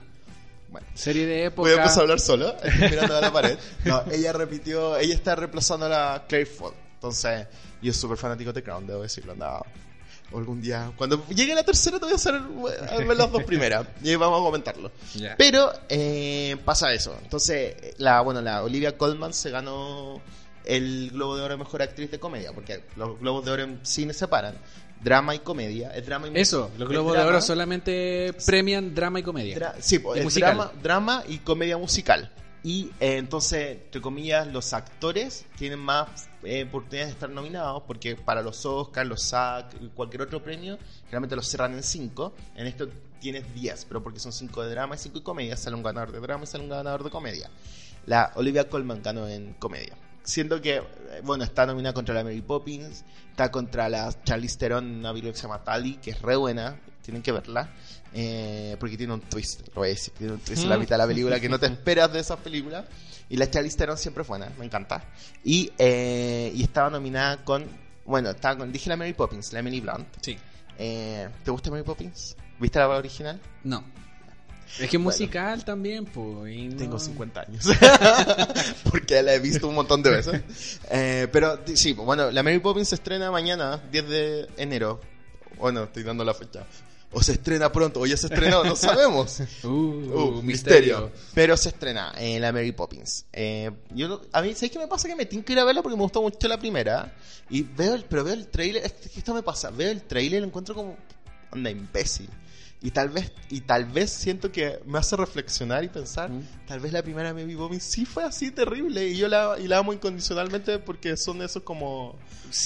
Bueno. 0.71 0.87
Serie 0.95 1.27
de 1.27 1.45
época. 1.47 1.63
Voy 1.63 1.71
a 1.71 1.75
empezar 1.77 1.99
a 1.99 2.03
hablar 2.03 2.21
solo, 2.21 2.57
estoy 2.63 2.91
mirando 2.91 3.17
a 3.17 3.21
la 3.21 3.33
pared. 3.33 3.59
No, 3.85 4.03
ella 4.11 4.33
repitió, 4.33 4.97
ella 4.97 5.15
está 5.15 5.35
reemplazando 5.35 5.87
a 5.87 5.89
la 5.89 6.25
Claire 6.29 6.47
Foy. 6.47 6.73
Entonces, 6.95 7.47
yo 7.81 7.93
soy 7.93 8.01
súper 8.03 8.19
fanático 8.19 8.53
de 8.53 8.61
The 8.61 8.65
Crown, 8.65 8.87
debo 8.87 9.03
decirlo. 9.03 9.33
Andaba 9.33 9.65
algún 10.37 10.61
día, 10.61 10.93
cuando 10.97 11.27
llegue 11.29 11.55
la 11.55 11.63
tercera, 11.63 11.99
te 11.99 12.05
voy 12.05 12.13
a 12.13 12.17
hacer 12.17 12.35
a 12.35 12.97
ver 12.99 13.17
las 13.17 13.33
dos 13.33 13.45
primeras 13.45 13.87
y 14.03 14.15
vamos 14.17 14.41
a 14.41 14.45
comentarlo. 14.45 14.91
Pero 15.39 15.73
eh, 15.89 16.57
pasa 16.65 16.93
eso. 16.93 17.17
Entonces, 17.23 17.95
la, 17.99 18.21
bueno, 18.21 18.43
la 18.43 18.63
Olivia 18.63 18.99
Colman 18.99 19.33
se 19.33 19.51
ganó 19.51 20.21
el 20.65 21.11
Globo 21.13 21.37
de 21.37 21.43
Oro 21.43 21.57
Mejor 21.57 21.81
Actriz 21.81 22.11
de 22.11 22.19
Comedia, 22.19 22.53
porque 22.53 22.85
los 22.97 23.19
Globos 23.19 23.45
de 23.45 23.51
Oro 23.53 23.63
en 23.63 23.81
cine 23.85 24.13
separan 24.13 24.55
drama 25.03 25.35
y 25.35 25.39
comedia. 25.41 25.91
Es 25.95 26.07
drama 26.07 26.29
y 26.29 26.39
Eso, 26.39 26.71
los 26.79 26.89
Globos 26.89 27.17
de 27.17 27.23
Oro 27.25 27.41
solamente 27.41 28.33
premian 28.47 28.95
drama 28.95 29.21
y 29.21 29.23
comedia. 29.23 29.57
dra- 29.57 29.75
sí, 29.81 29.99
pues, 29.99 30.25
es 30.25 30.35
drama, 30.35 30.73
drama 30.83 31.25
y 31.29 31.39
comedia 31.39 31.77
musical. 31.79 32.33
Y 32.65 32.91
eh, 32.99 33.17
entonces, 33.19 33.79
entre 33.85 34.01
comillas, 34.01 34.47
los 34.49 34.73
actores 34.73 35.47
tienen 35.57 35.79
más 35.79 36.29
eh, 36.43 36.65
oportunidades 36.69 37.09
de 37.09 37.13
estar 37.13 37.31
nominados 37.31 37.85
porque 37.87 38.17
para 38.17 38.43
los 38.43 38.67
Oscars, 38.67 39.09
los 39.09 39.23
SAG, 39.23 39.71
cualquier 39.95 40.23
otro 40.23 40.43
premio, 40.43 40.77
generalmente 41.05 41.37
los 41.37 41.47
cerran 41.49 41.75
en 41.75 41.83
5. 41.85 42.35
En 42.57 42.67
esto 42.67 42.89
tienes 43.21 43.53
10, 43.55 43.85
pero 43.87 44.03
porque 44.03 44.19
son 44.19 44.33
5 44.33 44.63
de 44.65 44.71
drama 44.71 44.97
y 44.97 44.99
5 44.99 45.19
de 45.21 45.25
comedia, 45.25 45.57
sale 45.57 45.77
un 45.77 45.83
ganador 45.85 46.11
de 46.13 46.19
drama 46.21 46.45
y 46.45 46.47
sale 46.49 46.65
un 46.65 46.71
ganador 46.71 47.05
de 47.05 47.11
comedia. 47.11 47.49
La 48.07 48.33
Olivia 48.35 48.69
Colman 48.69 49.03
ganó 49.03 49.29
en 49.29 49.55
comedia. 49.55 49.95
Siento 50.29 50.61
que, 50.61 50.77
eh, 50.77 50.83
bueno, 51.25 51.43
está 51.43 51.65
nominada 51.65 51.95
contra 51.95 52.15
la 52.15 52.23
Mary 52.23 52.43
Poppins, 52.43 53.03
está 53.31 53.51
contra 53.51 53.89
la 53.89 54.15
Charlize 54.25 54.59
Theron 54.59 54.85
una 54.97 55.09
película 55.09 55.33
que 55.33 55.39
se 55.39 55.45
llama 55.45 55.65
Tally, 55.65 55.95
que 55.95 56.11
es 56.11 56.21
re 56.21 56.37
buena, 56.37 56.79
tienen 57.01 57.23
que 57.23 57.33
verla, 57.33 57.71
eh, 58.13 58.77
porque 58.79 58.99
tiene 58.99 59.15
un 59.15 59.23
twist, 59.23 59.69
lo 59.69 59.77
voy 59.77 59.87
a 59.87 59.91
decir, 59.93 60.13
tiene 60.13 60.35
un 60.35 60.41
twist 60.41 60.65
en 60.65 60.69
la 60.69 60.77
mitad 60.77 60.97
de 60.97 60.99
la 60.99 61.07
película 61.07 61.41
que 61.41 61.49
no 61.49 61.59
te 61.59 61.65
esperas 61.65 62.13
de 62.13 62.21
esas 62.21 62.39
películas. 62.41 62.85
Y 63.31 63.39
la 63.39 63.51
Charlize 63.51 63.79
Theron 63.79 63.97
siempre 63.97 64.21
es 64.21 64.29
buena, 64.29 64.53
me 64.59 64.67
encanta. 64.67 65.03
Y, 65.45 65.73
eh, 65.79 66.53
y 66.55 66.63
estaba 66.63 66.91
nominada 66.91 67.43
con, 67.43 67.67
bueno, 68.05 68.29
estaba 68.29 68.59
con, 68.59 68.71
dije 68.71 68.91
la 68.91 68.99
Mary 68.99 69.15
Poppins, 69.15 69.51
la 69.55 69.61
Emily 69.61 69.81
Blunt. 69.81 70.09
Sí. 70.21 70.37
Eh, 70.77 71.27
¿Te 71.43 71.51
gusta 71.51 71.71
Mary 71.71 71.85
Poppins? 71.85 72.37
¿Viste 72.61 72.79
la 72.79 72.89
original? 72.89 73.41
No. 73.65 73.83
Es 74.79 74.89
que 74.91 74.99
musical 74.99 75.65
también, 75.65 76.05
pues. 76.05 76.27
no- 76.71 76.77
Tengo 76.77 76.99
50 76.99 77.41
años. 77.41 77.65
Porque 78.91 79.23
la 79.23 79.35
he 79.35 79.39
visto 79.41 79.69
un 79.69 79.75
montón 79.75 80.03
de 80.03 80.11
veces. 80.11 80.81
Eh, 80.91 81.29
pero 81.33 81.61
sí, 81.75 81.93
bueno, 81.95 82.31
la 82.31 82.43
Mary 82.43 82.59
Poppins 82.59 82.89
se 82.89 82.95
estrena 82.97 83.31
mañana, 83.31 83.83
10 83.91 84.09
de 84.09 84.47
enero. 84.57 85.01
Bueno, 85.59 85.85
estoy 85.85 86.03
dando 86.03 86.25
la 86.25 86.35
fecha. 86.35 86.65
O 87.11 87.23
se 87.23 87.33
estrena 87.33 87.73
pronto, 87.73 88.01
o 88.01 88.07
ya 88.07 88.19
se 88.19 88.27
estrenó, 88.27 88.63
no 88.65 88.77
sabemos. 88.77 89.41
Uh, 89.65 89.69
Uh, 89.69 90.43
misterio. 90.43 91.11
Pero 91.35 91.57
se 91.57 91.71
estrena 91.71 92.13
en 92.19 92.43
la 92.43 92.53
Mary 92.53 92.73
Poppins. 92.73 93.25
Eh, 93.33 93.71
yo, 93.95 94.21
a 94.33 94.43
mí, 94.43 94.53
¿sabes 94.55 94.71
qué 94.71 94.79
me 94.79 94.87
pasa? 94.89 95.09
Que 95.09 95.17
me 95.17 95.25
tengo 95.25 95.43
que 95.45 95.55
ir 95.55 95.59
a 95.59 95.65
verla 95.65 95.83
porque 95.83 95.97
me 95.97 96.03
gustó 96.03 96.21
mucho 96.21 96.47
la 96.49 96.59
primera. 96.59 97.15
Y 97.49 97.63
veo 97.63 97.95
el, 97.95 98.05
pero 98.05 98.25
veo 98.25 98.35
el 98.35 98.49
trailer, 98.49 98.85
esto 98.85 99.33
me 99.33 99.43
pasa, 99.43 99.71
veo 99.71 99.91
el 99.91 100.03
trailer 100.03 100.39
y 100.39 100.41
lo 100.43 100.47
encuentro 100.49 100.75
como, 100.75 100.99
anda, 101.51 101.71
imbécil. 101.71 102.29
Y 102.81 102.93
tal 102.93 103.09
vez, 103.09 103.33
y 103.51 103.63
tal 103.63 103.87
vez 103.87 104.11
siento 104.11 104.53
que 104.53 104.79
me 104.87 104.99
hace 104.99 105.17
reflexionar 105.17 105.83
y 105.83 105.89
pensar, 105.89 106.31
Mm. 106.31 106.43
tal 106.69 106.79
vez 106.79 106.93
la 106.93 107.03
primera 107.03 107.35
Mary 107.35 107.57
Poppins 107.57 107.83
sí 107.83 108.05
fue 108.05 108.23
así 108.23 108.53
terrible. 108.53 109.09
Y 109.09 109.17
yo 109.17 109.27
la, 109.27 109.57
y 109.59 109.67
la 109.67 109.79
amo 109.79 109.93
incondicionalmente 109.93 110.79
porque 110.79 111.17
son 111.17 111.43
esos 111.43 111.65
como, 111.65 112.17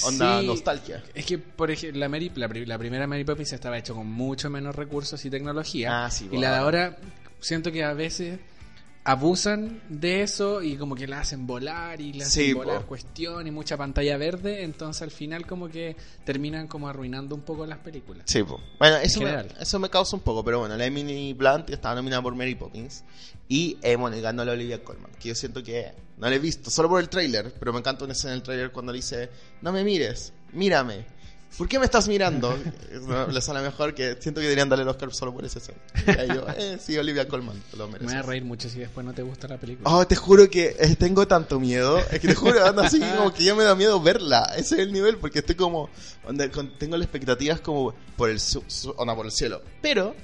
onda, 0.04 0.40
Sí. 0.40 0.46
nostalgia. 0.46 1.02
Es 1.14 1.24
que, 1.24 1.38
por 1.38 1.70
ejemplo, 1.70 1.98
la, 1.98 2.10
Mary, 2.10 2.30
la, 2.34 2.46
la 2.46 2.78
primera 2.78 3.06
Mary 3.06 3.24
Poppins 3.24 3.54
estaba 3.54 3.78
hecho 3.78 3.94
con 3.94 4.06
mucho 4.06 4.50
menos 4.50 4.76
recursos 4.76 5.24
y 5.24 5.30
tecnología. 5.30 6.04
Ah, 6.04 6.10
sí, 6.10 6.28
y 6.30 6.36
la 6.36 6.50
de 6.50 6.56
ahora, 6.58 6.98
siento 7.40 7.72
que 7.72 7.82
a 7.82 7.94
veces 7.94 8.38
abusan 9.04 9.82
de 9.88 10.22
eso 10.22 10.62
y 10.62 10.76
como 10.76 10.94
que 10.94 11.06
la 11.08 11.20
hacen 11.20 11.46
volar 11.46 12.00
y 12.00 12.12
la 12.12 12.24
hacen 12.24 12.44
Sí, 12.44 12.52
volar 12.52 12.82
po. 12.82 12.86
cuestión 12.86 13.46
y 13.46 13.50
mucha 13.50 13.76
pantalla 13.76 14.16
verde. 14.16 14.62
Entonces 14.62 15.02
al 15.02 15.10
final 15.10 15.46
como 15.46 15.68
que 15.68 15.96
terminan 16.24 16.68
como 16.68 16.88
arruinando 16.88 17.34
un 17.34 17.42
poco 17.42 17.66
las 17.66 17.78
películas. 17.78 18.24
Sí, 18.26 18.42
po. 18.42 18.60
bueno, 18.78 18.96
eso 18.98 19.20
me, 19.20 19.46
eso 19.60 19.78
me 19.78 19.90
causa 19.90 20.16
un 20.16 20.22
poco, 20.22 20.44
pero 20.44 20.60
bueno, 20.60 20.76
la 20.76 20.86
Emily 20.86 21.32
Blunt 21.32 21.70
estaba 21.70 21.94
nominada 21.96 22.22
por 22.22 22.34
Mary 22.34 22.54
Poppins 22.54 23.02
y 23.48 23.76
eh, 23.82 23.96
bueno, 23.96 24.20
ganó 24.20 24.44
la 24.44 24.52
Olivia 24.52 24.82
Colman, 24.82 25.10
que 25.20 25.28
yo 25.30 25.34
siento 25.34 25.62
que 25.62 25.92
no 26.18 26.28
la 26.30 26.36
he 26.36 26.38
visto, 26.38 26.70
solo 26.70 26.88
por 26.88 27.00
el 27.00 27.08
tráiler, 27.08 27.52
pero 27.58 27.72
me 27.72 27.80
encanta 27.80 28.04
una 28.04 28.12
escena 28.12 28.32
en 28.32 28.36
el 28.38 28.42
tráiler 28.42 28.70
cuando 28.70 28.92
le 28.92 28.98
dice, 28.98 29.28
no 29.60 29.72
me 29.72 29.82
mires, 29.84 30.32
mírame. 30.52 31.04
¿Por 31.58 31.68
qué 31.68 31.78
me 31.78 31.84
estás 31.84 32.08
mirando? 32.08 32.58
No, 33.06 33.26
le 33.26 33.40
sale 33.42 33.60
mejor 33.60 33.94
que 33.94 34.16
siento 34.20 34.40
que 34.40 34.44
deberían 34.46 34.68
darle 34.68 34.84
el 34.84 34.88
Oscar 34.88 35.12
solo 35.12 35.32
por 35.34 35.44
esa 35.44 35.58
escena. 35.58 35.78
Y 36.24 36.28
yo, 36.34 36.46
eh, 36.56 36.78
sí, 36.80 36.96
Olivia 36.96 37.28
Colman, 37.28 37.62
lo 37.76 37.86
Me 37.86 37.92
mereces. 37.94 38.12
voy 38.14 38.18
a 38.18 38.22
reír 38.22 38.44
mucho 38.44 38.68
si 38.70 38.78
después 38.78 39.04
no 39.04 39.12
te 39.12 39.22
gusta 39.22 39.48
la 39.48 39.58
película. 39.58 39.88
Oh, 39.90 40.06
te 40.06 40.16
juro 40.16 40.48
que 40.48 40.74
eh, 40.78 40.96
tengo 40.96 41.28
tanto 41.28 41.60
miedo. 41.60 41.98
Es 41.98 42.20
que 42.20 42.28
te 42.28 42.34
juro, 42.34 42.64
anda 42.66 42.86
así 42.86 43.00
como 43.16 43.32
que 43.34 43.44
ya 43.44 43.54
me 43.54 43.64
da 43.64 43.74
miedo 43.74 44.00
verla. 44.00 44.44
Ese 44.56 44.76
es 44.76 44.80
el 44.80 44.92
nivel, 44.92 45.18
porque 45.18 45.40
estoy 45.40 45.54
como. 45.54 45.90
tengo 46.78 46.96
las 46.96 47.04
expectativas 47.04 47.60
como 47.60 47.94
por 48.16 48.30
el, 48.30 48.40
su- 48.40 48.64
su- 48.66 48.90
onda, 48.96 49.14
por 49.14 49.26
el 49.26 49.32
cielo. 49.32 49.60
Pero, 49.82 50.14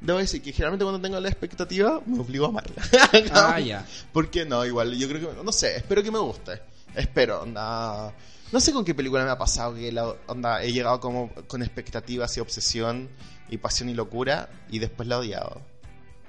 debo 0.00 0.18
decir 0.20 0.40
que 0.40 0.52
generalmente 0.52 0.84
cuando 0.84 1.00
tengo 1.00 1.18
la 1.20 1.28
expectativa, 1.28 2.00
me 2.06 2.20
obligo 2.20 2.46
a 2.46 2.48
amarla. 2.50 2.76
Ah, 3.32 3.58
ya. 3.60 3.84
¿Por 4.12 4.30
qué 4.30 4.44
no? 4.44 4.64
Igual, 4.64 4.96
yo 4.96 5.08
creo 5.08 5.34
que. 5.36 5.42
No 5.42 5.50
sé, 5.52 5.76
espero 5.76 6.02
que 6.02 6.10
me 6.12 6.18
guste. 6.20 6.60
Espero. 6.94 7.44
No 7.44 8.12
sé 8.60 8.72
con 8.72 8.84
qué 8.84 8.94
película 8.94 9.24
me 9.24 9.30
ha 9.30 9.38
pasado 9.38 9.74
que 9.74 9.90
la, 9.92 10.14
onda, 10.26 10.62
he 10.62 10.72
llegado 10.72 11.00
como 11.00 11.30
con 11.48 11.62
expectativas 11.62 12.36
y 12.36 12.40
obsesión 12.40 13.08
y 13.48 13.58
pasión 13.58 13.88
y 13.88 13.94
locura 13.94 14.48
y 14.70 14.78
después 14.78 15.08
la 15.08 15.16
he 15.16 15.18
odiado. 15.18 15.62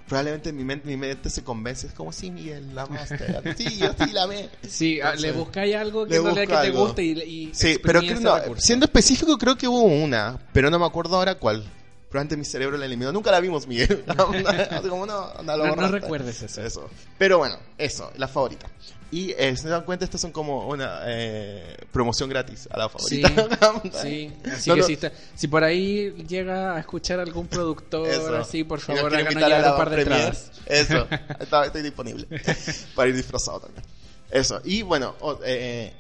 Probablemente 0.07 0.53
mi 0.53 0.63
mente, 0.63 0.87
mi 0.87 0.95
mente 0.95 1.29
se 1.29 1.43
convence, 1.43 1.87
es 1.87 1.93
como, 1.93 2.13
sí, 2.13 2.31
Miguel, 2.31 2.73
la 2.73 2.83
amaste. 2.83 3.25
Sí, 3.57 3.77
yo 3.77 3.93
sí 3.99 4.13
la 4.13 4.23
amé. 4.23 4.49
Sí, 4.65 5.01
ah, 5.01 5.15
le 5.15 5.33
buscáis 5.33 5.75
algo 5.75 6.05
que 6.05 6.11
le 6.11 6.17
en 6.17 6.23
realidad 6.23 6.45
busco 6.45 6.61
que 6.61 6.71
te 6.71 6.77
guste 6.77 7.03
y, 7.03 7.49
y 7.49 7.49
Sí, 7.53 7.77
pero 7.83 7.99
creo, 7.99 8.19
no, 8.21 8.37
siendo 8.57 8.85
específico, 8.85 9.37
creo 9.37 9.57
que 9.57 9.67
hubo 9.67 9.83
una, 9.83 10.39
pero 10.53 10.69
no 10.69 10.79
me 10.79 10.85
acuerdo 10.85 11.17
ahora 11.17 11.35
cuál. 11.35 11.65
Probablemente 12.09 12.37
mi 12.37 12.45
cerebro 12.45 12.77
la 12.77 12.85
eliminó. 12.85 13.11
Nunca 13.11 13.31
la 13.31 13.39
vimos, 13.39 13.67
Miguel. 13.67 14.03
Así 14.71 14.87
como, 14.89 15.05
no, 15.05 15.33
lo 15.43 15.57
No- 15.57 15.75
no 15.75 15.87
recuerdes 15.89 16.41
eso. 16.41 16.61
Eso. 16.61 16.89
Pero 17.17 17.37
bueno, 17.39 17.57
eso, 17.77 18.11
la 18.17 18.27
favorita. 18.27 18.67
Y 19.09 19.31
eh, 19.37 19.55
si 19.55 19.63
se 19.63 19.69
dan 19.69 19.83
cuenta, 19.83 20.03
estas 20.03 20.19
son 20.19 20.31
como 20.33 20.67
una 20.67 20.99
eh, 21.05 21.77
promoción 21.93 22.29
gratis 22.29 22.67
a 22.71 22.77
la 22.77 22.89
Sí, 22.97 23.21
favorita. 23.23 23.81
sí. 24.01 24.33
Así 24.51 24.69
No, 24.69 24.75
que 24.75 24.81
no. 24.81 24.87
Si, 24.87 24.93
está- 24.93 25.11
si 25.35 25.47
por 25.47 25.63
ahí 25.63 26.11
llega 26.27 26.75
a 26.75 26.79
escuchar 26.79 27.19
algún 27.21 27.47
productor 27.47 28.07
Eso. 28.07 28.35
así, 28.37 28.63
por 28.65 28.79
favor, 28.81 29.13
a 29.15 29.21
llegar 29.21 29.71
un 29.71 29.77
par 29.77 29.89
de 29.89 30.01
entradas. 30.01 30.51
Eso, 30.65 31.07
Está- 31.39 31.65
estoy 31.65 31.81
disponible 31.83 32.27
para 32.95 33.09
ir 33.09 33.15
disfrazado 33.15 33.61
también. 33.61 33.83
Eso, 34.29 34.59
y 34.65 34.81
bueno, 34.81 35.15
o- 35.21 35.39
eh, 35.43 35.93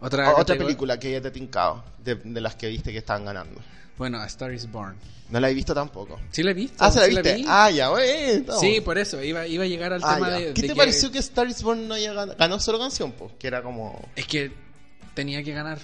Otra, 0.00 0.34
otra 0.36 0.56
película 0.56 0.98
que 0.98 1.12
ya 1.12 1.20
te 1.22 1.28
he 1.28 1.30
tincado, 1.30 1.82
de, 2.04 2.16
de 2.16 2.40
las 2.42 2.56
que 2.56 2.68
viste 2.68 2.92
que 2.92 2.98
estaban 2.98 3.24
ganando. 3.24 3.58
Bueno, 3.96 4.18
A 4.18 4.26
Star 4.26 4.52
is 4.52 4.70
Born. 4.70 4.96
No 5.30 5.40
la 5.40 5.50
he 5.50 5.54
visto 5.54 5.72
tampoco. 5.74 6.20
¿Sí 6.30 6.42
la 6.42 6.50
he 6.50 6.54
visto? 6.54 6.76
Ah, 6.84 6.90
¿se 6.90 6.98
la 7.00 7.06
¿Sí 7.06 7.10
viste? 7.12 7.34
vi? 7.36 7.44
ah, 7.48 7.70
ya, 7.70 7.88
bueno. 7.90 8.58
Sí, 8.58 8.80
por 8.80 8.98
eso. 8.98 9.22
Iba, 9.22 9.46
iba 9.46 9.64
a 9.64 9.66
llegar 9.66 9.92
al 9.92 10.00
Ah, 10.04 10.14
tema 10.16 10.30
ya. 10.30 10.36
de. 10.36 10.44
¿Qué 10.54 10.62
de 10.62 10.68
te 10.68 10.74
que- 10.74 10.78
pareció 10.78 11.10
que 11.10 11.18
Star 11.18 11.46
is 11.48 11.62
Born 11.62 11.88
no 11.88 11.94
haya 11.94 12.12
ganado? 12.12 12.36
Ganó 12.38 12.58
solo 12.60 12.78
canción, 12.78 13.12
pues, 13.12 13.32
que 13.38 13.46
era 13.46 13.62
como... 13.62 14.08
Es 14.16 14.26
que 14.26 14.52
tenía 15.14 15.42
que 15.42 15.52
ganar. 15.52 15.78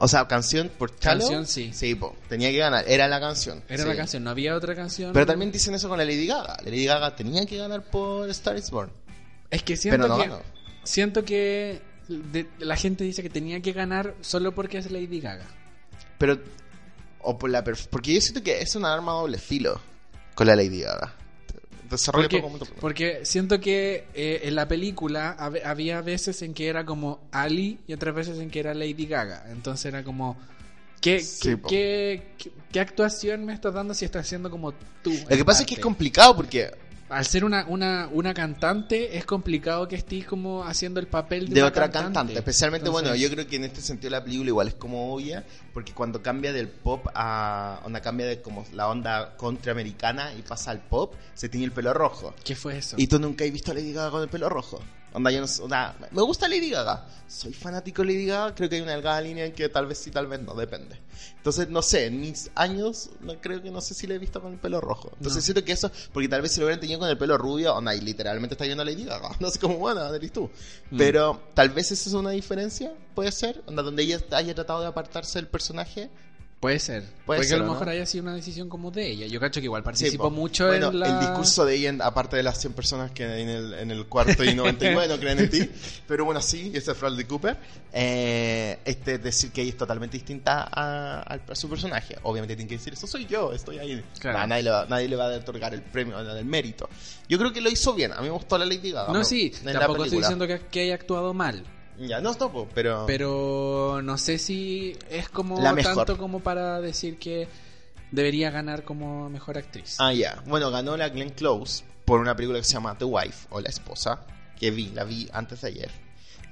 O 0.00 0.06
sea, 0.06 0.28
canción 0.28 0.70
por 0.78 0.96
Chalo. 0.96 1.20
Canción, 1.22 1.46
sí. 1.46 1.70
Sí, 1.72 1.94
po, 1.96 2.14
tenía 2.28 2.50
que 2.50 2.58
ganar, 2.58 2.84
era 2.86 3.08
la 3.08 3.18
canción. 3.18 3.64
Era 3.68 3.82
sí. 3.82 3.88
la 3.88 3.96
canción, 3.96 4.22
no 4.22 4.30
había 4.30 4.54
otra 4.54 4.76
canción. 4.76 5.12
Pero 5.12 5.26
también 5.26 5.50
dicen 5.50 5.74
eso 5.74 5.88
con 5.88 5.98
la 5.98 6.04
Lady 6.04 6.26
Gaga. 6.26 6.56
La 6.62 6.70
Lady 6.70 6.84
Gaga 6.84 7.16
tenía 7.16 7.44
que 7.46 7.56
ganar 7.56 7.82
por 7.82 8.30
Star 8.30 8.56
is 8.56 8.70
Born. 8.70 8.92
Es 9.50 9.62
que 9.64 9.76
siento 9.76 10.02
Pero 10.02 10.08
no 10.16 10.22
que. 10.22 10.28
ganó. 10.28 10.42
Siento 10.84 11.24
que. 11.24 11.80
de- 12.06 12.46
la 12.60 12.76
gente 12.76 13.02
dice 13.02 13.22
que 13.22 13.28
tenía 13.30 13.60
que 13.60 13.72
ganar 13.72 14.14
solo 14.20 14.54
porque 14.54 14.78
es 14.78 14.88
Lady 14.92 15.20
Gaga. 15.20 15.46
Pero. 16.18 16.38
O 17.20 17.38
por 17.38 17.50
la 17.50 17.62
porque 17.64 18.14
yo 18.14 18.20
siento 18.20 18.42
que 18.42 18.60
es 18.60 18.74
una 18.76 18.92
arma 18.92 19.12
doble 19.12 19.38
filo 19.38 19.80
con 20.34 20.46
la 20.46 20.54
Lady 20.56 20.80
Gaga. 20.80 21.14
Desarrolla 21.90 22.28
Porque, 22.28 22.42
poco 22.42 22.66
porque 22.80 23.20
siento 23.24 23.60
que 23.60 24.06
eh, 24.14 24.40
en 24.44 24.54
la 24.54 24.68
película 24.68 25.36
hab- 25.38 25.64
había 25.64 26.02
veces 26.02 26.42
en 26.42 26.52
que 26.52 26.68
era 26.68 26.84
como 26.84 27.20
Ali 27.32 27.78
y 27.86 27.94
otras 27.94 28.14
veces 28.14 28.38
en 28.38 28.50
que 28.50 28.60
era 28.60 28.74
Lady 28.74 29.06
Gaga. 29.06 29.46
Entonces 29.50 29.86
era 29.86 30.04
como. 30.04 30.36
¿Qué, 31.00 31.20
Sí, 31.20 31.50
qué, 31.50 31.56
po. 31.56 31.68
qué- 31.68 32.22
qué- 32.36 32.52
qué 32.72 32.80
actuación 32.80 33.44
me 33.44 33.54
estás 33.54 33.72
dando 33.72 33.94
si 33.94 34.04
estás 34.04 34.26
haciendo 34.26 34.50
como 34.50 34.72
tú? 35.02 35.12
Lo 35.30 35.36
que 35.36 35.44
pasa 35.44 35.62
es 35.62 35.66
que 35.66 35.74
es 35.76 35.80
complicado 35.80 36.36
porque 36.36 36.70
Al 37.08 37.24
ser 37.24 37.44
una, 37.44 37.64
una, 37.66 38.08
una 38.12 38.34
cantante, 38.34 39.16
es 39.16 39.24
complicado 39.24 39.88
que 39.88 39.96
estés 39.96 40.26
como 40.26 40.64
haciendo 40.64 41.00
el 41.00 41.06
papel 41.06 41.48
de, 41.48 41.54
de 41.54 41.60
una 41.60 41.68
otra 41.68 41.90
cantante. 41.90 42.34
Especialmente, 42.34 42.86
Entonces, 42.86 43.10
bueno, 43.10 43.16
yo 43.16 43.30
creo 43.30 43.46
que 43.46 43.56
en 43.56 43.64
este 43.64 43.80
sentido 43.80 44.10
la 44.10 44.22
película 44.22 44.48
igual 44.48 44.68
es 44.68 44.74
como 44.74 45.14
obvia, 45.14 45.44
porque 45.72 45.92
cuando 45.94 46.22
cambia 46.22 46.52
del 46.52 46.68
pop 46.68 47.06
a. 47.14 47.80
onda 47.84 48.00
cambia 48.00 48.26
de 48.26 48.42
como 48.42 48.66
la 48.74 48.88
onda 48.88 49.36
contraamericana 49.36 50.34
y 50.34 50.42
pasa 50.42 50.70
al 50.70 50.80
pop, 50.80 51.14
se 51.34 51.48
tiñe 51.48 51.64
el 51.64 51.72
pelo 51.72 51.94
rojo. 51.94 52.34
¿Qué 52.44 52.54
fue 52.54 52.78
eso? 52.78 52.96
Y 52.98 53.06
tú 53.06 53.18
nunca 53.18 53.44
has 53.44 53.52
visto 53.52 53.70
a 53.70 53.74
Lady 53.74 53.92
Gaga 53.92 54.10
con 54.10 54.22
el 54.22 54.28
pelo 54.28 54.48
rojo. 54.48 54.80
Onda, 55.12 55.30
yo 55.30 55.40
no 55.40 55.46
sé, 55.46 55.62
onda, 55.62 55.96
me 56.10 56.22
gusta 56.22 56.46
Lady 56.48 56.70
Gaga. 56.70 57.06
Soy 57.26 57.52
fanático 57.52 58.02
de 58.02 58.08
Lady 58.12 58.26
Gaga. 58.26 58.54
Creo 58.54 58.68
que 58.68 58.76
hay 58.76 58.82
una 58.82 58.92
delgada 58.92 59.20
línea 59.20 59.46
en 59.46 59.52
que 59.52 59.68
tal 59.68 59.86
vez 59.86 59.98
sí, 59.98 60.10
tal 60.10 60.26
vez 60.26 60.40
no, 60.40 60.54
depende. 60.54 60.98
Entonces, 61.36 61.68
no 61.68 61.80
sé, 61.82 62.06
en 62.06 62.20
mis 62.20 62.50
años, 62.54 63.10
no, 63.20 63.34
creo 63.40 63.62
que 63.62 63.70
no 63.70 63.80
sé 63.80 63.94
si 63.94 64.06
la 64.06 64.14
he 64.14 64.18
visto 64.18 64.40
con 64.40 64.52
el 64.52 64.58
pelo 64.58 64.80
rojo. 64.80 65.10
Entonces, 65.16 65.36
No. 65.36 65.40
siento 65.42 65.64
que 65.64 65.72
eso, 65.72 65.90
porque 66.12 66.28
tal 66.28 66.42
vez 66.42 66.52
si 66.52 66.60
lo 66.60 66.66
hubieran 66.66 66.80
tenido 66.80 66.98
con 67.00 67.08
el 67.08 67.16
pelo 67.18 67.38
rubio, 67.38 67.74
onda, 67.74 67.94
y 67.94 68.00
literalmente 68.00 68.54
está 68.54 68.64
viendo 68.64 68.82
a 68.82 68.84
Lady 68.86 69.04
Gaga. 69.04 69.30
No 69.40 69.50
sé 69.50 69.58
cómo, 69.58 69.78
bueno, 69.78 70.12
eres 70.14 70.32
tú. 70.32 70.50
Mm. 70.90 70.98
Pero 70.98 71.42
tal 71.54 71.70
vez 71.70 71.90
esa 71.90 72.08
es 72.08 72.14
una 72.14 72.30
diferencia, 72.30 72.92
puede 73.14 73.32
ser, 73.32 73.62
onda, 73.66 73.82
donde 73.82 74.02
ella 74.02 74.20
haya 74.32 74.54
tratado 74.54 74.80
de 74.82 74.86
apartarse 74.88 75.38
del 75.38 75.48
personaje 75.48 76.10
Puede 76.60 76.80
ser. 76.80 77.04
Puede 77.24 77.38
Porque 77.38 77.48
ser, 77.50 77.60
a 77.60 77.64
lo 77.64 77.70
mejor 77.70 77.88
haya 77.88 78.04
sido 78.04 78.24
una 78.24 78.34
decisión 78.34 78.68
como 78.68 78.90
de 78.90 79.06
ella. 79.08 79.26
Yo 79.28 79.38
cacho 79.38 79.60
que 79.60 79.66
igual 79.66 79.84
participó 79.84 80.24
po. 80.24 80.30
mucho 80.32 80.66
bueno, 80.66 80.88
en 80.88 80.98
la... 80.98 81.06
el 81.08 81.20
discurso 81.20 81.64
de 81.64 81.76
ella, 81.76 81.94
aparte 82.00 82.36
de 82.36 82.42
las 82.42 82.60
100 82.60 82.72
personas 82.72 83.10
que 83.12 83.22
en 83.42 83.48
el, 83.48 83.74
en 83.74 83.90
el 83.92 84.06
cuarto 84.06 84.42
y 84.42 84.56
99 84.56 85.06
no 85.06 85.18
creen 85.20 85.38
en 85.38 85.50
ti, 85.50 85.70
pero 86.08 86.24
bueno, 86.24 86.40
sí, 86.42 86.72
ese 86.74 86.90
es 86.90 87.00
Bradley 87.00 87.26
Cooper, 87.26 87.56
eh, 87.92 88.78
este 88.84 89.18
decir 89.18 89.52
que 89.52 89.62
ella 89.62 89.70
es 89.70 89.76
totalmente 89.76 90.16
distinta 90.16 90.62
a, 90.72 91.20
al- 91.22 91.42
a 91.48 91.54
su 91.54 91.68
personaje. 91.68 92.16
Obviamente 92.24 92.56
tiene 92.56 92.68
que 92.68 92.76
decir, 92.76 92.92
eso 92.92 93.06
soy 93.06 93.26
yo, 93.26 93.52
estoy 93.52 93.78
ahí. 93.78 94.02
Claro. 94.18 94.38
Nah, 94.38 94.46
nadie, 94.48 94.62
le 94.64 94.70
va, 94.70 94.86
nadie 94.88 95.08
le 95.08 95.14
va 95.16 95.32
a 95.32 95.36
otorgar 95.36 95.74
el 95.74 95.82
premio, 95.82 96.18
el 96.18 96.44
mérito. 96.44 96.88
Yo 97.28 97.38
creo 97.38 97.52
que 97.52 97.60
lo 97.60 97.70
hizo 97.70 97.94
bien, 97.94 98.12
a 98.12 98.16
mí 98.16 98.24
me 98.24 98.30
gustó 98.32 98.58
la 98.58 98.64
Lady 98.64 98.90
Gaga. 98.90 99.12
No, 99.12 99.20
me- 99.20 99.24
sí, 99.24 99.52
tampoco 99.64 100.04
estoy 100.04 100.18
diciendo 100.18 100.46
que, 100.46 100.60
que 100.70 100.80
haya 100.80 100.94
actuado 100.94 101.32
mal. 101.34 101.62
Ya, 102.00 102.20
no, 102.20 102.32
no, 102.34 102.52
po, 102.52 102.68
pero... 102.74 103.04
Pero 103.06 104.00
no 104.02 104.18
sé 104.18 104.38
si 104.38 104.96
es 105.10 105.28
como 105.28 105.60
La 105.60 105.72
mejor. 105.72 105.94
tanto 105.96 106.16
como 106.18 106.40
para 106.40 106.80
decir 106.80 107.18
que 107.18 107.48
debería 108.12 108.50
ganar 108.50 108.84
como 108.84 109.28
mejor 109.30 109.58
actriz. 109.58 109.96
Ah, 109.98 110.12
ya. 110.12 110.42
Bueno, 110.46 110.70
ganó 110.70 110.96
la 110.96 111.08
Glenn 111.08 111.30
Close 111.30 111.84
por 112.04 112.20
una 112.20 112.34
película 112.36 112.58
que 112.58 112.64
se 112.64 112.74
llama 112.74 112.96
The 112.96 113.04
Wife 113.04 113.48
o 113.50 113.60
La 113.60 113.68
Esposa, 113.68 114.24
que 114.58 114.70
vi, 114.70 114.88
la 114.90 115.04
vi 115.04 115.28
antes 115.32 115.60
de 115.62 115.68
ayer. 115.68 115.90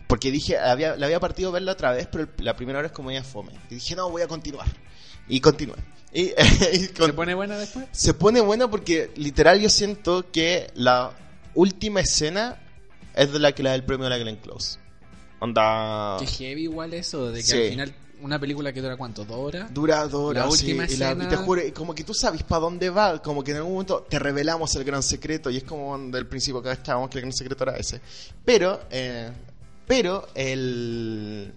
Porque 0.06 0.30
dije, 0.30 0.58
había, 0.58 0.96
la 0.96 1.06
había 1.06 1.18
partido 1.20 1.48
a 1.50 1.52
verla 1.52 1.72
otra 1.72 1.92
vez, 1.92 2.06
pero 2.10 2.28
la 2.38 2.54
primera 2.56 2.78
hora 2.78 2.86
es 2.88 2.92
como 2.92 3.10
ella 3.10 3.24
fome. 3.24 3.52
Y 3.70 3.74
dije, 3.76 3.96
no, 3.96 4.10
voy 4.10 4.22
a 4.22 4.28
continuar. 4.28 4.66
Y 5.28 5.40
continué. 5.40 5.76
Y, 6.12 6.30
y 6.72 6.88
con- 6.88 7.06
¿Se 7.06 7.12
pone 7.12 7.34
buena 7.34 7.56
después? 7.58 7.86
se 7.92 8.14
pone 8.14 8.40
buena 8.40 8.70
porque 8.70 9.10
literal 9.16 9.60
yo 9.60 9.68
siento 9.68 10.30
que 10.30 10.70
la 10.74 11.12
última 11.54 12.00
escena 12.00 12.60
es 13.14 13.32
de 13.32 13.38
la 13.38 13.52
que 13.52 13.62
le 13.62 13.70
da 13.70 13.74
el 13.74 13.84
premio 13.84 14.06
a 14.06 14.10
la 14.10 14.18
Glenn 14.18 14.36
Close. 14.36 14.78
Onda... 15.40 16.16
Que 16.18 16.26
heavy 16.26 16.62
igual 16.64 16.94
eso, 16.94 17.30
de 17.30 17.40
que 17.40 17.46
Sí. 17.46 17.56
al 17.56 17.68
final 17.70 17.94
una 18.22 18.38
película 18.38 18.72
que 18.72 18.80
dura 18.80 18.96
cuánto, 18.96 19.24
dos 19.26 19.36
horas. 19.36 19.74
Dura 19.74 20.06
dos 20.08 20.30
horas, 20.30 20.46
La 20.46 20.50
sí, 20.50 20.64
última 20.64 20.84
y 20.84 20.96
la- 20.96 21.10
escena- 21.10 21.24
y 21.24 21.28
te 21.28 21.36
juro, 21.36 21.60
como 21.74 21.94
que 21.94 22.02
tú 22.02 22.14
sabes 22.14 22.42
para 22.42 22.60
dónde 22.60 22.88
va, 22.88 23.20
como 23.20 23.44
que 23.44 23.50
en 23.50 23.58
algún 23.58 23.72
momento 23.74 24.06
te 24.08 24.18
revelamos 24.18 24.74
el 24.76 24.84
gran 24.84 25.02
secreto, 25.02 25.50
y 25.50 25.58
es 25.58 25.64
como 25.64 25.98
del 25.98 26.26
principio 26.26 26.62
que 26.62 26.70
estábamos 26.72 27.10
que 27.10 27.18
el 27.18 27.22
gran 27.22 27.32
secreto 27.34 27.64
era 27.64 27.76
ese. 27.76 28.00
Pero, 28.44 28.80
eh, 28.90 29.30
pero, 29.86 30.26
el... 30.34 31.52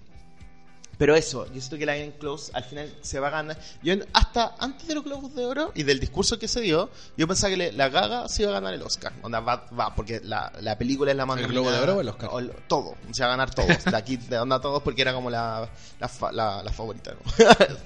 Pero 1.00 1.16
eso, 1.16 1.45
yo 1.47 1.54
siento 1.62 1.78
que 1.78 1.86
la 1.88 1.95
Glenn 1.95 2.12
Close 2.12 2.52
al 2.54 2.64
final 2.66 2.93
se 3.02 3.20
va 3.22 3.30
a 3.30 3.32
ganar. 3.32 3.58
Yo 3.82 3.95
hasta 4.14 4.56
antes 4.60 4.86
de 4.88 4.93
los 4.95 5.04
Globos 5.06 5.34
de 5.34 5.45
Oro 5.45 5.72
y 5.74 5.84
del 5.84 6.00
discurso 6.00 6.38
que 6.38 6.47
se 6.50 6.60
dio, 6.62 6.89
yo 7.18 7.26
pensaba 7.26 7.50
que 7.52 7.58
le- 7.58 7.72
la 7.72 7.88
Gaga 7.88 8.28
se 8.28 8.41
iba 8.43 8.52
a 8.52 8.56
ganar 8.56 8.74
el 8.74 8.82
Oscar. 8.84 9.14
Onda, 9.24 9.39
va, 9.39 9.66
va 9.80 9.95
porque 9.95 10.20
la, 10.24 10.52
la 10.60 10.78
película 10.78 11.12
es 11.12 11.18
la 11.18 11.26
más 11.26 11.39
¿El 11.39 11.47
Globo 11.47 11.72
de. 11.72 11.80
Oro 11.80 11.95
o 11.95 12.02
el 12.02 12.10
Oscar? 12.10 12.30
O 12.34 12.41
todo, 12.68 12.95
se 13.12 13.22
va 13.24 13.28
a 13.30 13.32
ganar 13.32 13.56
todos. 13.56 13.86
De 13.86 13.95
aquí, 13.95 14.18
de 14.18 14.38
onda 14.39 14.60
todos, 14.60 14.84
porque 14.84 15.02
era 15.02 15.14
como 15.14 15.30
la, 15.30 15.70
la, 16.02 16.12
la- 16.34 16.64
la 16.64 16.72
favorita. 16.74 17.14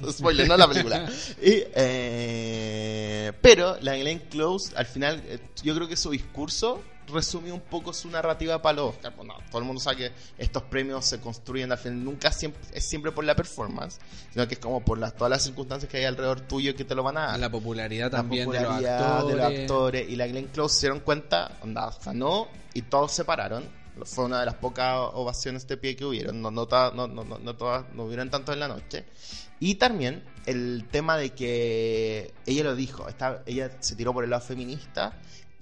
¿no? 0.01 0.11
Spoiler, 0.11 0.47
no 0.47 0.57
la 0.57 0.67
película. 0.67 1.07
Y, 1.39 1.63
eh, 1.75 3.31
pero 3.41 3.77
la 3.81 3.95
Glenn 3.95 4.19
Close, 4.29 4.75
al 4.75 4.85
final, 4.85 5.21
eh, 5.27 5.39
yo 5.61 5.75
creo 5.75 5.87
que 5.87 5.95
su 5.95 6.09
discurso 6.09 6.81
resumió 7.07 7.53
un 7.53 7.61
poco 7.61 7.93
su 7.93 8.09
narrativa 8.09 8.61
para 8.61 8.77
los 8.77 8.95
Oscar. 8.95 9.13
Bueno, 9.15 9.35
todo 9.49 9.59
el 9.59 9.65
mundo 9.65 9.81
sabe 9.81 9.97
que 9.97 10.11
estos 10.37 10.63
premios 10.63 11.05
se 11.05 11.19
construyen 11.19 11.71
al 11.71 11.77
final, 11.77 12.03
nunca 12.03 12.31
siempre, 12.31 12.61
es 12.73 12.85
siempre 12.85 13.11
por 13.11 13.23
la 13.23 13.35
performance, 13.35 13.99
sino 14.31 14.47
que 14.47 14.53
es 14.55 14.59
como 14.59 14.83
por 14.83 14.97
las, 14.97 15.15
todas 15.15 15.29
las 15.31 15.43
circunstancias 15.43 15.89
que 15.91 15.97
hay 15.97 16.05
alrededor 16.05 16.41
tuyo 16.41 16.75
que 16.75 16.85
te 16.85 16.95
lo 16.95 17.03
van 17.03 17.17
a 17.17 17.27
dar. 17.27 17.39
La 17.39 17.49
popularidad 17.49 18.11
La 18.11 18.17
también 18.17 18.45
popularidad 18.45 18.79
de 18.79 18.97
los 18.97 19.01
actores. 19.01 19.27
de 19.27 19.35
los 19.53 19.59
actores. 19.61 20.09
Y 20.09 20.15
la 20.15 20.27
Glenn 20.27 20.47
Close 20.47 20.75
se 20.75 20.81
dieron 20.87 20.99
cuenta, 21.01 21.57
onda, 21.61 21.91
ganó 22.05 22.47
y 22.73 22.81
todos 22.83 23.11
se 23.11 23.25
pararon. 23.25 23.67
Fue 24.05 24.25
una 24.25 24.39
de 24.39 24.47
las 24.47 24.55
pocas 24.55 24.97
ovaciones 25.13 25.67
de 25.67 25.77
pie 25.77 25.95
que 25.95 26.03
hubieron. 26.03 26.41
No, 26.41 26.49
no, 26.49 26.65
todas- 26.65 26.93
no, 26.95 27.07
no, 27.07 27.55
todas, 27.55 27.85
no 27.93 28.05
hubieron 28.05 28.29
tanto 28.31 28.51
en 28.51 28.59
la 28.59 28.67
noche. 28.67 29.05
Y 29.59 29.75
también 29.75 30.23
el 30.47 30.87
tema 30.91 31.15
de 31.15 31.29
que 31.29 32.33
ella 32.45 32.63
lo 32.63 32.75
dijo, 32.75 33.05
ella 33.45 33.71
se 33.79 33.95
tiró 33.95 34.11
por 34.11 34.23
el 34.23 34.31
lado 34.31 34.43
feminista 34.43 35.13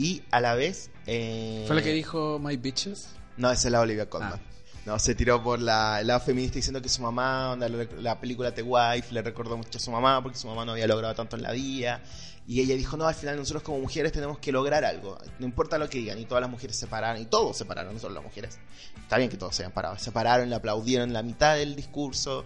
y 0.02 0.24
a 0.32 0.42
la 0.42 0.56
vez... 0.56 0.90
eh, 1.06 1.64
¿Fue 1.68 1.76
la 1.76 1.84
que 1.84 1.94
dijo 1.94 2.40
My 2.40 2.58
Bitches? 2.58 3.10
no, 3.38 3.52
esa 3.52 3.68
es 3.68 3.72
la 3.72 3.82
Olivia 3.82 4.10
Colman. 4.10 4.34
Ah. 4.34 4.48
No, 4.86 4.98
se 4.98 5.14
tiró 5.14 5.44
por 5.44 5.60
la, 5.60 6.02
el 6.02 6.08
lado 6.08 6.22
feminista 6.22 6.56
diciendo 6.56 6.82
que 6.82 6.90
su 6.90 7.04
mamá, 7.04 7.52
onda, 7.52 7.70
la, 7.70 7.88
la 8.00 8.20
película 8.20 8.52
The 8.52 8.64
Wife, 8.64 9.14
le 9.14 9.22
recordó 9.22 9.56
mucho 9.56 9.78
a 9.78 9.82
su 9.82 9.92
mamá 9.92 10.24
porque 10.24 10.40
su 10.40 10.48
mamá 10.48 10.66
no 10.66 10.72
había 10.72 10.88
logrado 10.88 11.14
tanto 11.14 11.36
en 11.36 11.44
la 11.44 11.52
vida. 11.52 12.02
Y 12.48 12.62
ella 12.62 12.76
dijo, 12.76 12.98
no, 12.98 13.06
al 13.06 13.14
final 13.14 13.38
nosotros 13.38 13.62
como 13.62 13.80
mujeres 13.80 14.12
tenemos 14.12 14.40
que 14.40 14.52
lograr 14.52 14.84
algo. 14.84 15.20
No 15.38 15.46
importa 15.46 15.78
lo 15.78 15.88
que 15.88 16.00
digan. 16.00 16.18
Y 16.18 16.26
todas 16.26 16.42
las 16.42 16.50
mujeres 16.50 16.76
se 16.76 16.88
pararon. 16.88 17.22
Y 17.22 17.26
todos 17.26 17.56
se 17.56 17.66
pararon, 17.66 17.94
no 17.94 18.00
solo 18.00 18.16
las 18.16 18.24
mujeres. 18.24 18.58
Está 19.00 19.18
bien 19.18 19.30
que 19.30 19.38
todos 19.38 19.56
se 19.56 19.62
hayan 19.62 19.72
parado. 19.72 20.00
Se 20.00 20.12
pararon, 20.12 20.50
le 20.50 20.56
aplaudieron 20.56 21.14
la 21.14 21.22
mitad 21.22 21.56
del 21.56 21.76
discurso. 21.76 22.44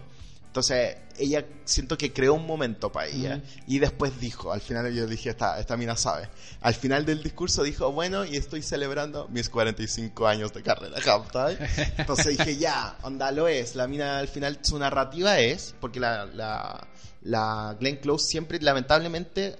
Entonces, 0.56 0.96
ella 1.18 1.44
siento 1.66 1.98
que 1.98 2.14
creó 2.14 2.32
un 2.32 2.46
momento 2.46 2.90
para 2.90 3.08
ella. 3.08 3.42
Y 3.66 3.78
después 3.78 4.18
dijo, 4.18 4.54
al 4.54 4.62
final 4.62 4.90
yo 4.90 5.06
dije, 5.06 5.28
esta, 5.28 5.60
esta 5.60 5.76
mina 5.76 5.98
sabe. 5.98 6.30
Al 6.62 6.72
final 6.72 7.04
del 7.04 7.22
discurso 7.22 7.62
dijo, 7.62 7.92
bueno, 7.92 8.24
y 8.24 8.36
estoy 8.36 8.62
celebrando 8.62 9.28
mis 9.28 9.50
45 9.50 10.26
años 10.26 10.54
de 10.54 10.62
carrera. 10.62 10.96
¿cachai? 11.04 11.58
Entonces 11.98 12.38
dije, 12.38 12.56
ya, 12.56 12.96
onda 13.02 13.32
lo 13.32 13.48
es. 13.48 13.74
La 13.74 13.86
mina 13.86 14.18
al 14.18 14.28
final 14.28 14.58
su 14.62 14.78
narrativa 14.78 15.38
es, 15.40 15.74
porque 15.78 16.00
la, 16.00 16.24
la, 16.24 16.88
la 17.20 17.76
Glenn 17.78 17.96
Close 17.96 18.26
siempre, 18.26 18.58
lamentablemente, 18.58 19.56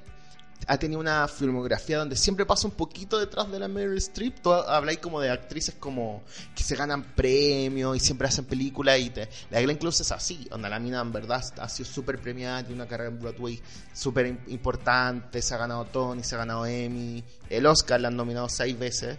ha 0.69 0.79
tenido 0.79 1.01
una 1.01 1.29
filmografía 1.29 1.99
donde 1.99 2.17
siempre 2.17 2.45
pasa 2.45 2.67
un 2.67 2.75
poquito 2.75 3.19
detrás 3.19 3.51
de 3.51 3.59
la 3.59 3.69
Meryl 3.69 3.99
Streep. 3.99 4.41
Tú 4.41 4.53
habláis 4.53 4.99
como 4.99 5.21
de 5.21 5.31
actrices 5.31 5.77
como 5.79 6.25
que 6.55 6.63
se 6.65 6.75
ganan 6.75 7.15
premios 7.15 7.97
y 7.97 8.01
siempre 8.01 8.27
hacen 8.27 8.45
películas 8.45 8.99
y 8.99 9.11
te... 9.11 9.29
La 9.51 9.61
Glenn 9.61 9.79
Close 9.79 10.03
es 10.03 10.13
así, 10.13 10.47
donde 10.51 10.69
la 10.69 10.81
mina 10.81 11.01
en 11.01 11.13
verdad 11.13 11.45
ha 11.59 11.69
sido 11.69 11.89
súper 11.89 12.19
premiada, 12.19 12.63
tiene 12.65 12.83
una 12.83 12.89
carrera 12.89 13.11
en 13.11 13.21
Broadway 13.21 13.61
súper 13.93 14.27
im- 14.27 14.39
importante, 14.49 15.41
se 15.41 15.55
ha 15.55 15.59
ganado 15.59 15.85
Tony, 15.85 16.25
se 16.25 16.35
ha 16.35 16.39
ganado 16.39 16.67
Emmy, 16.67 17.23
el 17.49 17.67
Oscar 17.67 18.01
la 18.01 18.09
han 18.09 18.17
nominado 18.17 18.49
seis 18.49 18.77
veces. 18.79 19.19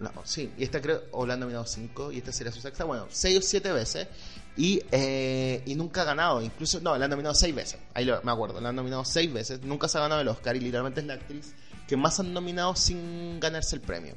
No, 0.00 0.10
sí, 0.24 0.52
y 0.58 0.64
esta 0.64 0.82
creo, 0.82 1.04
o 1.12 1.24
la 1.24 1.34
han 1.34 1.40
nominado 1.40 1.64
cinco, 1.66 2.10
y 2.10 2.18
esta 2.18 2.32
sería 2.32 2.52
su 2.52 2.60
sexta, 2.60 2.82
bueno, 2.82 3.06
seis 3.10 3.38
o 3.38 3.42
siete 3.42 3.70
veces, 3.70 4.08
y, 4.56 4.80
eh, 4.92 5.62
y 5.66 5.74
nunca 5.74 6.02
ha 6.02 6.04
ganado, 6.04 6.40
incluso, 6.42 6.80
no, 6.80 6.96
la 6.96 7.04
han 7.06 7.10
nominado 7.10 7.34
seis 7.34 7.54
veces, 7.54 7.78
ahí 7.94 8.04
lo- 8.04 8.22
me 8.22 8.30
acuerdo, 8.32 8.60
la 8.60 8.68
han 8.68 8.76
nominado 8.76 9.04
seis 9.04 9.32
veces, 9.32 9.60
nunca 9.62 9.88
se 9.88 9.98
ha 9.98 10.02
ganado 10.02 10.20
el 10.20 10.28
Oscar, 10.28 10.54
y 10.56 10.60
literalmente 10.60 11.00
es 11.00 11.06
la 11.06 11.14
actriz 11.14 11.54
que 11.88 11.96
más 11.96 12.18
han 12.20 12.32
nominado 12.32 12.74
sin 12.76 13.40
ganarse 13.40 13.76
el 13.76 13.82
premio. 13.82 14.14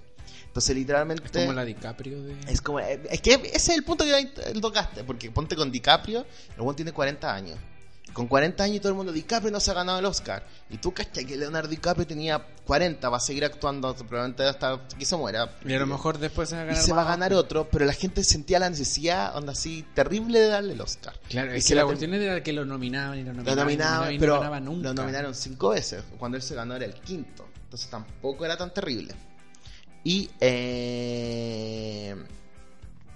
Entonces, 0.48 0.76
literalmente... 0.76 1.24
Es 1.26 1.32
como 1.46 1.54
la 1.54 1.66
DiCaprio 1.66 2.24
de... 2.24 2.36
Es 2.48 2.62
como, 2.62 2.80
eh, 2.80 3.00
es 3.12 3.22
que 3.22 3.34
ese 3.34 3.56
es 3.56 3.70
el 3.70 3.84
punto 3.84 4.06
que 4.06 4.32
tocaste, 4.60 5.04
porque 5.04 5.30
ponte 5.32 5.56
con 5.56 5.72
DiCaprio, 5.72 6.26
el 6.56 6.62
buen 6.62 6.76
tiene 6.76 6.92
40 6.94 7.34
años. 7.34 7.58
Con 8.14 8.28
40 8.28 8.64
años 8.64 8.78
y 8.78 8.80
todo 8.80 8.90
el 8.90 8.96
mundo, 8.96 9.12
DiCaprio 9.12 9.52
no 9.52 9.60
se 9.60 9.70
ha 9.70 9.74
ganado 9.76 10.00
el 10.00 10.06
Oscar. 10.06 10.44
Y 10.70 10.78
tú 10.78 10.94
cachai 10.94 11.26
que 11.26 11.36
Leonardo 11.38 11.70
DiCaprio 11.70 12.08
tenía 12.08 12.44
40, 12.66 13.10
va 13.10 13.18
a 13.18 13.20
seguir 13.20 13.46
actuando 13.46 13.94
probablemente 13.96 14.44
hasta 14.44 14.88
que 14.98 15.06
se 15.06 15.16
muera. 15.18 15.52
Y 15.66 15.74
a 15.74 15.80
lo 15.80 15.86
mejor 15.88 16.18
después 16.18 16.50
se 16.50 16.56
va 16.56 16.62
a 16.62 16.66
Y 16.66 16.68
ganar 16.70 16.84
se 16.84 16.94
va 16.94 17.02
a 17.02 17.06
ganar 17.06 17.34
otro, 17.34 17.70
pero 17.70 17.86
la 17.86 17.94
gente 17.94 18.24
sentía 18.24 18.60
la 18.60 18.70
necesidad, 18.70 19.36
onda 19.36 19.52
así, 19.52 19.86
terrible 19.94 20.40
de 20.40 20.48
darle 20.48 20.74
el 20.74 20.82
Oscar. 20.82 21.14
Claro, 21.30 21.54
Y 21.54 21.58
es 21.60 21.68
que 21.68 21.76
la 21.76 21.86
cuestión 21.86 22.14
era 22.14 22.42
que 22.42 22.54
lo 22.54 22.66
nominaban 22.66 23.20
y 23.20 23.24
lo 23.24 23.34
Lo 23.34 23.44
nominaban, 23.44 23.54
y 23.54 23.56
lo 23.56 23.64
nominaban, 23.66 24.14
no 24.16 24.20
pero 24.20 24.34
ganaba 24.40 24.60
nunca. 24.60 24.88
lo 24.88 24.94
nominaron 24.94 25.36
cinco 25.36 25.70
veces. 25.70 26.04
Cuando 26.18 26.38
él 26.38 26.44
se 26.44 26.56
ganó 26.56 26.76
era 26.76 26.86
el 26.86 26.96
quinto. 26.96 27.46
Entonces 27.66 27.90
tampoco 27.90 28.46
era 28.46 28.58
tan 28.58 28.74
terrible. 28.74 29.14
Y 30.04 30.30
eh, 30.40 32.16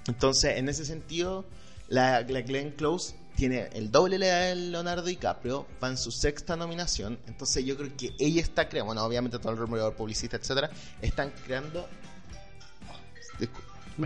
entonces, 0.08 0.58
en 0.58 0.68
ese 0.70 0.86
sentido, 0.86 1.46
la, 1.88 2.22
la 2.22 2.42
Glenn 2.42 2.72
Close 2.72 3.16
tiene 3.42 3.70
el 3.74 3.90
doble 3.90 4.20
de 4.20 4.56
Leonardo 4.56 5.02
DiCaprio, 5.02 5.66
va 5.84 5.88
en 5.88 5.98
su 5.98 6.12
sexta 6.12 6.56
nominación. 6.56 7.18
Entonces 7.26 7.66
yo 7.66 7.76
creo 7.76 7.90
que 7.98 8.14
ella 8.20 8.40
está 8.40 8.70
creando, 8.70 8.86
bueno, 8.94 9.04
obviamente 9.04 9.40
todo 9.40 9.52
el 9.52 9.58
rumor 9.58 9.96
publicista, 9.96 10.38
etcétera, 10.38 10.70
están 11.02 11.34
creando. 11.44 11.88
Oh, 12.88 14.06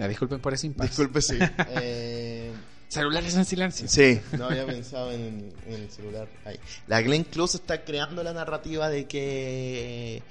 Ya, 0.00 0.08
disculpen 0.08 0.40
por 0.40 0.52
ese 0.52 0.66
impasse. 0.66 0.88
disculpe, 0.88 1.22
sí. 1.22 1.38
Eh, 1.68 2.52
Celulares 2.88 3.36
en 3.36 3.44
silencio. 3.44 3.86
Sí, 3.86 4.20
no 4.36 4.46
había 4.46 4.66
pensado 4.66 5.12
en, 5.12 5.52
en 5.68 5.74
el 5.74 5.88
celular. 5.92 6.26
Ahí. 6.44 6.58
La 6.88 7.02
Glenn 7.02 7.22
Close 7.22 7.58
está 7.58 7.84
creando 7.84 8.24
la 8.24 8.32
narrativa 8.32 8.88
de 8.88 9.06
que 9.06 10.24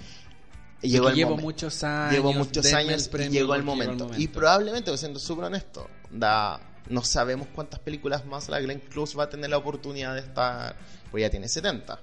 llegó 0.81 1.05
que 1.05 1.11
el 1.11 1.15
llevo 1.15 1.29
momento. 1.29 1.47
muchos 1.47 1.83
años. 1.85 2.11
Llevo 2.11 2.33
muchos 2.33 2.73
años 2.73 3.09
y 3.17 3.29
llegó 3.29 3.55
el 3.55 3.63
momento. 3.63 4.11
Y 4.17 4.27
probablemente, 4.27 4.97
siendo 4.97 5.19
súper 5.19 5.45
honesto, 5.45 5.87
da, 6.11 6.59
no 6.89 7.03
sabemos 7.03 7.47
cuántas 7.53 7.79
películas 7.79 8.25
más 8.25 8.49
la 8.49 8.59
Glenn 8.59 8.79
Close 8.79 9.17
va 9.17 9.25
a 9.25 9.29
tener 9.29 9.49
la 9.49 9.57
oportunidad 9.57 10.13
de 10.13 10.21
estar. 10.21 10.75
Pues 11.09 11.21
ya 11.21 11.29
tiene 11.29 11.47
70. 11.47 11.99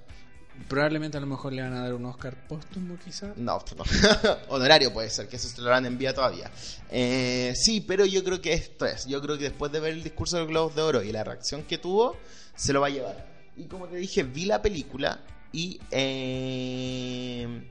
Probablemente 0.67 1.17
a 1.17 1.21
lo 1.21 1.27
mejor 1.27 1.53
le 1.53 1.61
van 1.61 1.73
a 1.73 1.81
dar 1.83 1.93
un 1.93 2.05
Oscar 2.05 2.35
póstumo, 2.47 2.97
quizás. 3.03 3.37
No, 3.37 3.63
no. 3.77 3.83
honorario 4.49 4.91
puede 4.91 5.09
ser, 5.09 5.27
que 5.29 5.37
eso 5.37 5.47
se 5.47 5.61
lo 5.61 5.69
harán 5.69 5.85
en 5.85 5.97
vía 5.97 6.13
todavía. 6.13 6.51
Eh, 6.91 7.53
sí, 7.55 7.81
pero 7.81 8.05
yo 8.05 8.23
creo 8.23 8.41
que 8.41 8.53
esto 8.53 8.85
es. 8.85 9.05
Yo 9.05 9.21
creo 9.21 9.37
que 9.37 9.45
después 9.45 9.71
de 9.71 9.79
ver 9.79 9.93
el 9.93 10.03
discurso 10.03 10.37
del 10.37 10.47
Globos 10.47 10.75
de 10.75 10.81
Oro 10.81 11.01
y 11.01 11.11
la 11.11 11.23
reacción 11.23 11.63
que 11.63 11.77
tuvo, 11.77 12.17
se 12.55 12.73
lo 12.73 12.81
va 12.81 12.87
a 12.87 12.91
llevar. 12.91 13.27
Y 13.55 13.65
como 13.65 13.87
te 13.87 13.95
dije, 13.95 14.23
vi 14.23 14.45
la 14.45 14.61
película 14.61 15.21
y. 15.51 15.79
eh, 15.91 17.67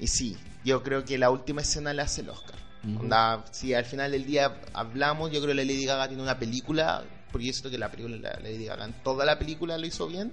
y 0.00 0.06
sí, 0.06 0.36
yo 0.64 0.82
creo 0.82 1.04
que 1.04 1.18
la 1.18 1.30
última 1.30 1.62
escena 1.62 1.92
le 1.92 2.02
hace 2.02 2.20
el 2.22 2.30
Oscar. 2.30 2.67
Ujú. 2.86 3.00
Onda, 3.00 3.44
si 3.50 3.74
al 3.74 3.84
final 3.84 4.12
del 4.12 4.24
día 4.24 4.60
hablamos, 4.72 5.30
yo 5.32 5.40
creo 5.40 5.48
que 5.48 5.54
la 5.54 5.64
Lady 5.64 5.84
Gaga 5.84 6.08
tiene 6.08 6.22
una 6.22 6.38
película 6.38 7.02
porque 7.32 7.46
yo 7.48 7.52
siento 7.52 7.70
que 7.70 7.78
la 7.78 7.90
película, 7.90 8.16
la 8.16 8.40
Lady 8.40 8.64
Gaga, 8.66 8.84
en 8.84 8.92
toda 9.02 9.24
la 9.24 9.38
película 9.38 9.76
lo 9.76 9.86
hizo 9.86 10.06
bien, 10.06 10.32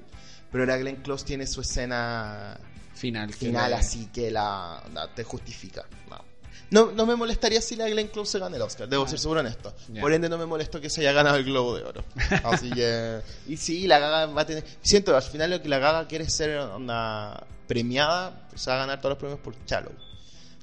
pero 0.51 0.65
la 0.65 0.77
Glenn 0.77 0.97
Close 0.97 1.25
tiene 1.25 1.45
su 1.47 1.61
escena 1.61 2.57
Final. 2.93 3.27
que 3.31 3.33
final 3.47 3.71
le- 3.71 3.75
así 3.77 4.07
que 4.13 4.31
la, 4.31 4.81
la- 4.93 5.07
te 5.13 5.23
justifica. 5.23 5.85
No. 6.09 6.23
No, 6.71 6.91
no 6.93 7.05
me 7.05 7.15
molestaría 7.15 7.61
si 7.61 7.75
la 7.75 7.87
Glenn 7.89 8.07
Close 8.07 8.33
se 8.33 8.39
gana 8.39 8.55
el 8.55 8.61
Oscar, 8.61 8.87
debo 8.87 9.03
Ah. 9.03 9.07
ser 9.09 9.19
seguro 9.19 9.41
honesto. 9.41 9.73
Ya. 9.91 10.01
Por 10.01 10.13
ende 10.13 10.29
no 10.29 10.37
me 10.37 10.45
molestó 10.45 10.79
que 10.79 10.89
se 10.89 11.01
haya 11.01 11.11
ganado 11.11 11.35
el 11.35 11.43
Globo 11.43 11.75
de 11.75 11.83
Oro. 11.83 12.03
Así 12.43 12.69
que... 12.71 13.19
Y 13.47 13.57
sí, 13.57 13.87
la 13.87 13.99
Gaga 13.99 14.27
va 14.27 14.41
a 14.41 14.45
tener... 14.45 14.63
Siento, 14.81 15.15
al 15.15 15.21
final 15.23 15.49
lo 15.51 15.61
que 15.61 15.67
la 15.69 15.79
Gaga 15.79 16.07
quiere 16.07 16.23
es 16.23 16.33
ser 16.33 16.57
onda 16.59 17.45
premiada, 17.67 18.47
se 18.55 18.69
va 18.69 18.77
a 18.77 18.79
ganar 18.79 18.99
todos 19.01 19.11
los 19.11 19.17
premios 19.19 19.39
por 19.41 19.53
Shallow. 19.65 19.91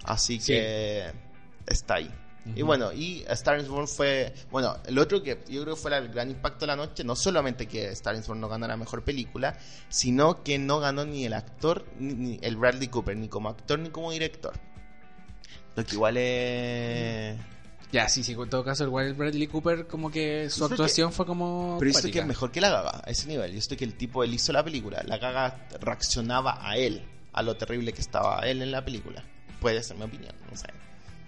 Así 0.05 0.41
Sí. 0.41 0.53
que 0.53 1.13
está 1.67 1.95
ahí. 1.95 2.11
Y 2.57 2.63
bueno, 2.63 2.93
y 2.93 3.25
Star 3.29 3.61
is 3.61 3.69
Born 3.69 3.87
fue. 3.87 4.35
Bueno, 4.51 4.77
el 4.87 4.99
otro 4.99 5.23
que 5.23 5.45
yo 5.49 5.63
creo 5.63 5.77
que 5.77 5.81
fue 5.81 5.97
el 5.97 6.09
gran 6.09 6.29
impacto 6.29 6.61
de 6.61 6.67
la 6.69 6.77
noche, 6.77 7.05
no 7.05 7.15
solamente 7.15 7.67
que 7.67 7.89
Star 7.91 8.17
is 8.17 8.27
Born 8.27 8.41
no 8.41 8.49
ganara 8.49 8.77
mejor 8.77 9.05
película, 9.05 9.57
sino 9.89 10.43
que 10.43 10.59
no 10.59 10.81
ganó 10.81 11.05
ni 11.05 11.25
el 11.25 11.35
actor, 11.35 11.87
ni, 12.01 12.15
ni 12.15 12.39
el 12.43 12.57
Bradley 12.57 12.89
Cooper, 12.89 13.17
ni 13.17 13.29
como 13.29 13.49
actor 13.49 13.79
ni 13.79 13.91
como 13.91 14.11
director. 14.11 14.55
Lo 15.77 15.85
que 15.85 15.95
igual 15.95 16.17
es. 16.17 17.39
Ya, 17.93 18.09
sí, 18.09 18.25
sí, 18.25 18.33
en 18.33 18.49
todo 18.49 18.65
caso, 18.65 18.85
igual 18.85 19.07
el 19.07 19.15
Bradley 19.15 19.47
Cooper, 19.47 19.87
como 19.87 20.11
que 20.11 20.51
su 20.51 20.65
actuación 20.65 21.13
fue 21.13 21.27
como. 21.27 21.77
Pero 21.79 21.93
siento 21.93 22.11
que 22.11 22.19
es 22.21 22.27
mejor 22.27 22.51
que 22.51 22.61
la 22.61 22.71
Gaga, 22.71 23.03
a 23.05 23.11
ese 23.11 23.29
nivel. 23.29 23.53
Yo 23.53 23.61
siento 23.61 23.77
que 23.77 23.85
el 23.85 23.95
tipo, 23.95 24.25
él 24.25 24.35
hizo 24.35 24.53
la 24.53 24.65
película. 24.65 25.03
La 25.07 25.19
Gaga 25.19 25.69
reaccionaba 25.81 26.59
a 26.67 26.77
él, 26.77 27.05
a 27.33 27.43
lo 27.43 27.57
terrible 27.57 27.93
que 27.93 28.01
estaba 28.01 28.41
él 28.41 28.63
en 28.63 28.73
la 28.73 28.85
película. 28.85 29.23
Puede 29.61 29.83
ser 29.83 29.97
mi 29.97 30.05
opinión, 30.05 30.35
no 30.51 30.57
sé. 30.57 30.67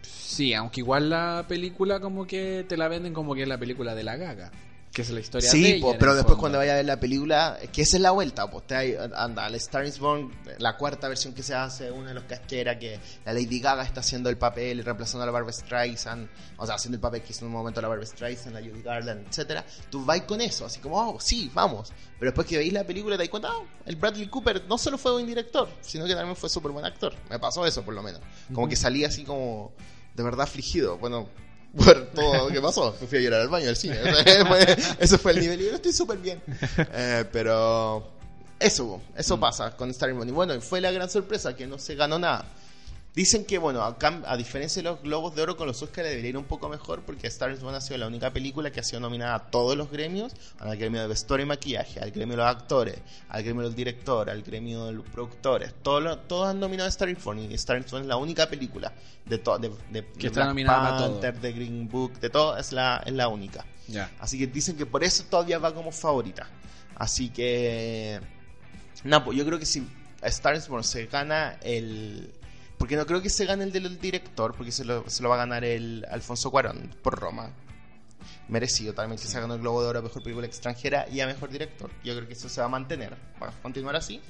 Sí, 0.04 0.54
aunque 0.54 0.80
igual 0.80 1.10
la 1.10 1.44
película, 1.48 2.00
como 2.00 2.26
que 2.26 2.64
te 2.68 2.76
la 2.76 2.88
venden 2.88 3.14
como 3.14 3.34
que 3.34 3.42
es 3.42 3.48
la 3.48 3.58
película 3.58 3.94
de 3.94 4.04
la 4.04 4.16
gaga. 4.16 4.50
Que 4.94 5.02
es 5.02 5.10
la 5.10 5.18
historia 5.18 5.50
de 5.50 5.56
Sí, 5.58 5.66
ella, 5.72 5.80
po, 5.80 5.92
en 5.92 5.98
pero 5.98 6.14
después 6.14 6.38
cuando 6.38 6.58
vaya 6.58 6.74
a 6.74 6.76
ver 6.76 6.84
la 6.84 7.00
película, 7.00 7.58
que 7.72 7.82
esa 7.82 7.96
es 7.96 8.00
la 8.00 8.12
vuelta, 8.12 8.48
pues 8.48 8.64
te 8.68 8.96
anda, 9.16 9.44
el 9.48 9.56
Star 9.56 9.84
is 9.84 9.98
Born, 9.98 10.30
la 10.58 10.76
cuarta 10.76 11.08
versión 11.08 11.34
que 11.34 11.42
se 11.42 11.52
hace, 11.52 11.90
uno 11.90 12.06
de 12.06 12.14
los 12.14 12.22
casqueras 12.24 12.76
que 12.76 13.00
la 13.24 13.32
Lady 13.32 13.58
Gaga 13.58 13.82
está 13.82 14.00
haciendo 14.00 14.30
el 14.30 14.36
papel 14.36 14.78
y 14.78 14.82
reemplazando 14.82 15.24
a 15.24 15.26
la 15.26 15.32
Barbara 15.32 15.52
Streisand, 15.52 16.28
o 16.58 16.64
sea, 16.64 16.76
haciendo 16.76 16.94
el 16.94 17.00
papel 17.00 17.22
que 17.22 17.32
hizo 17.32 17.40
en 17.40 17.48
un 17.48 17.54
momento 17.54 17.82
la 17.82 17.88
Barbara 17.88 18.06
Streisand, 18.06 18.54
la 18.54 18.60
Judy 18.60 18.82
Garland, 18.82 19.26
etcétera. 19.26 19.64
Tú 19.90 20.04
vas 20.04 20.20
con 20.22 20.40
eso, 20.40 20.64
así 20.64 20.78
como, 20.78 20.96
oh, 20.96 21.18
sí, 21.18 21.50
vamos. 21.52 21.92
Pero 22.20 22.30
después 22.30 22.46
que 22.46 22.58
veis 22.58 22.72
la 22.72 22.84
película 22.84 23.16
te 23.16 23.24
das 23.24 23.30
cuenta, 23.30 23.50
oh, 23.52 23.66
el 23.86 23.96
Bradley 23.96 24.28
Cooper 24.28 24.62
no 24.68 24.78
solo 24.78 24.96
fue 24.96 25.10
buen 25.10 25.26
director, 25.26 25.68
sino 25.80 26.06
que 26.06 26.14
también 26.14 26.36
fue 26.36 26.48
súper 26.48 26.70
buen 26.70 26.84
actor. 26.84 27.12
Me 27.28 27.40
pasó 27.40 27.66
eso, 27.66 27.82
por 27.82 27.94
lo 27.94 28.02
menos. 28.04 28.20
Como 28.54 28.68
que 28.68 28.76
salí 28.76 29.04
así 29.04 29.24
como 29.24 29.72
de 30.14 30.22
verdad 30.22 30.42
afligido. 30.42 30.98
Bueno, 30.98 31.28
por 31.76 32.06
todo 32.06 32.48
lo 32.48 32.54
que 32.54 32.60
pasó. 32.60 32.96
Me 33.00 33.06
fui 33.06 33.18
a 33.18 33.20
llorar 33.22 33.40
al 33.42 33.48
baño 33.48 33.66
del 33.66 33.76
cine. 33.76 33.98
O 34.02 34.14
sea, 34.22 34.46
fue- 34.46 34.76
ese 35.00 35.18
fue 35.18 35.32
el 35.32 35.40
nivel. 35.40 35.60
Y 35.60 35.64
yo 35.66 35.74
estoy 35.74 35.92
súper 35.92 36.18
bien. 36.18 36.40
Eh, 36.92 37.24
pero 37.32 38.10
eso, 38.60 39.00
eso 39.16 39.36
Mm. 39.36 39.40
pasa 39.40 39.76
con 39.76 39.90
Star 39.90 40.12
Wars. 40.12 40.28
Y 40.28 40.32
bueno, 40.32 40.60
fue 40.60 40.80
la 40.80 40.90
gran 40.92 41.10
sorpresa 41.10 41.54
que 41.56 41.66
no 41.66 41.78
se 41.78 41.94
ganó 41.94 42.18
nada. 42.18 42.44
Dicen 43.14 43.44
que, 43.44 43.58
bueno, 43.58 43.80
a, 43.82 43.96
a 44.26 44.36
diferencia 44.36 44.82
de 44.82 44.88
los 44.88 45.00
Globos 45.00 45.36
de 45.36 45.42
Oro 45.42 45.56
con 45.56 45.68
los 45.68 45.80
Oscars 45.80 46.08
debería 46.08 46.30
ir 46.30 46.36
un 46.36 46.46
poco 46.46 46.68
mejor 46.68 47.02
porque 47.02 47.28
Star 47.28 47.48
Wars 47.62 47.76
ha 47.76 47.80
sido 47.80 47.98
la 47.98 48.08
única 48.08 48.32
película 48.32 48.72
que 48.72 48.80
ha 48.80 48.82
sido 48.82 48.98
nominada 48.98 49.36
a 49.36 49.50
todos 49.50 49.76
los 49.76 49.88
gremios, 49.88 50.32
al 50.58 50.76
gremio 50.76 51.00
de 51.00 51.06
vestuario 51.06 51.44
y 51.46 51.48
maquillaje, 51.48 52.00
al 52.00 52.10
gremio 52.10 52.36
de 52.36 52.42
los 52.42 52.50
actores, 52.50 52.96
al 53.28 53.44
gremio 53.44 53.62
del 53.62 53.76
director, 53.76 54.28
al 54.28 54.42
gremio 54.42 54.86
de 54.86 54.92
los 54.94 55.06
productores. 55.08 55.72
Todos, 55.80 56.26
todos 56.26 56.48
han 56.48 56.58
nominado 56.58 56.86
a 56.86 56.90
Star 56.90 57.08
Wars 57.08 57.40
y 57.48 57.54
Star 57.54 57.76
Wars 57.78 57.92
es 57.92 58.06
la 58.06 58.16
única 58.16 58.48
película 58.48 58.92
de 59.24 59.38
todo, 59.38 59.58
de, 59.60 59.70
de- 59.90 60.04
Que 60.04 60.22
de 60.22 60.26
está 60.26 60.46
nominada 60.46 60.82
para 60.82 60.96
todo. 60.98 61.20
Panther, 61.20 61.40
de 61.40 61.52
Green 61.52 61.88
Book, 61.88 62.18
de 62.18 62.30
todo, 62.30 62.56
es 62.58 62.72
la, 62.72 63.00
es 63.06 63.12
la 63.12 63.28
única. 63.28 63.64
Así 64.18 64.40
que 64.40 64.48
dicen 64.48 64.76
que 64.76 64.86
por 64.86 65.04
eso 65.04 65.22
todavía 65.30 65.60
va 65.60 65.72
como 65.72 65.92
favorita. 65.92 66.48
Así 66.96 67.28
que. 67.30 68.20
No, 69.04 69.24
pues 69.24 69.38
yo 69.38 69.44
creo 69.46 69.58
que 69.60 69.66
si 69.66 69.86
Star 70.22 70.58
Wars 70.68 70.86
se 70.88 71.06
gana 71.06 71.58
el. 71.62 72.33
Porque 72.84 72.96
no 72.96 73.06
creo 73.06 73.22
que 73.22 73.30
se 73.30 73.46
gane 73.46 73.64
el 73.64 73.72
del 73.72 73.98
director, 73.98 74.54
porque 74.54 74.70
se 74.70 74.84
lo, 74.84 75.08
se 75.08 75.22
lo 75.22 75.30
va 75.30 75.36
a 75.36 75.38
ganar 75.38 75.64
el 75.64 76.04
Alfonso 76.10 76.50
Cuarón 76.50 76.94
por 77.02 77.18
Roma. 77.18 77.48
Merecido 78.48 78.92
también 78.92 79.18
que 79.18 79.26
se 79.26 79.40
ganó 79.40 79.54
el 79.54 79.62
Globo 79.62 79.82
de 79.82 79.88
Oro 79.88 79.98
a 80.00 80.02
Mejor 80.02 80.22
Película 80.22 80.46
Extranjera 80.46 81.06
y 81.10 81.20
a 81.20 81.26
Mejor 81.26 81.48
Director. 81.48 81.90
Yo 82.04 82.14
creo 82.14 82.28
que 82.28 82.34
eso 82.34 82.50
se 82.50 82.60
va 82.60 82.66
a 82.66 82.68
mantener. 82.68 83.16
Va 83.42 83.48
a 83.48 83.52
continuar 83.62 83.96
así. 83.96 84.20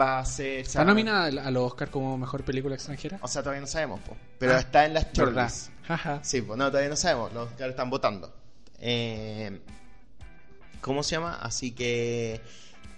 Va 0.00 0.20
a 0.20 0.24
ser. 0.24 0.64
se 0.66 0.78
¿Está 0.78 0.84
nominada 0.84 1.24
a 1.24 1.50
los 1.50 1.64
Oscar 1.64 1.90
como 1.90 2.16
mejor 2.16 2.44
película 2.44 2.76
extranjera? 2.76 3.18
O 3.22 3.26
sea, 3.26 3.42
todavía 3.42 3.62
no 3.62 3.66
sabemos, 3.66 3.98
po. 4.02 4.16
pero 4.38 4.54
Ah, 4.54 4.60
está 4.60 4.84
en 4.86 4.94
las. 4.94 5.72
Jaja. 5.88 6.22
Sí, 6.22 6.42
pues 6.42 6.56
no, 6.56 6.68
todavía 6.68 6.90
no 6.90 6.94
sabemos. 6.96 7.32
Los 7.32 7.48
que 7.54 7.66
están 7.68 7.90
votando. 7.90 8.32
Eh, 8.78 9.60
¿Cómo 10.80 11.02
se 11.02 11.16
llama? 11.16 11.40
Así 11.42 11.72
que. 11.72 12.40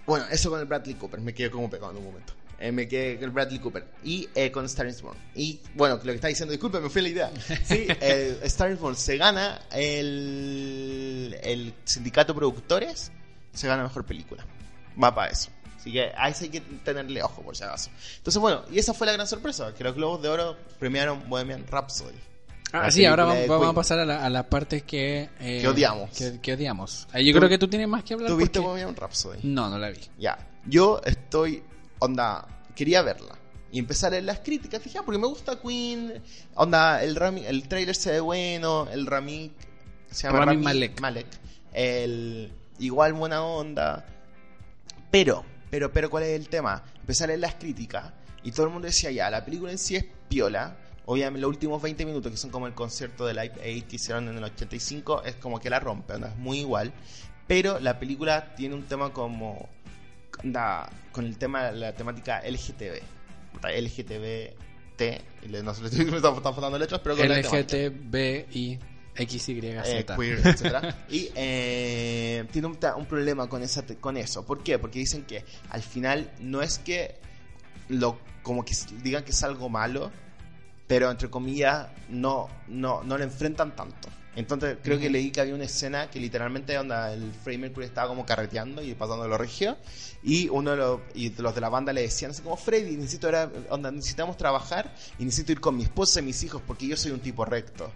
Bueno, 0.05 0.27
eso 0.31 0.51
con 0.51 0.61
el 0.61 0.67
Bradley 0.67 0.97
Cooper. 0.97 1.23
Me 1.23 1.33
quedé 1.33 1.51
como 1.51 1.71
pegado 1.71 1.93
en 1.93 1.97
un 1.97 2.05
momento. 2.05 2.35
Eh, 2.61 2.73
me 2.73 2.89
quedé 2.89 3.15
con 3.17 3.25
el 3.25 3.31
Bradley 3.31 3.59
Cooper. 3.61 3.87
Y 4.03 4.29
eh, 4.35 4.51
con 4.51 4.65
Star 4.65 4.87
is 4.89 5.01
Born. 5.01 5.17
Y 5.35 5.61
bueno, 5.75 5.97
lo 5.97 6.03
que 6.03 6.13
está 6.15 6.29
diciendo, 6.29 6.51
disculpe, 6.53 6.81
me 6.81 6.91
fui 6.91 7.03
la 7.03 7.09
idea. 7.09 7.31
Sí, 7.65 7.87
eh, 8.01 8.41
Star 8.45 8.71
is 8.73 8.79
Born 8.81 8.97
se 8.97 9.17
gana 9.17 9.61
el, 9.73 11.39
el 11.43 11.75
sindicato 11.85 12.35
productores. 12.35 13.13
Se 13.53 13.67
gana 13.69 13.83
mejor 13.83 14.05
película. 14.05 14.45
Va 15.03 15.15
para 15.15 15.31
eso. 15.33 15.51
Así 15.77 15.93
que 15.93 16.11
a 16.17 16.29
eso 16.29 16.45
hay 16.45 16.51
que 16.51 16.61
tenerle 16.61 17.23
ojo, 17.23 17.43
por 17.43 17.57
si 17.57 17.63
acaso. 17.65 17.91
Entonces, 18.17 18.41
bueno, 18.41 18.63
y 18.71 18.79
esa 18.79 18.93
fue 18.95 19.07
la 19.07 19.13
gran 19.13 19.27
sorpresa: 19.29 19.73
que 19.75 19.85
los 19.85 19.95
Globos 19.95 20.21
de 20.23 20.29
Oro 20.29 20.57
premiaron 20.79 21.29
Bohemian 21.29 21.65
Rhapsody. 21.69 22.17
Ah, 22.73 22.91
sí, 22.91 23.07
ahora 23.07 23.25
vamos, 23.25 23.69
a 23.69 23.73
pasar 23.73 23.99
a, 24.01 24.05
la- 24.05 24.27
a 24.27 24.43
partes 24.51 24.83
que... 24.83 25.31
eh, 25.41 25.59
Que 25.63 25.69
odiamos. 25.69 26.11
Que, 26.11 26.39
que 26.39 26.53
odiamos. 26.53 27.07
Yo 27.15 27.33
¿Tú- 27.33 27.39
creo 27.39 27.49
que 27.49 27.57
tú 27.59 27.69
tienes 27.69 27.89
más 27.89 28.05
que 28.05 28.13
hablar. 28.13 28.29
¿Tú 28.29 28.37
viste 28.37 28.59
porque- 28.61 28.67
Bohemian 28.83 28.95
Rhapsody? 28.95 29.39
No, 29.45 29.71
no 29.71 29.79
la 29.79 29.89
vi. 29.91 30.01
Ya. 30.19 30.37
Yo 30.67 31.01
estoy. 31.05 31.63
Onda. 31.99 32.47
Quería 32.75 33.03
verla. 33.03 33.37
Y 33.71 33.79
empezar 33.79 34.09
a 34.09 34.11
leer 34.13 34.25
las 34.25 34.41
críticas. 34.41 34.83
Fíjate, 34.83 35.05
porque 35.05 35.19
me 35.19 35.27
gusta 35.27 35.61
Queen. 35.61 36.23
Onda, 36.55 37.03
el, 37.03 37.17
Rami, 37.17 37.45
el 37.45 37.69
trailer 37.69 37.95
se 37.95 38.13
ve 38.13 38.21
bueno. 38.21 38.89
El 38.91 39.07
Rami. 39.07 39.53
Se 40.11 40.27
llama 40.27 40.41
Rami 40.41 40.53
Rami 40.53 40.65
Malek. 40.65 41.01
Malek. 41.01 41.27
El. 41.73 42.53
Igual 42.79 43.13
buena 43.13 43.43
onda. 43.43 44.07
Pero. 45.11 45.45
Pero, 45.71 45.93
pero, 45.93 46.09
¿cuál 46.09 46.25
es 46.25 46.31
el 46.31 46.49
tema? 46.49 46.83
Empecé 47.01 47.25
a 47.25 47.27
leer 47.27 47.41
las 47.41 47.57
críticas. 47.57 48.13
Y 48.43 48.53
todo 48.53 48.67
el 48.67 48.73
mundo 48.73 48.87
decía, 48.87 49.11
ya, 49.11 49.29
la 49.31 49.45
película 49.45 49.71
en 49.71 49.79
sí 49.79 49.97
es 49.97 50.07
piola. 50.29 50.77
Obviamente, 51.05 51.41
los 51.41 51.51
últimos 51.51 51.83
20 51.83 52.07
minutos, 52.07 52.31
que 52.31 52.39
son 52.39 52.51
como 52.51 52.67
el 52.67 52.75
concierto 52.75 53.27
de 53.27 53.35
Live 53.35 53.55
Aid 53.63 53.85
que 53.85 53.97
hicieron 53.97 54.29
en 54.29 54.37
el 54.37 54.45
85, 54.45 55.25
es 55.25 55.37
como 55.37 55.59
que 55.59 55.71
la 55.71 55.81
rompe, 55.81 56.15
onda, 56.15 56.29
es 56.29 56.37
muy 56.37 56.61
igual. 56.61 56.93
Pero 57.47 57.81
la 57.81 57.99
película 57.99 58.55
tiene 58.55 58.75
un 58.75 58.85
tema 58.85 59.13
como. 59.13 59.69
Onda, 60.45 60.89
con 61.13 61.25
el 61.25 61.37
tema, 61.39 61.71
la 61.71 61.93
temática 61.95 62.43
LGTB. 62.45 63.01
Y 65.43 65.49
le- 65.49 65.63
No 65.63 65.75
sé, 65.75 65.83
me 66.05 66.17
están 66.17 66.43
faltando 66.43 66.79
letras, 66.79 67.01
pero 67.03 67.17
con 67.17 67.27
LGTBI 67.59 68.79
XYZ. 69.17 69.49
eh, 69.85 70.05
queer, 70.17 70.47
etcétera. 70.47 70.97
y 71.09 71.31
eh, 71.35 72.45
tiene 72.53 72.69
un, 72.69 72.77
problema 73.07 73.49
con, 73.49 73.63
esa, 73.63 73.85
con 74.01 74.17
eso. 74.17 74.47
¿Por 74.47 74.63
qué? 74.63 74.79
Porque 74.79 75.01
dicen 75.01 75.25
que 75.25 75.45
al 75.71 75.83
final 75.83 76.31
no 76.41 76.63
es 76.63 76.79
que 76.79 77.17
lo 77.89 78.19
como 78.43 78.65
que 78.65 78.75
digan 79.03 79.25
que 79.25 79.33
es 79.33 79.43
algo 79.43 79.69
malo, 79.69 80.11
pero 80.87 81.11
entre 81.11 81.29
comillas 81.29 81.89
no, 82.09 82.49
no, 82.69 83.03
no 83.03 83.19
lo 83.19 83.25
enfrentan 83.25 83.75
tanto. 83.75 84.09
Entonces 84.37 84.79
creo 84.83 84.99
que 85.01 85.11
leí 85.11 85.31
que 85.31 85.41
había 85.41 85.55
una 85.55 85.65
escena 85.65 86.11
que 86.11 86.21
literalmente 86.21 86.79
onda, 86.79 87.13
el 87.13 87.33
Freddie 87.33 87.59
Mercury 87.59 87.87
estaba 87.87 88.09
como 88.09 88.25
carreteando 88.25 88.83
y 88.83 88.95
pasando 88.95 89.27
lo 89.27 89.37
regio 89.37 89.77
y 90.23 90.49
uno 90.49 90.73
de 90.73 90.77
los, 90.77 91.01
y 91.15 91.31
los 91.31 91.55
de 91.55 91.61
la 91.61 91.69
banda 91.69 91.93
le 91.93 92.03
decían 92.03 92.31
así 92.31 92.43
como 92.43 92.57
Freddy 92.57 92.97
necesito 92.97 93.27
ahora, 93.27 93.51
onda, 93.71 93.91
necesitamos 93.91 94.37
trabajar 94.37 94.95
y 95.19 95.25
necesito 95.25 95.53
ir 95.53 95.61
con 95.61 95.77
mi 95.77 95.83
esposa 95.83 96.21
y 96.21 96.23
mis 96.23 96.43
hijos 96.45 96.63
porque 96.67 96.87
yo 96.87 96.97
soy 96.97 97.11
un 97.11 97.21
tipo 97.21 97.45
recto. 97.45 97.91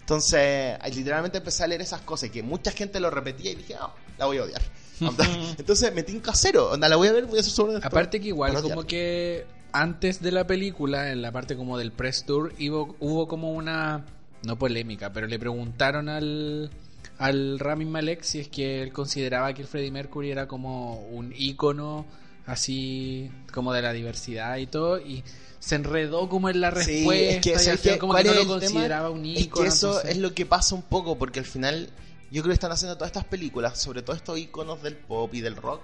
Entonces, 0.00 0.78
literalmente 0.94 1.38
empecé 1.38 1.64
a 1.64 1.66
leer 1.66 1.80
esas 1.80 2.02
cosas 2.02 2.28
que 2.28 2.42
mucha 2.42 2.70
gente 2.70 3.00
lo 3.00 3.10
repetía 3.10 3.52
y 3.52 3.54
dije, 3.54 3.74
no, 3.74 3.90
la 4.18 4.26
voy 4.26 4.36
a 4.36 4.42
odiar. 4.42 4.62
Onda, 5.00 5.26
Entonces 5.58 5.94
metí 5.94 6.12
un 6.12 6.20
casero, 6.20 6.72
onda, 6.72 6.88
la 6.88 6.96
voy 6.96 7.08
a 7.08 7.12
ver, 7.12 7.24
voy 7.24 7.38
a 7.38 7.40
hacer 7.40 7.52
sobre. 7.52 7.78
Aparte 7.82 8.20
que 8.20 8.28
igual 8.28 8.60
como 8.60 8.84
que 8.84 9.46
antes 9.72 10.20
de 10.20 10.30
la 10.30 10.46
película, 10.46 11.10
en 11.10 11.22
la 11.22 11.32
parte 11.32 11.56
como 11.56 11.78
del 11.78 11.90
press 11.90 12.24
tour, 12.24 12.52
hubo, 12.60 12.94
hubo 13.00 13.26
como 13.26 13.52
una, 13.52 14.04
no 14.44 14.58
polémica, 14.58 15.12
pero 15.12 15.26
le 15.26 15.38
preguntaron 15.38 16.08
al, 16.08 16.70
al 17.18 17.58
Rami 17.58 17.84
Malek 17.84 18.22
si 18.22 18.40
es 18.40 18.48
que 18.48 18.82
él 18.82 18.92
consideraba 18.92 19.52
que 19.54 19.62
el 19.62 19.68
Freddie 19.68 19.90
Mercury 19.90 20.30
era 20.30 20.46
como 20.48 21.00
un 21.08 21.32
ícono 21.36 22.06
así 22.46 23.30
como 23.52 23.72
de 23.72 23.80
la 23.82 23.92
diversidad 23.92 24.56
y 24.58 24.66
todo, 24.66 24.98
y 25.00 25.24
se 25.60 25.76
enredó 25.76 26.28
como 26.28 26.50
en 26.50 26.60
la 26.60 26.70
Sí, 26.72 27.04
respuesta, 27.04 27.30
es 27.36 27.40
que, 27.40 27.50
y 27.50 27.52
al 27.54 27.58
¿sabes 27.60 27.80
final 27.80 27.98
como 27.98 28.12
¿Cuál 28.12 28.22
que 28.24 28.28
no 28.28 28.34
es 28.34 28.46
lo 28.46 28.58
tema? 28.58 28.72
consideraba 28.72 29.10
un 29.10 29.24
Es 29.24 29.40
ícono. 29.42 29.62
que 29.62 29.68
eso 29.68 29.86
entonces- 29.88 30.10
es 30.10 30.18
lo 30.18 30.34
que 30.34 30.44
pasa 30.46 30.74
un 30.74 30.82
poco, 30.82 31.16
porque 31.16 31.38
al 31.38 31.46
final 31.46 31.88
yo 32.30 32.42
creo 32.42 32.50
que 32.50 32.54
están 32.54 32.72
haciendo 32.72 32.96
todas 32.96 33.08
estas 33.08 33.24
películas, 33.24 33.80
sobre 33.80 34.02
todo 34.02 34.14
estos 34.14 34.38
iconos 34.38 34.82
del 34.82 34.96
pop 34.96 35.32
y 35.34 35.40
del 35.40 35.56
rock, 35.56 35.80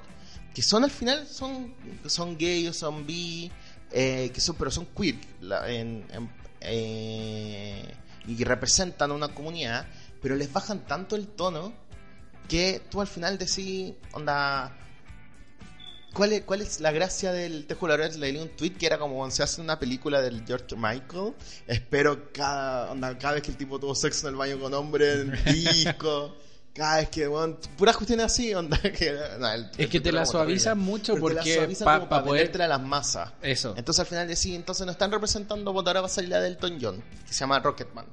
que 0.54 0.60
son 0.62 0.84
al 0.84 0.90
final, 0.90 1.26
son, 1.26 1.72
son 2.06 2.36
gay 2.36 2.66
o 2.66 2.74
son 2.74 3.06
bi, 3.06 3.50
eh, 3.92 4.30
que 4.34 4.40
son, 4.42 4.56
pero 4.56 4.70
son 4.70 4.84
queer, 4.94 5.14
la- 5.40 5.66
en- 5.72 6.04
en- 6.12 6.28
eh, 6.60 7.84
y 8.26 8.44
representan 8.44 9.10
a 9.10 9.14
una 9.14 9.28
comunidad, 9.28 9.86
pero 10.22 10.36
les 10.36 10.52
bajan 10.52 10.86
tanto 10.86 11.16
el 11.16 11.28
tono 11.28 11.72
que 12.48 12.82
tú 12.90 13.00
al 13.00 13.06
final 13.06 13.38
decís, 13.38 13.94
onda, 14.12 14.76
¿cuál 16.12 16.32
es, 16.32 16.42
cuál 16.42 16.60
es 16.60 16.80
la 16.80 16.90
gracia 16.90 17.32
del... 17.32 17.66
Te 17.66 17.74
juro, 17.74 17.96
leí 17.96 18.36
un 18.36 18.48
tweet 18.50 18.72
que 18.72 18.86
era 18.86 18.98
como 18.98 19.16
cuando 19.16 19.34
se 19.34 19.42
hace 19.42 19.60
una 19.60 19.78
película 19.78 20.20
del 20.20 20.44
George 20.46 20.74
Michael, 20.76 21.34
espero 21.66 22.32
cada, 22.32 22.90
onda, 22.90 23.16
cada 23.18 23.34
vez 23.34 23.42
que 23.42 23.52
el 23.52 23.56
tipo 23.56 23.78
tuvo 23.78 23.94
sexo 23.94 24.26
en 24.26 24.34
el 24.34 24.38
baño 24.38 24.58
con 24.58 24.74
hombre, 24.74 25.12
en 25.12 25.44
disco... 25.44 26.36
Cada 26.72 26.98
vez 26.98 27.08
que, 27.10 27.26
bueno, 27.26 27.56
puras 27.76 27.96
cuestiones 27.96 28.26
así, 28.26 28.54
onda, 28.54 28.78
que, 28.82 29.12
no, 29.38 29.50
el- 29.52 29.70
Es 29.76 29.88
que 29.88 30.00
te 30.00 30.12
la 30.12 30.24
suavizan 30.24 30.78
mucho 30.78 31.14
Pero 31.14 31.26
te 31.28 31.34
la 31.34 31.40
porque 31.40 31.54
suavizan 31.56 31.84
pa- 31.84 31.94
como 31.98 32.08
pa 32.08 32.16
para 32.16 32.24
poder- 32.28 32.62
a 32.62 32.68
las 32.68 32.80
masas. 32.80 33.32
Eso. 33.42 33.74
Entonces 33.76 34.00
al 34.00 34.06
final 34.06 34.28
decís, 34.28 34.54
entonces 34.54 34.86
no 34.86 34.92
están 34.92 35.10
representando, 35.10 35.72
porque 35.74 35.90
ahora 35.90 36.00
va 36.02 36.06
a 36.06 36.10
salir 36.10 36.30
la 36.30 36.40
de 36.40 36.48
Elton 36.48 36.78
John, 36.80 37.02
que 37.26 37.32
se 37.32 37.40
llama 37.40 37.58
Rocketman. 37.58 38.06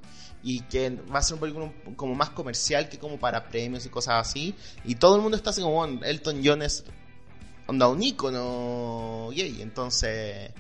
Y 0.44 0.62
que 0.62 0.90
va 0.90 1.20
a 1.20 1.24
ser 1.24 1.36
un 1.36 1.40
película 1.40 1.72
como 1.96 2.16
más 2.16 2.30
comercial 2.32 2.90
que 2.90 2.98
como 3.00 3.20
para 3.20 3.48
premios 3.50 3.86
y 3.86 3.90
cosas 3.90 4.28
así. 4.28 4.56
Y 4.86 4.96
todo 4.96 5.16
el 5.16 5.22
mundo 5.22 5.36
está 5.38 5.50
así 5.52 5.62
como, 5.62 5.76
bueno, 5.76 6.00
Elton 6.04 6.42
John 6.44 6.62
es 6.62 6.84
onda 7.68 7.88
un 7.88 8.02
ícono 8.02 9.30
gay. 9.34 9.62
Entonces, 9.62 10.52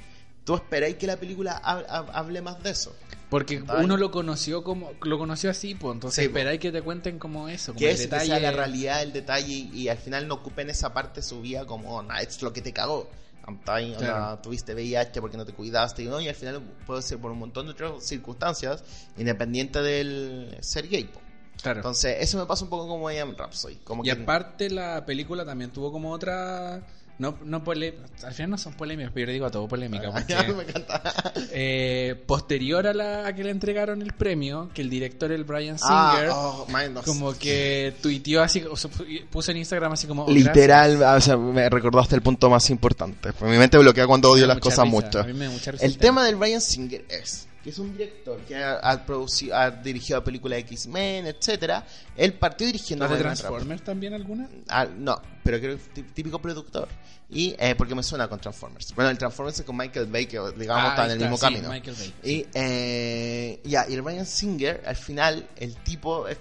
tú 0.48 0.56
esperáis 0.56 0.96
que 0.96 1.06
la 1.08 1.18
película 1.18 1.62
hab- 1.62 1.86
hab- 1.88 2.10
hable 2.14 2.42
más 2.42 2.64
de 2.64 2.70
eso. 2.70 2.96
Porque 3.30 3.62
Ay. 3.68 3.84
uno 3.84 3.98
lo 3.98 4.10
conoció 4.10 4.64
como 4.64 4.94
lo 5.02 5.18
conoció 5.18 5.50
así, 5.50 5.76
pues 5.76 5.96
entonces 5.96 6.24
Sí, 6.24 6.30
po. 6.30 6.38
esperáis 6.38 6.62
que 6.62 6.72
te 6.72 6.82
cuenten 6.82 7.20
como 7.20 7.50
eso, 7.50 7.74
como 7.74 7.80
Que, 7.80 7.90
el 7.90 7.96
es, 7.96 8.00
detalle. 8.04 8.28
sea 8.28 8.40
la 8.40 8.52
realidad, 8.54 9.02
el 9.04 9.12
detalle, 9.12 9.52
y, 9.52 9.70
y 9.74 9.90
al 9.90 9.98
final 9.98 10.26
no 10.30 10.36
ocupen 10.36 10.70
esa 10.70 10.94
parte 10.94 11.20
de 11.20 11.28
su 11.28 11.42
vida 11.42 11.66
como, 11.66 12.02
nah, 12.02 12.20
es 12.22 12.42
lo 12.42 12.54
que 12.54 12.62
te 12.62 12.72
cagó. 12.72 13.10
Onda, 13.46 13.78
Claro. 13.98 14.40
tuviste 14.40 14.74
VIH 14.74 15.20
porque 15.20 15.36
no 15.36 15.46
te 15.46 15.52
cuidaste, 15.54 16.04
y, 16.04 16.06
¿no? 16.08 16.22
y 16.22 16.30
al 16.30 16.36
final 16.36 16.62
puede 16.86 17.02
ser 17.02 17.18
por 17.18 17.32
un 17.32 17.40
montón 17.40 17.66
de 17.66 17.74
otras 17.74 18.02
circunstancias, 18.06 18.84
independiente 19.18 19.82
del 19.82 20.58
ser 20.62 20.88
gay. 20.88 21.04
po. 21.06 21.20
Claro. 21.62 21.80
Entonces, 21.80 22.18
eso 22.22 22.38
me 22.38 22.46
pasa 22.46 22.64
un 22.66 22.70
poco 22.70 22.88
como 22.88 23.00
Bohemian 23.00 23.36
Rhapsody. 23.38 23.78
Como 23.84 24.04
y 24.04 24.06
que, 24.06 24.12
aparte 24.12 24.70
la 24.70 25.06
película 25.06 25.44
también 25.44 25.72
tuvo 25.72 25.92
como 25.92 26.12
otra 26.12 26.82
no 27.20 27.36
no 27.46 27.64
pole- 27.64 27.96
al 28.24 28.34
final 28.34 28.52
no 28.52 28.58
son 28.58 28.74
polémicas, 28.74 29.12
pero 29.14 29.22
yo 29.24 29.28
le 29.28 29.34
digo 29.34 29.46
a 29.48 29.52
todo 29.52 29.68
polémica 29.68 30.12
porque 30.12 30.54
me 30.54 30.64
encanta. 30.64 31.34
eh, 31.52 32.16
posterior 32.28 32.86
a 32.88 32.94
la 32.94 33.28
a 33.28 33.34
que 33.34 33.44
le 33.44 33.50
entregaron 33.52 34.02
el 34.02 34.14
premio, 34.14 34.70
que 34.74 34.82
el 34.84 34.90
director 34.90 35.32
el 35.32 35.44
Brian 35.44 35.80
Singer 35.80 36.30
Ah, 36.32 36.34
oh, 36.36 36.68
no 36.92 37.02
sé. 37.02 37.06
como 37.06 37.34
que 37.38 37.94
tuiteó 38.02 38.44
así, 38.44 38.64
o 38.70 38.76
sea, 38.76 38.92
puso 39.32 39.52
en 39.52 39.58
Instagram 39.58 39.94
así 39.94 40.06
como 40.08 40.26
oh, 40.26 40.32
Literal, 40.32 41.02
o 41.02 41.22
sea, 41.22 41.38
me 41.38 41.70
recordaste 41.70 42.16
el 42.16 42.22
punto 42.22 42.50
más 42.50 42.70
importante. 42.70 43.34
Pues 43.34 43.52
mi 43.52 43.58
mente 43.58 43.78
bloquea 43.78 44.06
cuando 44.08 44.30
odio 44.32 44.46
las 44.46 44.60
cosas 44.60 44.86
mucho. 44.88 45.20
A 45.22 45.24
mí 45.24 45.34
me 45.34 45.46
da 45.46 45.52
mucha 45.52 45.72
risa 45.72 45.86
El 45.86 45.98
tema 45.98 46.24
del 46.24 46.36
Brian 46.36 46.62
Singer 46.62 47.04
es 47.10 47.48
que 47.68 47.72
es 47.72 47.80
un 47.80 47.92
director 47.92 48.40
que 48.46 48.56
ha, 48.56 48.76
ha 48.76 49.06
producido, 49.06 49.54
ha 49.54 49.70
dirigido 49.70 50.24
películas 50.24 50.56
de 50.56 50.62
X-Men, 50.62 51.28
etcétera. 51.28 51.86
Él 52.16 52.32
partió 52.36 52.66
dirigiendo 52.66 53.04
¿Las 53.06 53.18
de. 53.18 53.20
Transformers 53.22 53.84
también 53.84 54.14
alguna? 54.14 54.48
Ah, 54.70 54.86
no, 54.86 55.22
pero 55.44 55.60
creo 55.60 55.78
que 55.94 56.04
típico 56.04 56.40
productor. 56.42 56.88
Y 57.30 57.56
eh, 57.60 57.76
porque 57.76 57.94
me 57.94 58.04
suena 58.04 58.30
con 58.30 58.40
Transformers. 58.40 58.96
Bueno, 58.96 59.12
el 59.12 59.18
Transformers 59.18 59.60
es 59.60 59.66
con 59.66 59.76
Michael 59.76 60.06
Bay, 60.06 60.28
que 60.28 60.40
digamos 60.58 60.86
Ah, 60.86 60.90
está 60.92 61.06
en 61.08 61.12
el 61.12 61.20
mismo 61.20 61.36
sí, 61.36 61.42
camino. 61.42 61.70
Michael 61.70 61.96
Bay. 62.00 62.14
Y 62.24 62.46
eh, 62.54 63.60
ya, 63.66 63.86
y 63.90 63.96
el 63.96 64.02
Brian 64.02 64.26
Singer, 64.26 64.82
al 64.86 64.96
final, 64.96 65.46
el 65.58 65.76
tipo 65.76 66.26
es- 66.30 66.38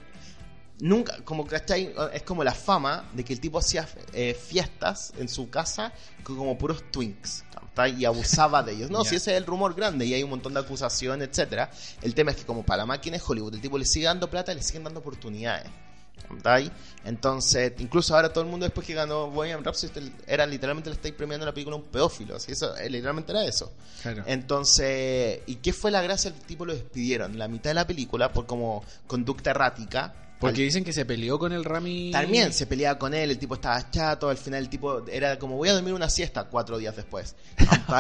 nunca, 0.78 1.16
como 1.24 1.44
¿cachai? 1.44 1.92
Es 2.12 2.22
como 2.22 2.44
la 2.44 2.54
fama 2.54 3.10
de 3.14 3.24
que 3.24 3.32
el 3.32 3.40
tipo 3.40 3.58
hacía 3.58 3.88
eh, 4.12 4.32
fiestas 4.32 5.12
en 5.18 5.28
su 5.28 5.50
casa 5.50 5.92
con 6.22 6.36
como 6.36 6.56
puros 6.56 6.84
twinks. 6.92 7.42
Y 7.96 8.04
abusaba 8.04 8.62
de 8.62 8.72
ellos. 8.72 8.90
No, 8.90 9.04
si 9.04 9.16
ese 9.16 9.32
es 9.32 9.36
el 9.36 9.46
rumor 9.46 9.74
grande 9.74 10.06
y 10.06 10.14
hay 10.14 10.22
un 10.22 10.30
montón 10.30 10.54
de 10.54 10.60
acusaciones, 10.60 11.28
etcétera. 11.28 11.70
El 12.02 12.14
tema 12.14 12.30
es 12.30 12.38
que 12.38 12.44
como 12.44 12.64
para 12.64 12.78
la 12.78 12.86
máquina 12.86 13.18
de 13.18 13.22
Hollywood, 13.26 13.54
el 13.54 13.60
tipo 13.60 13.76
le 13.76 13.84
sigue 13.84 14.06
dando 14.06 14.30
plata 14.30 14.52
y 14.52 14.56
le 14.56 14.62
siguen 14.62 14.84
dando 14.84 15.00
oportunidades. 15.00 15.70
¿cachai? 16.42 16.70
Entonces, 17.04 17.72
incluso 17.78 18.14
ahora 18.14 18.32
todo 18.32 18.42
el 18.44 18.50
mundo 18.50 18.64
después 18.64 18.86
que 18.86 18.94
ganó 18.94 19.30
Bohemian 19.30 19.62
Rhapsody 19.62 20.12
era 20.26 20.46
literalmente 20.46 20.90
le 20.90 20.96
estáis 20.96 21.14
premiando 21.14 21.46
la 21.46 21.52
película 21.52 21.76
a 21.76 21.78
un 21.78 21.84
pedófilo. 21.84 22.36
Así 22.36 22.52
eso, 22.52 22.76
eh, 22.76 22.90
literalmente 22.90 23.32
era 23.32 23.44
eso. 23.44 23.72
Claro. 24.02 24.24
Entonces, 24.26 25.40
¿y 25.46 25.56
qué 25.56 25.72
fue 25.72 25.90
la 25.90 26.02
gracia? 26.02 26.30
El 26.30 26.34
tipo 26.34 26.64
lo 26.64 26.72
despidieron 26.72 27.38
la 27.38 27.48
mitad 27.48 27.70
de 27.70 27.74
la 27.74 27.86
película 27.86 28.32
por 28.32 28.46
como 28.46 28.84
conducta 29.06 29.50
errática. 29.50 30.14
Porque 30.38 30.62
dicen 30.62 30.84
que 30.84 30.92
se 30.92 31.04
peleó 31.04 31.38
con 31.38 31.52
el 31.52 31.64
Rami. 31.64 32.10
también 32.10 32.52
se 32.52 32.66
peleaba 32.66 32.98
con 32.98 33.14
él, 33.14 33.30
el 33.30 33.38
tipo 33.38 33.54
estaba 33.54 33.90
chato, 33.90 34.28
al 34.28 34.36
final 34.36 34.62
el 34.62 34.68
tipo 34.68 35.06
era 35.08 35.38
como 35.38 35.56
voy 35.56 35.70
a 35.70 35.72
dormir 35.72 35.94
una 35.94 36.10
siesta 36.10 36.44
cuatro 36.44 36.78
días 36.78 36.94
después. 36.94 37.36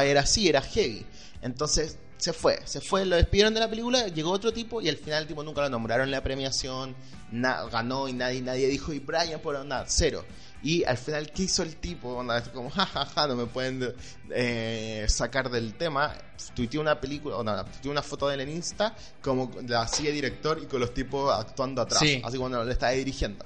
Era 0.04 0.20
así, 0.20 0.48
era 0.48 0.60
heavy. 0.60 1.06
Entonces 1.42 1.98
se 2.18 2.32
fue, 2.32 2.58
se 2.64 2.80
fue, 2.80 3.04
lo 3.04 3.16
despidieron 3.16 3.54
de 3.54 3.60
la 3.60 3.68
película, 3.68 4.08
llegó 4.08 4.30
otro 4.30 4.52
tipo 4.52 4.80
y 4.80 4.88
al 4.88 4.96
final 4.96 5.22
el 5.22 5.28
tipo 5.28 5.42
nunca 5.42 5.62
lo 5.62 5.68
nombraron 5.68 6.06
en 6.06 6.10
la 6.12 6.22
premiación, 6.22 6.94
ganó 7.30 8.08
y 8.08 8.12
nadie, 8.12 8.40
nadie 8.42 8.68
dijo, 8.68 8.92
y 8.92 8.98
Brian 8.98 9.40
por 9.40 9.62
nada, 9.64 9.84
cero. 9.88 10.24
Y 10.66 10.82
al 10.82 10.96
final, 10.98 11.30
¿qué 11.30 11.44
hizo 11.44 11.62
el 11.62 11.76
tipo? 11.76 12.08
Onda, 12.16 12.42
como, 12.52 12.70
jajaja, 12.70 13.28
no 13.28 13.36
me 13.36 13.46
pueden 13.46 13.94
eh, 14.30 15.06
sacar 15.08 15.48
del 15.48 15.74
tema. 15.74 16.12
Tuiteó 16.56 16.80
una 16.80 17.00
película, 17.00 17.36
o 17.36 17.44
no, 17.44 17.64
tuiteó 17.66 17.92
una 17.92 18.02
foto 18.02 18.26
de 18.26 18.34
él 18.34 18.40
en 18.40 18.48
Insta, 18.50 18.92
como 19.22 19.48
la 19.68 19.86
sigue 19.86 20.10
director 20.10 20.58
y 20.60 20.66
con 20.66 20.80
los 20.80 20.92
tipos 20.92 21.32
actuando 21.32 21.82
atrás, 21.82 22.00
Sí. 22.00 22.20
así 22.24 22.36
cuando 22.36 22.64
le 22.64 22.72
está 22.72 22.88
dirigiendo. 22.90 23.44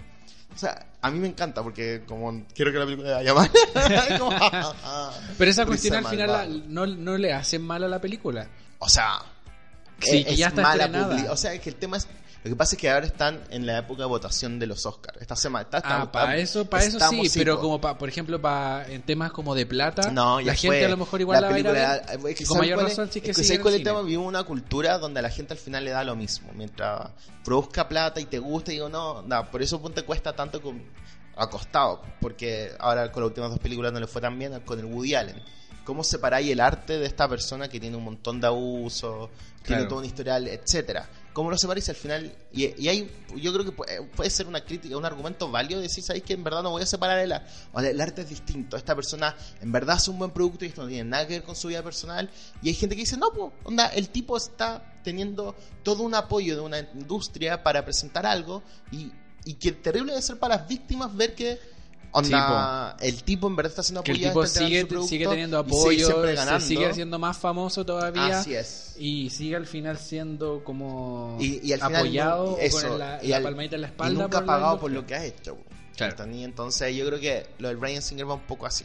O 0.55 0.59
sea, 0.59 0.87
a 1.03 1.11
mí 1.11 1.19
me 1.19 1.29
encanta 1.29 1.63
porque 1.63 2.05
como 2.07 2.43
quiero 2.55 2.73
que 2.73 2.79
la 2.79 2.85
película 2.87 3.13
vaya 3.17 3.35
mal. 3.35 3.51
Pero 5.39 5.51
esa 5.51 5.67
cuestión 5.67 5.95
al 5.97 6.07
final 6.07 6.31
la- 6.33 6.47
no, 6.47 6.87
no 6.87 7.19
le 7.19 7.35
hace 7.35 7.59
mal 7.59 7.85
a 7.85 7.89
la 7.89 8.01
película. 8.01 8.49
O 8.79 8.89
sea, 8.89 9.21
Sí, 10.03 10.25
que 10.25 10.35
ya 10.35 10.49
está 10.49 10.63
mala 10.63 11.27
O 11.31 11.37
sea, 11.37 11.53
es 11.53 11.61
que 11.61 11.69
el 11.69 11.77
tema 11.77 11.99
es. 11.99 12.09
Lo 12.43 12.49
que 12.51 12.57
pasa 12.57 12.75
es 12.75 12.81
que 12.81 12.89
ahora 12.89 13.05
están 13.05 13.39
en 13.51 13.67
la 13.67 13.77
época 13.79 14.03
de 14.03 14.09
votación 14.09 14.59
de 14.59 14.67
los 14.67 14.87
Oscars. 14.87 15.21
Esta 15.21 15.37
semana. 15.37 15.65
Está, 15.65 15.77
Ah, 15.85 15.99
está- 16.05 16.13
para 16.13 16.37
eso, 16.39 16.65
para 16.65 16.83
eso 16.85 16.93
sí, 16.93 16.97
estamos, 16.97 17.29
pero 17.35 17.61
como 17.61 17.79
pa, 17.81 17.99
por 17.99 18.09
ejemplo 18.09 18.41
para 18.41 18.87
en 18.91 19.03
temas 19.03 19.31
como 19.31 19.55
de 19.55 19.67
plata, 19.67 20.11
No, 20.11 20.41
la 20.41 20.55
gente 20.55 20.79
fue. 20.79 20.87
a 20.87 20.89
lo 20.89 20.97
mejor 20.97 21.21
igual 21.21 21.43
la, 21.43 21.49
va 21.51 21.55
a 21.55 21.59
ir 21.59 21.69
a 21.69 21.71
película- 21.73 22.03
ver. 22.23 22.31
es 22.31 22.37
que 22.39 22.43
y 22.43 22.47
con 22.47 22.57
¿sabes 22.57 22.59
mayor 22.63 22.75
cuál 22.79 22.87
es? 22.87 22.93
razón 22.97 23.13
sí 23.13 23.21
que 23.21 23.31
es 23.33 23.37
que 23.37 23.43
sigue 23.43 23.47
¿sabes 23.47 23.59
en 23.59 23.63
cuál 23.63 23.75
el 23.75 23.83
tema? 23.85 24.01
Vivimos 24.03 24.27
una 24.27 24.43
cultura 24.45 24.97
donde 24.99 25.19
a 25.21 25.23
la 25.23 25.29
gente 25.29 25.53
al 25.53 25.59
final 25.59 25.85
le 25.85 25.91
da 25.91 26.03
lo 26.03 26.17
mismo. 26.17 26.51
Mientras 26.55 27.11
produzca 27.45 27.87
plata 27.87 28.21
y 28.21 28.25
te 28.25 28.39
guste, 28.39 28.73
digo, 28.73 28.89
no, 28.89 29.21
no, 29.21 29.51
por 29.51 29.61
eso 29.61 29.79
te 29.95 30.03
cuesta 30.03 30.33
tanto 30.35 30.63
con, 30.63 30.83
acostado. 31.37 32.03
Porque 32.23 32.73
ahora 32.79 33.13
con 33.13 33.23
las 33.23 33.29
últimas 33.29 33.51
dos 33.51 33.59
películas 33.59 33.93
no 33.93 34.01
le 34.01 34.07
fue 34.07 34.21
tan 34.23 34.39
bien 34.39 34.59
con 34.61 34.79
el 34.79 34.87
Woody 34.87 35.15
Allen. 35.15 35.43
¿Cómo 35.85 36.05
separáis 36.05 36.51
el 36.51 36.61
arte 36.61 36.99
de 36.99 37.07
esta 37.07 37.29
persona 37.29 37.69
que 37.69 37.81
tiene 37.81 37.97
un 37.97 38.05
montón 38.05 38.41
de 38.41 38.47
abusos, 38.47 39.29
tiene 39.63 39.81
Claro. 39.83 39.89
todo 39.89 39.99
un 40.01 40.05
historial, 40.05 40.47
etcétera? 40.49 41.09
¿Cómo 41.33 41.51
lo 41.51 41.57
separáis 41.57 41.89
al 41.89 41.95
final? 41.95 42.35
Y, 42.53 42.83
y 42.83 42.89
hay, 42.89 43.11
yo 43.37 43.53
creo 43.53 43.65
que 43.65 43.73
puede, 43.73 44.03
puede 44.03 44.31
ser 44.31 44.49
una 44.49 44.65
crítica, 44.65 44.97
un 44.97 45.05
argumento 45.05 45.49
válido 45.51 45.81
de 45.81 45.87
decir, 45.87 46.03
¿sabéis 46.03 46.25
que 46.25 46.33
en 46.33 46.43
verdad 46.43 46.63
no 46.63 46.71
voy 46.71 46.83
a 46.83 46.87
separar 46.87 47.19
el 47.21 47.33
arte? 47.33 47.49
El 47.77 48.01
arte 48.01 48.23
es 48.23 48.29
distinto. 48.29 48.77
Esta 48.77 48.97
persona 48.97 49.37
en 49.61 49.71
verdad 49.71 49.97
hace 49.97 50.11
un 50.11 50.19
buen 50.19 50.33
producto 50.33 50.65
y 50.65 50.69
esto 50.69 50.83
no 50.83 50.89
tiene 50.89 51.09
nada 51.09 51.27
que 51.29 51.35
ver 51.35 51.45
con 51.45 51.55
su 51.55 51.69
vida 51.69 51.83
personal. 51.83 52.29
Y 52.63 52.69
hay 52.69 52.75
gente 52.75 52.97
que 52.97 53.03
dice, 53.03 53.17
no, 53.17 53.33
pues, 53.33 53.53
onda, 53.63 53.87
el 53.89 54.09
tipo 54.09 54.37
está 54.37 54.93
teniendo 55.05 55.55
todo 55.85 56.03
un 56.03 56.15
apoyo 56.15 56.57
de 56.57 56.63
una 56.63 56.81
industria 56.81 57.63
para 57.63 57.85
presentar 57.85 58.27
algo 58.27 58.63
y, 58.91 59.13
y 59.45 59.55
que 59.55 59.73
terrible 59.73 60.13
debe 60.13 60.23
ser 60.23 60.39
para 60.39 60.57
las 60.57 60.69
víctimas 60.69 61.15
ver 61.15 61.35
que 61.37 61.61
onda, 62.13 62.97
el 63.01 63.23
tipo 63.23 63.47
en 63.47 63.57
verdad 63.57 63.71
está 63.71 63.83
siendo 63.83 64.03
Que 64.03 64.13
el 64.13 64.19
tipo 64.21 64.47
sigue, 64.47 64.87
sigue 65.07 65.27
teniendo 65.27 65.61
y 65.61 65.71
sigue 65.71 65.79
apoyo, 65.79 66.07
siempre 66.07 66.37
se 66.37 66.61
sigue 66.61 66.87
haciendo 66.87 67.19
más 67.19 67.37
famoso 67.39 67.85
todavía 67.85 68.39
Así 68.41 68.55
es. 68.55 68.95
y 68.99 69.31
sigue 69.31 69.57
al 69.57 69.67
final 69.67 69.99
siendo 69.99 70.65
como 70.65 71.37
Y, 71.41 71.67
y 71.67 71.73
al 71.73 71.81
final 71.81 71.97
apoyado 71.97 72.59
eso, 72.59 72.89
con 72.89 72.99
la, 72.99 73.23
y 73.23 73.29
la 73.29 73.43
palmadita 73.43 73.77
en 73.77 73.83
la 73.83 73.89
y 73.89 73.91
espalda. 73.91 74.23
nunca 74.23 74.39
por 74.39 74.47
pagado 74.47 74.81
por 74.81 74.91
lo 74.91 75.07
que 75.07 75.15
ha 75.15 75.25
hecho. 75.25 75.57
Entonces 75.99 76.97
yo 76.97 77.07
creo 77.07 77.21
que 77.21 77.47
lo 77.59 77.69
del 77.69 77.77
Brian 77.77 78.01
Singer 78.03 78.29
va 78.29 78.35
un 78.35 78.47
poco 78.47 78.67
así. 78.67 78.85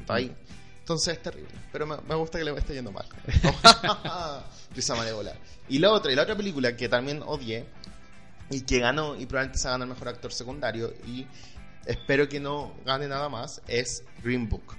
¿está 0.00 0.14
ahí? 0.14 0.34
Entonces 0.80 1.14
es 1.16 1.22
terrible. 1.22 1.50
Pero 1.70 1.86
me, 1.86 1.96
me 2.08 2.14
gusta 2.14 2.38
que 2.38 2.44
le 2.44 2.56
esté 2.56 2.74
yendo 2.74 2.90
mal. 2.92 3.06
Risa 4.74 4.94
malévola. 4.94 5.34
Y 5.68 5.78
la 5.78 5.92
otra, 5.92 6.10
y 6.10 6.16
la 6.16 6.22
otra 6.22 6.36
película 6.36 6.76
que 6.76 6.88
también 6.88 7.22
odié 7.24 7.66
y 8.50 8.62
que 8.62 8.78
ganó 8.78 9.14
y 9.14 9.26
probablemente 9.26 9.58
se 9.58 9.68
gana 9.68 9.84
el 9.84 9.90
mejor 9.90 10.08
actor 10.08 10.32
secundario 10.32 10.92
y 11.06 11.26
espero 11.86 12.28
que 12.28 12.40
no 12.40 12.74
gane 12.84 13.08
nada 13.08 13.28
más 13.28 13.62
es 13.68 14.04
Green 14.22 14.48
Book. 14.48 14.76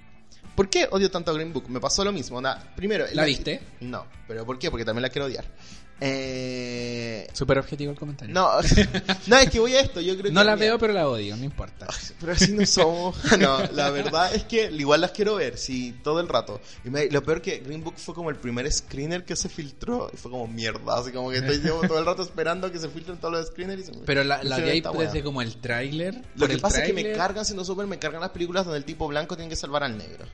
¿Por 0.55 0.69
qué 0.69 0.87
odio 0.91 1.09
tanto 1.09 1.31
a 1.31 1.33
Green 1.33 1.53
Book? 1.53 1.69
Me 1.69 1.79
pasó 1.79 2.03
lo 2.03 2.11
mismo. 2.11 2.37
onda, 2.37 2.73
primero, 2.75 3.05
¿La 3.13 3.23
viste? 3.23 3.61
No, 3.79 4.05
pero 4.27 4.45
¿por 4.45 4.59
qué? 4.59 4.69
Porque 4.69 4.83
también 4.85 5.03
la 5.03 5.09
quiero 5.09 5.27
odiar. 5.27 5.45
Eh, 6.01 7.27
Súper 7.33 7.57
objetivo 7.59 7.91
el 7.91 7.97
comentario. 7.97 8.33
no, 8.33 8.49
no, 9.27 9.37
es 9.37 9.49
que 9.49 9.59
voy 9.59 9.75
a 9.75 9.81
esto. 9.81 10.01
Yo 10.01 10.17
creo 10.17 10.31
No 10.33 10.41
que 10.41 10.45
la 10.45 10.55
mira, 10.55 10.67
veo, 10.67 10.79
pero 10.79 10.93
la 10.93 11.07
odio, 11.07 11.35
no 11.37 11.43
importa. 11.43 11.87
Pero 12.19 12.31
así 12.33 12.51
no 12.51 12.65
somos. 12.65 13.17
No, 13.39 13.59
la 13.73 13.89
verdad 13.89 14.33
es 14.33 14.43
que 14.45 14.69
igual 14.71 15.01
las 15.01 15.11
quiero 15.11 15.35
ver, 15.35 15.57
sí, 15.57 15.95
todo 16.03 16.19
el 16.19 16.27
rato. 16.27 16.59
Y 16.85 16.89
me- 16.89 17.09
lo 17.09 17.23
peor 17.23 17.41
que 17.41 17.59
Green 17.59 17.83
Book 17.83 17.95
fue 17.97 18.13
como 18.13 18.29
el 18.29 18.35
primer 18.37 18.69
screener 18.71 19.23
que 19.25 19.35
se 19.35 19.49
filtró 19.49 20.09
y 20.13 20.17
fue 20.17 20.31
como 20.31 20.47
mierda. 20.47 20.97
Así 20.99 21.11
como 21.11 21.29
que 21.31 21.37
estoy 21.37 21.57
llevo 21.63 21.81
todo 21.87 21.99
el 21.99 22.05
rato 22.05 22.21
esperando 22.23 22.71
que 22.71 22.79
se 22.79 22.89
filtren 22.89 23.17
todos 23.17 23.33
los 23.33 23.47
screeners. 23.47 23.89
y 23.89 23.91
me- 23.91 24.05
Pero 24.05 24.23
la, 24.23 24.43
la 24.43 24.57
ve 24.57 24.71
ahí 24.71 24.83
desde 24.97 25.23
como 25.23 25.41
el 25.41 25.57
tráiler. 25.57 26.21
Lo 26.35 26.47
que 26.47 26.57
pasa 26.57 26.79
es 26.81 26.87
que 26.87 26.93
me 26.93 27.11
cargan 27.13 27.45
siendo 27.45 27.63
súper, 27.65 27.87
me 27.87 27.99
cargan 27.99 28.21
las 28.21 28.31
películas 28.31 28.65
donde 28.65 28.77
el 28.79 28.85
tipo 28.85 29.07
blanco 29.07 29.35
tiene 29.35 29.49
que 29.49 29.55
salvar 29.55 29.83
al 29.83 29.97
negro. 29.97 30.25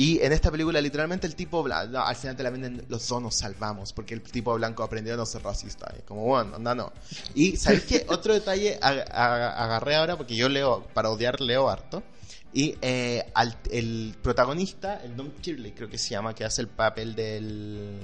Y 0.00 0.20
en 0.22 0.32
esta 0.32 0.52
película, 0.52 0.80
literalmente, 0.80 1.26
el 1.26 1.34
tipo 1.34 1.66
al 1.66 2.14
final 2.16 2.36
te 2.36 2.44
la 2.44 2.50
venden, 2.50 2.84
los 2.88 3.08
dos 3.08 3.20
nos 3.20 3.34
salvamos, 3.34 3.92
porque 3.92 4.14
el 4.14 4.22
tipo 4.22 4.54
blanco 4.54 4.84
aprendió 4.84 5.14
a 5.14 5.16
no 5.16 5.26
ser 5.26 5.42
racista. 5.42 5.92
Y 5.98 6.02
como, 6.02 6.22
bueno, 6.22 6.54
anda, 6.54 6.72
no. 6.72 6.92
Y, 7.34 7.56
¿sabéis 7.56 7.82
qué? 7.82 8.06
Otro 8.08 8.32
detalle 8.32 8.78
ag- 8.78 9.04
ag- 9.08 9.54
agarré 9.56 9.96
ahora, 9.96 10.16
porque 10.16 10.36
yo 10.36 10.48
leo, 10.48 10.86
para 10.94 11.10
odiar, 11.10 11.40
leo 11.40 11.68
harto. 11.68 12.04
Y 12.52 12.76
eh, 12.80 13.26
al- 13.34 13.58
el 13.72 14.14
protagonista, 14.22 15.02
el 15.02 15.16
Don 15.16 15.34
Shirley, 15.42 15.72
creo 15.72 15.90
que 15.90 15.98
se 15.98 16.10
llama, 16.10 16.32
que 16.32 16.44
hace 16.44 16.62
el 16.62 16.68
papel 16.68 17.16
del. 17.16 17.98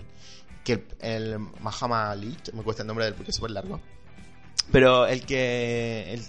que 0.65 0.73
el, 0.73 0.85
el 1.01 1.39
Mahama 1.39 2.11
Ali, 2.11 2.37
me 2.55 2.65
cuesta 2.65 2.83
el 2.83 2.89
nombre 2.89 3.05
de 3.05 3.11
él 3.11 3.15
porque 3.15 3.31
es 3.31 3.37
súper 3.37 3.53
largo. 3.53 3.81
Pero 4.73 5.07
el 5.07 5.25
que. 5.25 6.13
El, 6.13 6.23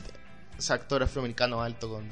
ese 0.60 0.74
actor 0.74 1.02
afroamericano 1.02 1.62
alto 1.64 1.90
con. 1.90 2.08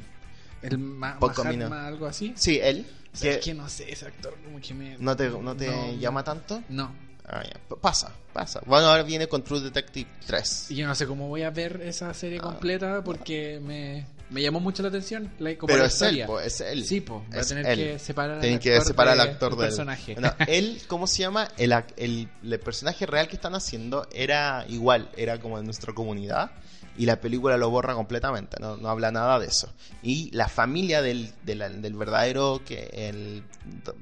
El 0.63 0.79
ma 0.79 1.19
Poco 1.19 1.43
Mahatma, 1.43 1.85
algo 1.85 2.07
así. 2.07 2.33
Sí, 2.35 2.59
él. 2.59 2.85
Sea, 3.13 3.35
que 3.35 3.39
que 3.39 3.53
no 3.53 3.69
sé, 3.69 3.91
ese 3.91 4.07
actor 4.07 4.35
como 4.43 4.59
que 4.59 4.73
me... 4.73 4.97
¿No 4.97 5.15
te, 5.15 5.29
no 5.29 5.55
te 5.55 5.67
No. 5.67 5.93
llama 5.99 6.23
tanto? 6.23 6.63
No. 6.69 6.93
Ah, 7.25 7.41
ya. 7.43 7.75
Pasa, 7.79 8.11
pasa. 8.33 8.59
Bueno, 8.65 8.87
ahora 8.87 9.03
viene 9.03 9.27
con 9.27 9.43
True 9.43 9.61
Detective 9.61 10.09
3. 10.27 10.71
Y 10.71 10.75
yo 10.75 10.87
no 10.87 10.93
sé 10.95 11.07
cómo 11.07 11.29
voy 11.29 11.43
a 11.43 11.51
ver 11.51 11.81
esa 11.83 12.13
serie 12.13 12.39
Ah. 12.39 12.43
completa 12.43 13.01
porque 13.03 13.61
me, 13.63 14.05
me 14.29 14.41
llamó 14.41 14.59
mucho 14.59 14.83
la 14.83 14.89
atención. 14.89 15.31
la- 15.39 15.55
como 15.57 15.67
Pero 15.67 15.79
la 15.83 15.87
es 15.87 16.01
él, 16.01 16.07
historia. 16.07 16.25
po, 16.27 16.39
es 16.41 16.59
él. 16.59 16.83
Sí, 16.83 16.99
po, 16.99 17.23
va 17.31 17.37
a 17.37 17.39
Es 17.41 17.47
tener 17.47 17.65
él. 17.67 17.77
que 17.79 17.99
separar 17.99 18.41
Tienen 18.41 18.57
al 18.57 18.63
que 18.63 18.71
actor 18.73 18.87
separar 18.87 19.13
al 19.13 19.21
actor 19.29 19.51
del 19.55 19.59
personaje. 19.67 20.13
Bueno, 20.15 20.33
él, 20.47 20.81
¿cómo 20.87 21.07
se 21.07 21.19
llama? 21.19 21.47
El, 21.57 21.71
el, 21.95 22.29
el 22.43 22.59
personaje 22.59 23.05
real 23.05 23.29
que 23.29 23.35
están 23.37 23.55
haciendo 23.55 24.05
era 24.11 24.65
igual, 24.67 25.09
era 25.15 25.39
como 25.39 25.57
de 25.59 25.63
nuestra 25.63 25.93
comunidad. 25.93 26.51
Y 26.95 27.07
la 27.07 27.19
película 27.19 27.57
lo 27.57 27.71
borra 27.71 27.95
completamente, 27.95 28.57
no, 28.59 28.77
no 28.77 28.89
habla 28.89 29.11
nada 29.11 29.39
de 29.39 29.47
eso. 29.47 29.73
Y 30.03 30.29
la 30.31 30.47
familia 30.47 31.01
del, 31.01 31.33
del, 31.43 31.81
del 31.81 31.93
verdadero 31.95 32.61
que 32.63 32.89
el 32.93 33.43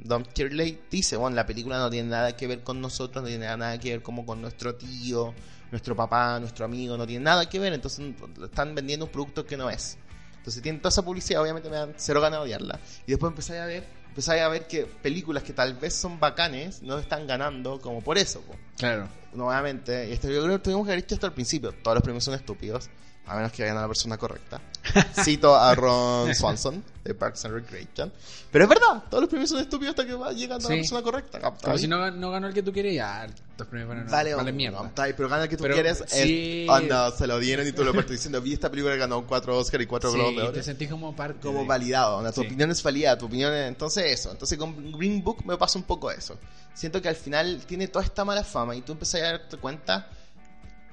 Don 0.04 0.24
Shirley 0.36 0.82
dice, 0.92 1.16
bueno, 1.16 1.36
la 1.36 1.46
película 1.46 1.80
no 1.80 1.90
tiene 1.90 2.10
nada 2.10 2.36
que 2.36 2.48
ver 2.48 2.64
con 2.64 2.82
nosotros, 2.82 3.24
no 3.24 3.30
tiene 3.30 3.46
nada 3.46 3.80
que 3.80 3.92
ver 3.92 4.02
como 4.02 4.26
con 4.26 4.42
nuestro 4.42 4.76
tío, 4.76 5.34
nuestro 5.72 5.96
papá, 5.96 6.38
nuestro 6.40 6.66
amigo, 6.66 6.98
no 6.98 7.08
tiene 7.08 7.24
nada 7.24 7.48
que 7.48 7.60
ver, 7.60 7.72
entonces 7.74 8.14
están 8.44 8.76
vendiendo 8.76 9.06
un 9.06 9.12
producto 9.12 9.46
que 9.46 9.56
no 9.56 9.70
es. 9.70 9.98
Entonces 10.38 10.62
tienen 10.62 10.82
toda 10.82 10.90
esa 10.90 11.04
publicidad, 11.04 11.42
obviamente 11.42 11.70
me 11.70 11.78
dan 11.78 11.94
cero 11.98 12.20
ganas 12.20 12.40
de 12.40 12.44
odiarla. 12.46 12.80
Y 13.06 13.12
después 13.12 13.30
empezáis 13.30 13.62
a 13.62 13.66
ver, 13.68 13.86
empezáis 14.12 14.42
a 14.42 14.50
ver 14.50 14.68
que 14.68 14.86
películas 14.86 15.42
que 15.42 15.54
tal 15.54 15.74
vez 15.74 15.94
son 15.96 16.20
bacanes 16.20 16.82
no 16.84 17.00
están 17.00 17.26
ganando 17.28 17.80
como 17.80 18.02
por 18.02 18.18
eso. 18.18 18.42
po. 18.42 18.54
Claro. 18.78 19.08
Nuevamente, 19.34 20.10
y 20.10 20.12
esto 20.12 20.30
yo 20.30 20.44
creo 20.44 20.58
que 20.58 20.64
tuvimos 20.64 20.86
que 20.86 20.92
haber 20.92 21.04
dicho 21.04 21.16
esto 21.16 21.28
al 21.28 21.34
principio, 21.34 21.72
todos 21.72 21.96
los 21.96 22.04
premios 22.04 22.26
son 22.26 22.34
estúpidos, 22.34 22.90
a 23.28 23.36
menos 23.36 23.52
que 23.52 23.64
vayan 23.64 23.78
a 23.78 23.82
la 23.82 23.88
persona 23.88 24.18
correcta. 24.18 24.60
Cito 25.24 25.56
a 25.56 25.74
Ron 25.76 26.34
Swanson 26.34 26.84
de 27.04 27.14
Parks 27.14 27.46
and 27.46 27.54
Recreation. 27.54 28.12
Pero 28.52 28.66
es 28.66 28.70
verdad, 28.70 29.04
todos 29.10 29.22
los 29.22 29.30
premios 29.30 29.50
son 29.50 29.60
estúpidos 29.60 29.92
hasta 29.92 30.06
que 30.06 30.14
va 30.16 30.32
llegando 30.34 30.66
a 30.66 30.70
Sí. 30.70 30.74
la 30.76 30.82
persona 30.82 31.02
correcta. 31.02 31.40
Como 31.40 31.58
¿cachai? 31.58 31.78
si 31.80 31.88
no, 31.88 32.10
no 32.12 32.32
ganó 32.32 32.48
el 32.48 32.54
que 32.54 32.64
tú 32.64 32.74
querías, 32.74 32.96
ya, 33.28 33.34
los 33.58 33.68
premios 33.68 33.88
van 33.90 34.00
a 34.08 34.12
Vale, 34.12 34.34
vale 34.36 34.52
mierda. 34.52 34.92
pero 35.16 35.30
gana 35.30 35.44
el 35.44 35.50
que 35.50 35.56
tú 35.56 35.64
Pero, 35.64 35.76
quieres. 35.76 36.04
sí. 36.08 36.66
Es, 36.68 36.70
anda, 36.70 37.12
se 37.12 37.28
lo 37.28 37.40
dieron 37.40 37.66
y 37.68 37.72
tú 37.72 37.84
lo 37.84 37.92
estás 37.92 38.10
diciendo. 38.10 38.42
Vi 38.42 38.54
esta 38.54 38.70
película 38.70 38.94
que 38.96 39.00
ganó 39.00 39.26
cuatro 39.26 39.58
Oscar 39.58 39.82
y 39.82 39.86
cuatro 39.86 40.10
Sí, 40.12 40.18
Globos 40.18 40.34
de 40.36 40.40
y 40.42 40.44
Oro. 40.44 40.52
te 40.54 40.64
sentís 40.64 40.90
como 40.90 41.16
parte 41.16 41.40
como 41.42 41.60
de- 41.62 41.68
validado, 41.68 42.18
onda, 42.18 42.32
tu 42.32 42.42
opinión 42.42 42.72
es 42.72 42.82
validada, 42.84 43.18
tu 43.20 43.28
opinión 43.28 43.54
es... 43.54 43.68
Entonces 43.68 44.12
eso, 44.12 44.32
entonces 44.32 44.58
con 44.58 44.92
Green 44.94 45.24
Book 45.24 45.46
me 45.46 45.56
pasa 45.58 45.78
un 45.78 45.84
poco 45.86 46.12
eso. 46.12 46.38
Siento 46.74 47.02
que 47.02 47.10
al 47.10 47.16
final 47.16 47.62
tiene 47.68 47.88
toda 47.88 48.04
esta 48.04 48.26
mala 48.26 48.44
fama 48.44 48.76
y 48.76 48.82
tú 48.82 48.94
empiezas 48.94 49.22
a 49.22 49.26
darte 49.34 49.58
cuenta, 49.58 50.08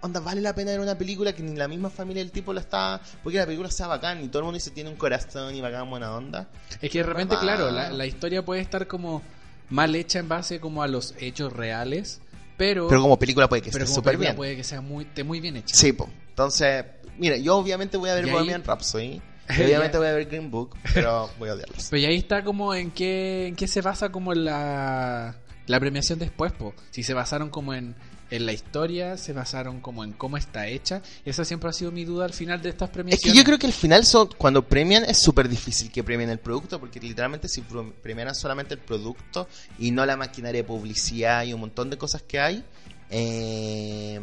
onda, 0.01 0.21
vale 0.21 0.41
la 0.41 0.55
pena 0.55 0.71
ver 0.73 0.81
una 0.81 0.97
película 0.97 1.33
que 1.33 1.43
ni 1.43 1.57
la 1.57 1.69
misma 1.69 1.91
familia 1.91 2.23
del 2.23 2.33
tipo 2.33 2.53
la 2.53 2.61
está... 2.61 3.01
Porque 3.23 3.39
la 3.39 3.47
película 3.47 3.71
sea 3.71 3.87
bacán 3.87 4.23
y 4.25 4.29
todo 4.29 4.41
el 4.41 4.45
mundo 4.45 4.57
dice 4.57 4.71
tiene 4.71 4.91
un 4.91 4.97
corazón 4.97 5.55
y 5.55 5.61
bacán, 5.61 5.89
buena 5.91 6.15
onda. 6.15 6.49
Es 6.81 6.91
que 6.91 6.99
de 6.99 7.05
repente, 7.05 7.35
Ah. 7.37 7.41
claro, 7.41 7.71
la, 7.71 7.91
la 7.91 8.07
historia 8.07 8.45
puede 8.45 8.61
estar 8.61 8.87
como 8.87 9.23
mal 9.71 9.95
hecha 9.95 10.19
en 10.19 10.29
base 10.29 10.61
como 10.61 10.83
a 10.83 10.89
los 10.89 11.15
hechos 11.19 11.53
reales, 11.53 12.21
pero, 12.57 12.89
Pero 12.89 13.03
como 13.03 13.19
película 13.19 13.49
puede 13.49 13.63
que 13.63 13.71
pero 13.71 13.85
esté 13.85 13.95
súper 13.95 14.17
bien. 14.17 14.35
puede 14.35 14.57
que 14.57 14.65
sea 14.65 14.81
muy, 14.81 15.05
esté 15.05 15.25
muy 15.25 15.41
bien 15.41 15.57
hecha. 15.57 15.75
Sí, 15.75 15.93
po. 15.93 16.09
Entonces, 16.31 16.85
mira, 17.19 17.37
yo 17.37 17.57
obviamente 17.57 17.97
voy 17.97 18.11
a 18.11 18.15
ver 18.15 18.25
Y 18.25 18.29
ahí- 18.29 18.35
Bohemian 18.35 18.65
Rhapsody. 18.65 19.21
obviamente 19.65 19.97
voy 19.99 20.07
a 20.09 20.13
ver 20.13 20.27
Green 20.27 20.51
Book, 20.51 20.77
pero 20.95 21.31
voy 21.39 21.49
a 21.49 21.55
odiarlos. 21.55 21.89
Pero 21.91 22.09
ahí 22.09 22.17
está 22.17 22.45
como 22.45 22.75
en 22.75 22.91
qué, 22.91 23.47
en 23.49 23.57
qué 23.57 23.67
se 23.67 23.81
basa 23.81 24.11
como 24.11 24.35
la, 24.35 25.37
la 25.67 25.81
premiación 25.81 26.19
después, 26.19 26.53
po. 26.53 26.75
Si 26.91 27.03
se 27.03 27.15
basaron 27.15 27.49
como 27.51 27.73
en, 27.75 27.95
en 28.31 28.45
la 28.47 28.53
historia, 28.53 29.17
se 29.17 29.33
basaron 29.33 29.81
como 29.81 30.05
en 30.05 30.13
cómo 30.13 30.37
está 30.37 30.67
hecha. 30.67 31.03
Y 31.25 31.31
esa 31.31 31.45
siempre 31.45 31.71
ha 31.71 31.73
sido 31.73 31.91
mi 31.93 32.05
duda 32.05 32.25
al 32.27 32.33
final 32.35 32.61
de 32.61 32.69
estas 32.69 32.91
Es 32.91 32.93
premiaciones. 32.95 33.33
que 33.33 33.39
yo 33.39 33.45
creo 33.45 33.59
que 33.59 33.67
al 33.67 33.73
final 33.73 34.05
son, 34.05 34.29
cuando 34.37 34.67
premian 34.69 35.05
es 35.05 35.19
súper 35.19 35.49
difícil 35.49 35.91
que 35.91 36.05
premien 36.05 36.29
el 36.31 36.39
producto, 36.39 36.79
porque 36.79 37.01
literalmente 37.01 37.49
si 37.49 37.63
premiaran 38.03 38.35
solamente 38.35 38.75
el 38.75 38.81
producto 38.81 39.49
y 39.79 39.91
no 39.93 40.05
la 40.05 40.17
maquinaria 40.17 40.61
de 40.63 40.69
publicidad 40.69 41.45
y 41.45 41.53
un 41.55 41.61
montón 41.61 41.89
de 41.91 41.97
cosas 41.97 42.23
que 42.23 42.39
hay, 42.39 42.65
eh, 43.11 44.21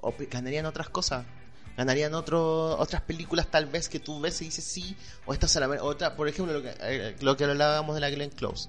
o 0.00 0.14
ganarían 0.30 0.66
otras 0.66 0.88
cosas. 0.88 1.24
Ganarían 1.76 2.14
otro, 2.14 2.78
otras 2.78 3.02
películas 3.02 3.48
tal 3.50 3.66
vez 3.66 3.88
que 3.88 3.98
tú 3.98 4.20
ves 4.20 4.40
y 4.42 4.44
dices 4.46 4.62
sí, 4.64 4.96
o 5.26 5.32
esta 5.32 5.48
se 5.48 5.58
la 5.58 5.66
mer- 5.66 5.80
otra, 5.80 6.14
por 6.14 6.28
ejemplo, 6.28 6.54
lo 6.54 6.62
que, 6.62 6.72
eh, 6.80 7.16
lo 7.20 7.36
que 7.36 7.44
hablábamos 7.44 7.96
de 7.96 8.00
la 8.00 8.10
Glenn 8.10 8.30
Close. 8.30 8.68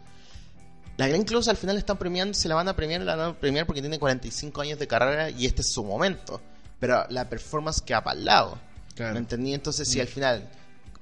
La 0.97 1.07
Glenn 1.07 1.23
Close 1.23 1.49
al 1.49 1.57
final 1.57 1.77
están 1.77 1.97
premiando, 1.97 2.33
se 2.33 2.47
la 2.47 2.55
van 2.55 2.67
a 2.69 2.75
premiar, 2.75 3.01
la 3.01 3.15
van 3.15 3.29
a 3.31 3.33
premiar 3.39 3.65
porque 3.65 3.81
tiene 3.81 3.99
45 3.99 4.61
años 4.61 4.79
de 4.79 4.87
carrera 4.87 5.29
y 5.29 5.45
este 5.45 5.61
es 5.61 5.71
su 5.73 5.83
momento. 5.83 6.41
Pero 6.79 7.05
la 7.09 7.27
performance 7.29 7.81
queda 7.81 8.03
para 8.03 8.17
el 8.17 8.25
lado. 8.25 8.57
Claro. 8.95 9.13
¿Me 9.13 9.19
entendí? 9.19 9.53
Entonces, 9.53 9.87
si 9.89 9.97
Mm. 9.97 10.01
al 10.01 10.07
final 10.07 10.49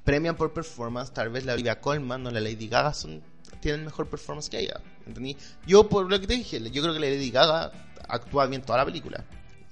premian 0.04 0.36
por 0.36 0.52
performance, 0.52 1.12
tal 1.14 1.30
vez 1.30 1.46
la 1.46 1.54
Olivia 1.54 1.80
Colman 1.80 2.26
o 2.26 2.32
la 2.32 2.40
Lady 2.40 2.68
Gaga 2.68 2.94
son, 2.94 3.22
tienen 3.62 3.86
mejor 3.86 4.10
performance 4.10 4.50
que 4.50 4.60
ella. 4.60 4.80
¿me 5.06 5.10
entendí? 5.10 5.38
Yo, 5.68 5.88
por 5.90 6.10
lo 6.10 6.20
que 6.20 6.26
te 6.28 6.34
dije, 6.36 6.60
yo 6.72 6.82
creo 6.82 6.94
que 6.94 7.00
la 7.00 7.08
Lady 7.08 7.30
Gaga 7.30 7.72
actúa 8.08 8.46
bien 8.48 8.62
toda 8.64 8.80
la 8.80 8.86
película. 8.86 9.24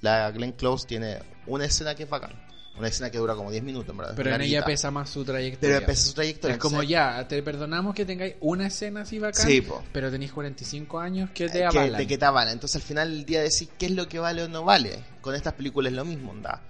La 0.02 0.30
Glenn 0.32 0.52
Close 0.52 0.86
tiene 0.88 1.20
una 1.48 1.66
escena 1.66 1.96
que 1.96 2.04
es 2.04 2.10
bacán. 2.10 2.32
Una 2.78 2.88
escena 2.88 3.12
que 3.12 3.18
dura 3.18 3.36
como 3.36 3.52
10 3.52 3.64
minutos, 3.64 3.90
en 3.92 3.98
verdad. 3.98 4.14
Pero 4.16 4.34
en 4.34 4.42
ella 4.42 4.64
pesa 4.64 4.90
más 4.92 5.10
su 5.10 5.24
trayectoria. 5.26 5.76
Pero 5.78 5.86
pesa 5.88 6.06
su 6.08 6.14
trayectoria. 6.14 6.54
Es 6.56 6.60
como 6.60 6.82
ya, 6.84 7.28
te 7.28 7.44
perdonamos 7.44 7.94
que 7.94 8.06
tengáis 8.06 8.36
una 8.40 8.68
escena 8.68 9.02
así 9.02 9.20
bacán, 9.20 9.46
Sí, 9.46 9.62
pero 9.92 10.10
tenéis 10.10 10.32
45 10.32 11.00
años 11.00 11.30
que 11.32 11.48
te 11.48 11.60
que, 11.60 11.66
avalan. 11.66 12.08
que 12.08 12.18
te 12.18 12.26
avalan. 12.26 12.54
Entonces 12.54 12.78
al 12.78 12.82
final 12.82 13.12
del 13.12 13.26
día 13.26 13.42
decís 13.42 13.70
qué 13.78 13.88
es 13.88 13.92
lo 13.92 14.08
que 14.08 14.20
vale 14.20 14.44
o 14.44 14.48
no 14.48 14.64
vale. 14.64 15.04
Con 15.20 15.36
estas 15.36 15.54
películas 15.54 15.92
es 15.92 15.98
lo 15.98 16.06
mismo, 16.06 16.32
onda. 16.32 16.62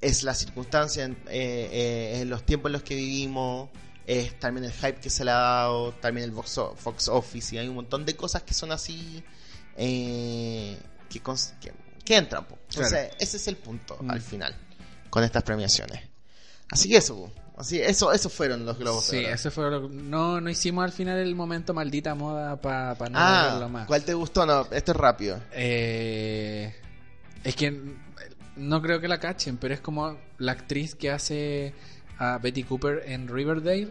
Es 0.00 0.22
la 0.22 0.32
circunstancia, 0.34 1.04
eh, 1.28 2.20
eh, 2.20 2.24
los 2.24 2.44
tiempos 2.44 2.70
en 2.70 2.72
los 2.74 2.82
que 2.82 2.94
vivimos, 2.94 3.68
es 4.06 4.38
también 4.40 4.64
el 4.64 4.72
hype 4.72 4.94
que 5.00 5.10
se 5.10 5.24
le 5.24 5.30
ha 5.30 5.34
dado, 5.34 5.92
también 5.92 6.24
el 6.24 6.30
box 6.30 6.58
Fox 6.76 7.08
Office, 7.08 7.54
y 7.54 7.58
hay 7.58 7.68
un 7.68 7.74
montón 7.74 8.06
de 8.06 8.16
cosas 8.16 8.42
que 8.44 8.54
son 8.54 8.72
así, 8.72 9.22
eh, 9.76 10.78
que, 11.10 11.20
que, 11.20 11.72
que 12.04 12.16
entran. 12.16 12.46
Entonces 12.68 12.90
Claro. 12.92 13.14
ese 13.18 13.36
es 13.36 13.48
el 13.48 13.56
punto 13.56 13.98
Mm. 14.00 14.10
al 14.10 14.20
final, 14.22 14.56
con 15.18 15.24
estas 15.24 15.42
premiaciones. 15.42 16.00
Así 16.70 16.88
que 16.88 16.98
eso, 16.98 17.32
así 17.56 17.80
eso, 17.80 18.12
esos 18.12 18.32
fueron 18.32 18.64
los 18.64 18.78
globos. 18.78 19.04
Sí, 19.04 19.18
eso 19.24 19.50
fue 19.50 19.70
lo 19.70 19.88
no, 19.88 20.40
no 20.40 20.48
hicimos 20.50 20.84
al 20.84 20.92
final 20.92 21.18
el 21.18 21.34
momento 21.34 21.74
maldita 21.74 22.14
moda 22.14 22.60
para 22.60 22.94
no 23.10 23.18
Ah, 23.18 23.48
verlo 23.52 23.68
más. 23.68 23.86
¿cuál 23.86 24.04
te 24.04 24.14
gustó? 24.14 24.44
No, 24.46 24.66
esto 24.70 24.92
es 24.92 24.96
rápido. 24.96 25.40
Eh, 25.52 26.74
es 27.44 27.56
que 27.56 27.96
no 28.56 28.82
creo 28.82 29.00
que 29.00 29.08
la 29.08 29.18
cachen, 29.18 29.56
pero 29.56 29.74
es 29.74 29.80
como 29.80 30.18
la 30.38 30.52
actriz 30.52 30.94
que 30.94 31.10
hace 31.10 31.74
a 32.18 32.38
Betty 32.38 32.64
Cooper 32.64 33.02
en 33.06 33.28
Riverdale. 33.28 33.90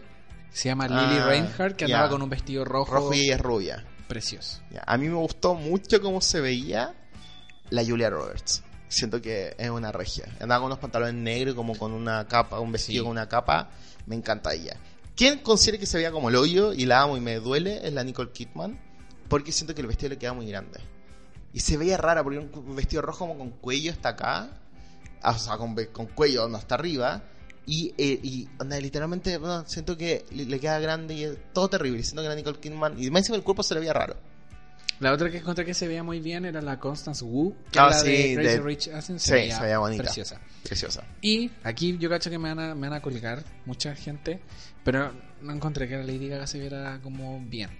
Se 0.50 0.68
llama 0.70 0.86
Lily 0.88 1.18
Ah, 1.20 1.26
Reinhardt, 1.28 1.76
que 1.76 1.84
andaba 1.84 2.08
con 2.08 2.22
un 2.22 2.30
vestido 2.30 2.64
rojo, 2.64 2.94
Rojo 2.94 3.12
y 3.14 3.30
es 3.30 3.40
rubia. 3.40 3.84
precioso. 4.08 4.62
A 4.86 4.96
mí 4.96 5.08
me 5.08 5.14
gustó 5.16 5.54
mucho 5.54 6.00
cómo 6.00 6.20
se 6.22 6.40
veía 6.40 6.94
la 7.70 7.84
Julia 7.84 8.08
Roberts. 8.08 8.62
Siento 8.88 9.20
que 9.20 9.54
es 9.58 9.70
una 9.70 9.92
regia. 9.92 10.24
Andaba 10.40 10.60
con 10.60 10.66
unos 10.66 10.78
pantalones 10.78 11.14
negros, 11.14 11.54
como 11.54 11.76
con 11.76 11.92
una 11.92 12.26
capa, 12.26 12.58
un 12.60 12.72
vestido 12.72 13.00
Sí. 13.02 13.04
con 13.04 13.10
una 13.12 13.28
capa. 13.28 13.70
Me 14.06 14.16
encanta 14.16 14.54
ella. 14.54 14.76
Quien 15.14 15.40
considera 15.40 15.78
que 15.78 15.86
se 15.86 15.96
veía 15.98 16.10
como 16.12 16.28
el 16.30 16.36
hoyo 16.36 16.72
y 16.72 16.86
la 16.86 17.02
amo 17.02 17.16
y 17.16 17.20
me 17.20 17.36
duele 17.36 17.86
es 17.86 17.92
la 17.92 18.02
Nicole 18.04 18.30
Kidman. 18.30 18.78
Porque 19.28 19.52
siento 19.52 19.74
que 19.74 19.82
el 19.82 19.86
vestido 19.86 20.10
le 20.10 20.18
queda 20.18 20.32
muy 20.32 20.46
grande. 20.48 20.80
Y 21.52 21.60
se 21.60 21.76
veía 21.76 21.96
rara 21.98 22.22
porque 22.22 22.38
era 22.38 22.46
un 22.50 22.76
vestido 22.76 23.02
rojo 23.02 23.26
como 23.26 23.36
con 23.38 23.50
cuello 23.50 23.92
hasta 23.92 24.10
acá. 24.10 24.50
ah, 25.22 25.32
O 25.32 25.38
sea, 25.38 25.56
con, 25.58 25.74
con 25.92 26.06
cuello 26.06 26.44
hasta 26.56 26.74
arriba. 26.76 27.22
Y, 27.66 27.92
eh, 27.98 28.18
y 28.22 28.48
onda, 28.58 28.80
literalmente 28.80 29.36
bueno, 29.36 29.64
siento 29.66 29.98
que 29.98 30.24
le, 30.30 30.46
le 30.46 30.58
queda 30.60 30.78
grande 30.78 31.12
y 31.14 31.24
es 31.24 31.36
todo 31.52 31.68
terrible. 31.68 32.02
Siento 32.02 32.22
que 32.22 32.28
la 32.28 32.34
Nicole 32.34 32.58
Kidman. 32.58 33.02
Y 33.02 33.10
más 33.10 33.20
encima 33.20 33.36
el 33.36 33.42
cuerpo 33.42 33.62
se 33.62 33.74
le 33.74 33.80
veía 33.80 33.92
raro. 33.92 34.16
La 35.00 35.12
otra 35.12 35.30
que 35.30 35.38
encontré 35.38 35.64
que 35.64 35.74
se 35.74 35.86
veía 35.86 36.02
muy 36.02 36.18
bien 36.20 36.44
era 36.44 36.60
la 36.60 36.80
Constance 36.80 37.24
Wu, 37.24 37.54
que 37.70 37.78
Ah, 37.78 37.92
sí, 37.92 38.06
de 38.10 38.34
Crazy 38.34 38.48
de- 38.48 38.60
Rich 38.60 38.88
Asians. 38.88 39.22
sí, 39.22 39.28
se 39.50 39.60
veía 39.62 39.78
bonita. 39.78 40.02
Preciosa. 40.02 40.40
Preciosa. 40.64 41.04
Y 41.22 41.50
aquí 41.62 41.96
yo 41.98 42.08
cacho 42.10 42.30
que 42.30 42.38
me 42.38 42.52
van, 42.52 42.58
a, 42.70 42.74
me 42.74 42.88
van 42.88 42.98
a 42.98 43.02
colgar 43.02 43.44
mucha 43.64 43.94
gente, 43.94 44.40
pero 44.84 45.12
no 45.40 45.52
encontré 45.52 45.86
que 45.88 45.96
la 45.96 46.02
Lady 46.02 46.28
Gaga 46.28 46.46
se 46.48 46.58
viera 46.58 46.98
como 47.02 47.40
bien. 47.46 47.70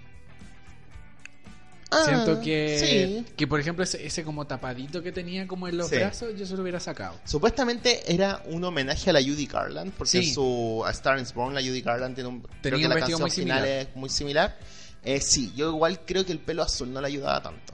Ah, 1.91 2.03
Siento 2.05 2.39
que, 2.39 2.77
sí. 3.25 3.33
que, 3.35 3.47
por 3.47 3.59
ejemplo, 3.59 3.83
ese, 3.83 4.05
ese 4.05 4.23
como 4.23 4.45
tapadito 4.45 5.01
que 5.01 5.11
tenía 5.11 5.47
como 5.47 5.67
en 5.67 5.75
los 5.75 5.89
Sí. 5.89 5.95
brazos, 5.95 6.35
yo 6.37 6.45
se 6.45 6.55
lo 6.55 6.61
hubiera 6.61 6.79
sacado. 6.79 7.19
Supuestamente 7.25 8.13
era 8.13 8.43
un 8.45 8.63
homenaje 8.63 9.09
a 9.09 9.13
la 9.13 9.21
Judy 9.21 9.47
Garland, 9.47 9.91
porque 9.93 10.21
Sí. 10.21 10.31
su 10.33 10.83
A 10.85 10.91
Star 10.91 11.17
is 11.19 11.33
Born 11.33 11.55
la 11.55 11.61
Judy 11.61 11.81
Garland 11.81 12.13
tiene 12.13 12.29
un 12.29 12.41
creo 12.41 12.53
Tenía 12.61 12.79
que 12.79 12.85
un 12.85 12.89
la 12.93 12.99
canción 12.99 13.21
muy 13.21 13.31
final 13.31 13.57
similar. 13.63 13.79
es 13.87 13.95
muy 13.95 14.09
similar. 14.09 14.57
Eh, 15.03 15.21
sí, 15.21 15.53
yo 15.55 15.69
igual 15.69 16.01
creo 16.05 16.25
que 16.25 16.31
el 16.31 16.39
pelo 16.39 16.63
azul 16.63 16.91
no 16.91 17.01
le 17.01 17.07
ayudaba 17.07 17.41
tanto. 17.41 17.73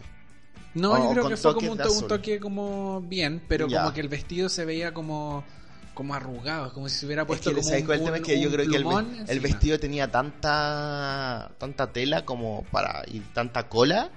No, 0.75 0.91
O 0.91 0.97
yo 0.97 1.09
creo 1.11 1.29
que 1.29 1.37
fue 1.37 1.53
como 1.53 1.71
un, 1.71 1.77
toque 2.07 2.39
como 2.39 3.01
bien, 3.01 3.41
pero 3.47 3.67
Ya. 3.67 3.81
como 3.83 3.93
que 3.93 4.01
el 4.01 4.09
vestido 4.09 4.49
se 4.49 4.65
veía 4.65 4.93
como 4.93 5.43
como 5.93 6.13
arrugado, 6.13 6.73
como 6.73 6.89
si 6.89 6.97
se 6.99 7.05
hubiera 7.05 7.21
Es 7.21 7.27
puesto 7.29 7.49
que 7.51 7.55
como 7.55 7.69
¿sabes 7.69 7.83
un, 7.85 7.91
es 7.93 7.99
el 7.99 8.03
tema? 8.05 8.17
Es 8.17 8.23
que 8.23 8.41
yo 8.41 8.51
creo 8.51 8.69
que 8.69 8.75
el, 8.75 9.29
el 9.29 9.39
vestido 9.39 9.79
tenía 9.79 10.11
tanta 10.11 11.51
tanta 11.57 11.93
tela 11.93 12.25
como 12.25 12.65
para 12.69 13.03
y 13.07 13.21
tanta 13.21 13.69
cola 13.69 14.09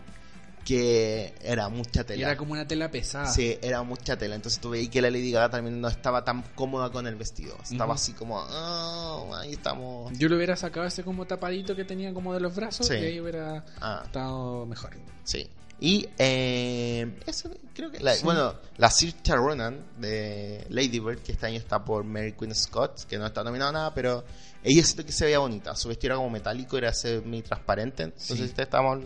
que 0.69 1.33
era 1.43 1.71
mucha 1.71 2.03
Y 2.03 2.05
tela. 2.05 2.27
era 2.27 2.37
como 2.37 2.53
una 2.53 2.69
tela 2.69 2.91
pesada. 2.91 3.27
Sí, 3.33 3.57
era 3.63 3.83
mucha 3.83 4.19
tela. 4.19 4.35
Entonces 4.35 4.61
tú 4.61 4.69
veías 4.69 4.91
que 4.91 5.01
la 5.01 5.11
Lady 5.11 5.33
Gaga 5.33 5.49
también 5.49 5.81
no 5.81 5.89
estaba 5.89 6.23
tan 6.25 6.43
cómoda 6.55 6.91
con 6.91 7.07
el 7.07 7.15
vestido. 7.17 7.57
Estaba 7.63 7.95
así 7.95 8.13
como, 8.13 8.39
"Ah, 8.39 9.25
ahí 9.41 9.53
estamos. 9.55 10.13
Yo 10.19 10.29
le 10.29 10.37
hubiera 10.37 10.57
sacado 10.57 10.87
ese 10.87 11.03
como 11.05 11.25
tapadito 11.27 11.75
que 11.75 11.85
tenía 11.87 12.13
como 12.13 12.35
de 12.35 12.41
los 12.41 12.55
brazos 12.55 12.87
Sí. 12.87 12.95
y 12.95 13.05
ahí 13.05 13.21
hubiera 13.21 13.65
Ah, 13.81 14.03
estado 14.05 14.67
mejor. 14.67 14.91
sí. 15.25 15.49
Y 15.81 16.09
eh, 16.19 17.19
eso 17.27 17.51
creo 17.75 17.91
que, 17.91 18.01
la- 18.01 18.15
Sí. 18.15 18.25
bueno, 18.25 18.55
la 18.79 18.91
Saoirse 18.91 19.37
Ronan 19.37 19.85
de 19.99 20.67
Lady 20.71 20.99
Bird, 20.99 21.21
que 21.21 21.33
este 21.33 21.47
año 21.47 21.59
está 21.59 21.85
por 21.85 22.03
Mary 22.05 22.33
Queen 22.33 22.55
Scott, 22.55 23.05
que 23.05 23.17
no 23.19 23.27
está 23.27 23.45
nominada 23.45 23.71
a 23.71 23.73
nada, 23.73 23.95
pero 23.95 24.25
ella 24.65 24.83
siento 24.85 25.05
que 25.07 25.13
se 25.13 25.25
veía 25.25 25.39
bonita. 25.39 25.77
Su 25.77 25.89
vestido 25.89 26.09
era 26.15 26.17
como 26.17 26.31
metálico, 26.31 26.77
era 26.77 26.93
semi 26.93 27.43
transparente. 27.43 28.07
No 28.09 28.13
Sí. 28.17 28.37
si 28.37 28.49
te 28.49 28.63
estamos, 28.63 28.99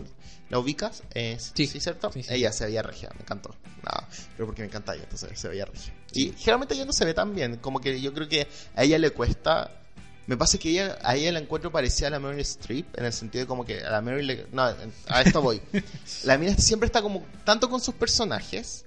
la 0.49 0.57
ubicas. 0.59 1.03
Eh, 1.13 1.37
Sí. 1.39 1.67
sí, 1.67 1.79
¿cierto? 1.79 2.09
Ella 2.27 2.51
se 2.51 2.65
veía 2.65 2.81
regia, 2.81 3.09
me 3.13 3.21
encantó. 3.21 3.49
No, 3.83 4.07
pero 4.35 4.47
porque 4.47 4.61
me 4.63 4.67
encanta 4.69 4.93
ella, 4.95 5.03
entonces 5.03 5.37
se 5.39 5.47
veía 5.49 5.65
regia. 5.65 5.93
Y 6.13 6.31
generalmente 6.31 6.73
ella 6.73 6.85
no 6.85 6.93
se 6.93 7.05
ve 7.05 7.13
tan 7.13 7.35
bien, 7.35 7.57
como 7.57 7.79
que 7.81 7.99
yo 8.01 8.13
creo 8.13 8.27
que 8.27 8.47
a 8.75 8.83
ella 8.83 8.97
le 8.97 9.11
cuesta. 9.11 9.79
Me 10.25 10.37
pasa 10.37 10.57
que 10.57 10.69
ella, 10.69 10.97
a 11.03 11.15
ella 11.15 11.31
la 11.33 11.39
encuentro 11.39 11.71
parecida 11.71 12.07
a 12.07 12.11
la 12.11 12.19
Meryl 12.19 12.39
Streep, 12.41 12.97
en 12.97 13.05
el 13.05 13.11
sentido 13.13 13.43
de 13.43 13.47
como 13.47 13.65
que 13.65 13.83
a 13.83 13.89
la 13.91 14.01
Meryl 14.01 14.25
le- 14.27 14.47
No, 14.53 14.63
a 15.07 15.21
esto 15.21 15.41
voy. 15.41 15.61
la 16.23 16.37
mina 16.37 16.55
siempre 16.57 16.85
está 16.87 17.01
como 17.01 17.25
tanto 17.43 17.69
con 17.69 17.81
sus 17.81 17.93
personajes, 17.95 18.85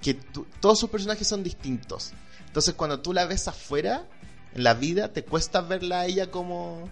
que 0.00 0.14
tú- 0.14 0.46
todos 0.60 0.78
sus 0.78 0.88
personajes 0.88 1.26
son 1.28 1.42
distintos. 1.42 2.12
Entonces 2.46 2.74
cuando 2.74 3.00
tú 3.00 3.12
la 3.12 3.26
ves 3.26 3.46
afuera, 3.48 4.06
en 4.54 4.64
la 4.64 4.74
vida, 4.74 5.12
te 5.12 5.22
cuesta 5.24 5.60
verla 5.60 6.00
a 6.00 6.06
ella 6.06 6.30
como... 6.30 6.88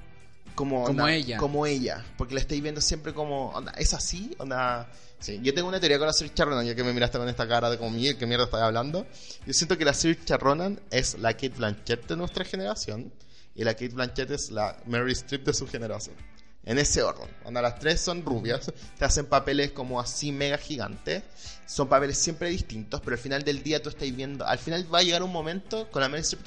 Como, 0.54 0.84
Como 0.84 0.90
onda, 1.02 1.12
ella. 1.14 1.36
Como 1.38 1.66
ella. 1.66 2.04
Porque 2.16 2.34
la 2.34 2.40
estáis 2.40 2.60
viendo 2.62 2.80
siempre 2.80 3.14
como... 3.14 3.50
Onda, 3.50 3.72
¿Es 3.72 3.94
así? 3.94 4.34
Onda... 4.38 4.90
Sí, 5.20 5.40
yo 5.42 5.52
tengo 5.54 5.66
una 5.68 5.80
teoría 5.80 5.98
con 5.98 6.06
la 6.06 6.12
Saoirse 6.12 6.44
Ronan, 6.44 6.64
ya 6.66 6.76
que 6.76 6.84
me 6.84 6.92
miraste 6.92 7.18
con 7.18 7.28
esta 7.28 7.48
cara 7.48 7.68
de 7.70 7.76
como, 7.78 7.90
"Miguel, 7.90 8.16
¿qué 8.16 8.24
mierda 8.26 8.44
estás 8.44 8.62
hablando? 8.62 9.04
Yo 9.46 9.52
siento 9.52 9.76
que 9.76 9.84
la 9.84 9.92
Saoirse 9.94 10.36
Ronan 10.36 10.78
es 10.92 11.18
la 11.18 11.32
Kate 11.32 11.48
Blanchett 11.56 12.06
de 12.06 12.16
nuestra 12.16 12.44
generación 12.44 13.12
y 13.58 13.64
la 13.64 13.74
Kate 13.74 13.88
Blanchett 13.90 14.30
es 14.30 14.50
la 14.50 14.78
Mary 14.86 15.12
Streep 15.12 15.44
de 15.44 15.52
su 15.52 15.66
generación. 15.68 16.16
En 16.64 16.78
ese 16.78 17.02
orden. 17.02 17.28
Cuando 17.42 17.60
las 17.62 17.78
tres 17.78 18.00
son 18.00 18.22
rubias, 18.24 18.70
te 18.98 19.04
hacen 19.04 19.26
papeles 19.26 19.72
como 19.72 20.00
así 20.00 20.32
mega 20.32 20.58
gigantes. 20.58 21.22
Son 21.66 21.88
papeles 21.88 22.18
siempre 22.18 22.50
distintos, 22.50 23.00
pero 23.00 23.14
al 23.14 23.18
final 23.22 23.42
del 23.42 23.62
día 23.62 23.82
tú 23.82 23.88
estáis 23.88 24.14
viendo. 24.14 24.46
Al 24.46 24.58
final 24.58 24.86
va 24.92 24.98
a 24.98 25.02
llegar 25.02 25.22
un 25.22 25.32
momento 25.32 25.90
con 25.90 26.02
la 26.02 26.08
Mary 26.08 26.22
fin- 26.22 26.40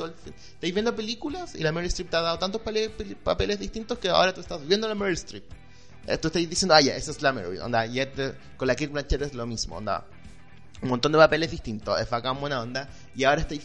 Estáis 0.53 0.73
viendo 0.73 0.95
películas 0.95 1.55
y 1.55 1.63
la 1.63 1.71
Mary 1.71 1.87
Streep 1.87 2.09
te 2.11 2.17
ha 2.17 2.21
dado 2.21 2.39
tantos 2.39 2.61
papeles 3.23 3.59
distintos 3.59 3.97
que 3.97 4.09
ahora 4.09 4.33
tú 4.33 4.41
estás 4.41 4.65
viendo 4.67 4.87
la 4.87 4.95
Mary 4.95 5.13
Streep. 5.13 5.43
Eh, 6.07 6.17
Tú 6.17 6.27
estás 6.29 6.47
diciendo, 6.47 6.75
ah, 6.75 6.81
ya, 6.81 6.95
esa 6.95 7.11
es 7.11 7.21
la 7.21 7.33
Mary. 7.33 7.57
Onda, 7.59 7.85
y 7.87 7.99
con 8.57 8.67
la 8.67 8.75
Kate 8.75 8.87
Blanchett 8.87 9.21
es 9.23 9.33
lo 9.33 9.45
mismo. 9.47 9.75
Onda, 9.77 10.05
un 10.83 10.89
montón 10.89 11.11
de 11.11 11.17
papeles 11.19 11.51
distintos, 11.51 11.99
es 11.99 12.09
bacán, 12.09 12.39
buena 12.39 12.61
onda, 12.61 12.89
y 13.15 13.23
ahora 13.23 13.41
estáis, 13.41 13.63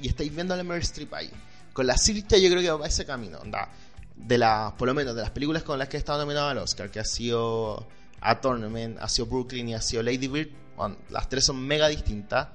y 0.00 0.08
estáis 0.08 0.34
viendo 0.34 0.56
la 0.56 0.62
Meryl 0.64 0.82
Streep 0.82 1.12
ahí. 1.14 1.30
Con 1.74 1.86
la 1.86 1.98
Sircha 1.98 2.38
yo 2.38 2.48
creo 2.48 2.62
que 2.62 2.70
va 2.70 2.86
a 2.86 2.88
ese 2.88 3.04
camino, 3.04 3.38
onda, 3.38 3.68
de 4.16 4.38
las, 4.38 4.72
por 4.72 4.88
lo 4.88 4.94
menos 4.94 5.14
de 5.14 5.20
las 5.20 5.30
películas 5.30 5.62
con 5.62 5.78
las 5.78 5.88
que 5.88 5.96
he 5.96 5.98
estado 5.98 6.20
nominado 6.20 6.48
al 6.48 6.56
Oscar, 6.58 6.90
que 6.90 7.00
ha 7.00 7.04
sido 7.04 7.86
A 8.22 8.40
Tournament, 8.40 8.96
ha 9.00 9.08
sido 9.08 9.26
Brooklyn 9.26 9.68
y 9.68 9.74
ha 9.74 9.82
sido 9.82 10.02
Lady 10.02 10.28
Bird, 10.28 10.48
bueno, 10.76 10.96
las 11.10 11.28
tres 11.28 11.44
son 11.44 11.60
mega 11.60 11.88
distintas, 11.88 12.48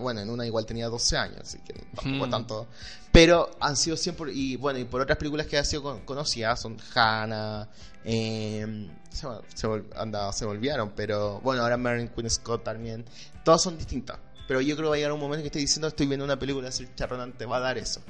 bueno, 0.00 0.20
en 0.20 0.28
una 0.30 0.44
igual 0.46 0.66
tenía 0.66 0.88
12 0.88 1.16
años, 1.16 1.38
así 1.42 1.58
que 1.58 1.72
tampoco 1.94 2.26
Hmm. 2.26 2.30
tanto, 2.30 2.66
pero 3.12 3.50
han 3.60 3.76
sido 3.76 3.96
siempre, 3.96 4.32
y 4.32 4.56
bueno, 4.56 4.78
y 4.78 4.84
por 4.84 5.00
otras 5.02 5.16
películas 5.18 5.46
que 5.46 5.56
han 5.58 5.64
sido 5.64 5.82
con- 5.82 6.00
conocidas, 6.00 6.60
son 6.60 6.76
Hannah, 6.94 7.68
eh, 8.04 8.88
se, 9.10 9.26
se 9.54 9.66
vol- 9.68 9.86
anda, 9.96 10.32
se 10.32 10.44
volvieron, 10.46 10.92
pero 10.96 11.40
bueno, 11.40 11.62
ahora 11.62 11.76
Mary 11.76 12.08
Queen 12.14 12.30
Scott 12.30 12.64
también. 12.64 13.04
Todas 13.44 13.62
son 13.62 13.76
distintas. 13.78 14.18
Pero 14.48 14.60
yo 14.62 14.74
creo 14.74 14.86
que 14.86 14.90
va 14.90 14.94
a 14.94 14.98
llegar 14.98 15.12
un 15.12 15.20
momento 15.20 15.42
que 15.42 15.48
estoy 15.48 15.60
diciendo, 15.60 15.86
estoy 15.88 16.06
viendo 16.06 16.24
una 16.24 16.38
película, 16.38 16.72
Sir 16.72 16.88
Ronan 17.08 17.32
te 17.34 17.44
va 17.46 17.58
a 17.58 17.60
dar 17.60 17.78
eso. 17.78 18.02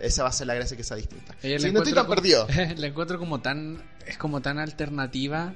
Esa 0.00 0.24
va 0.24 0.28
a 0.28 0.32
ser 0.32 0.46
la 0.48 0.54
gracia 0.54 0.76
que 0.76 0.82
sea 0.82 0.96
distinta. 0.96 1.36
Ella 1.42 1.58
Sí, 1.60 1.70
no 1.72 1.78
estoy 1.82 1.92
encuentro 1.92 1.94
tan 1.94 2.04
como- 2.06 2.14
perdido. 2.16 2.46
La 2.80 2.86
encuentro 2.88 3.18
como 3.18 3.40
tan. 3.40 3.80
Es 4.04 4.18
como 4.18 4.42
tan 4.42 4.58
alternativa. 4.58 5.54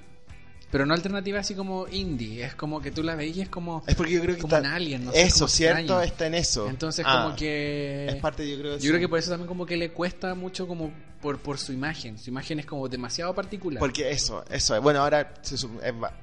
Pero 0.71 0.85
no 0.85 0.93
alternativa 0.93 1.41
así 1.41 1.55
como 1.55 1.89
indie. 1.89 2.45
Es 2.45 2.55
como 2.55 2.81
que 2.83 2.91
tú 2.91 3.03
la 3.03 3.23
y 3.25 3.41
es 3.41 3.49
como. 3.49 3.83
Es 3.87 3.95
porque 3.95 4.13
yo 4.13 4.21
creo 4.21 4.35
que 4.37 4.43
como 4.43 4.57
está- 4.57 4.69
un 4.69 4.75
alien, 4.75 5.05
no 5.07 5.13
sé, 5.13 5.23
Eso, 5.23 5.39
como 5.41 5.49
cierto, 5.49 5.79
extraño. 5.81 6.03
está 6.03 6.27
en 6.27 6.35
eso. 6.35 6.69
Entonces, 6.69 7.07
Ah, 7.09 7.23
como 7.25 7.37
que. 7.37 8.07
Es 8.07 8.17
parte, 8.17 8.49
yo 8.51 8.59
creo, 8.59 8.77
Yo 8.79 8.89
creo 8.91 9.01
que 9.01 9.09
por 9.09 9.19
eso 9.19 9.31
también 9.31 9.49
como 9.49 9.65
que 9.65 9.77
le 9.79 9.91
cuesta 9.93 10.35
mucho 10.35 10.69
como 10.69 10.93
por, 11.23 11.39
por 11.39 11.57
su 11.59 11.73
imagen. 11.73 12.19
Su 12.19 12.29
imagen 12.31 12.59
es 12.61 12.67
como 12.67 12.87
demasiado 12.89 13.35
particular. 13.35 13.79
Porque 13.81 14.11
eso, 14.11 14.45
eso 14.51 14.77
es. 14.77 14.83
Bueno, 14.83 15.01
ahora 15.01 15.33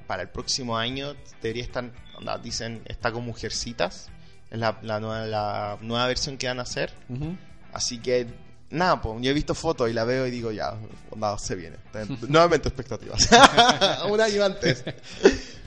para 0.06 0.22
el 0.22 0.28
próximo 0.28 0.76
año 0.78 1.14
debería 1.42 1.64
estar, 1.64 1.90
onda, 2.16 2.38
dicen, 2.38 2.82
está 2.86 3.10
con 3.10 3.24
Mujercitas. 3.24 4.10
Es 4.48 4.58
la, 4.60 4.78
la 4.82 5.00
nueva, 5.00 5.26
la 5.26 5.78
nueva 5.80 6.06
versión 6.06 6.38
que 6.38 6.46
van 6.46 6.60
a 6.60 6.62
hacer. 6.62 6.92
Ujú. 7.08 7.36
Así 7.72 7.98
que, 7.98 8.28
nada, 8.70 9.00
pues, 9.00 9.16
yo 9.20 9.30
he 9.30 9.34
visto 9.34 9.54
fotos 9.54 9.90
y 9.90 9.92
la 9.92 10.04
veo 10.04 10.26
y 10.26 10.30
digo, 10.30 10.52
ya, 10.52 10.74
nada, 11.16 11.38
se 11.38 11.54
viene. 11.54 11.76
Nuevamente 12.28 12.68
expectativas. 12.68 13.28
Un 14.10 14.20
año 14.20 14.44
antes. 14.44 14.84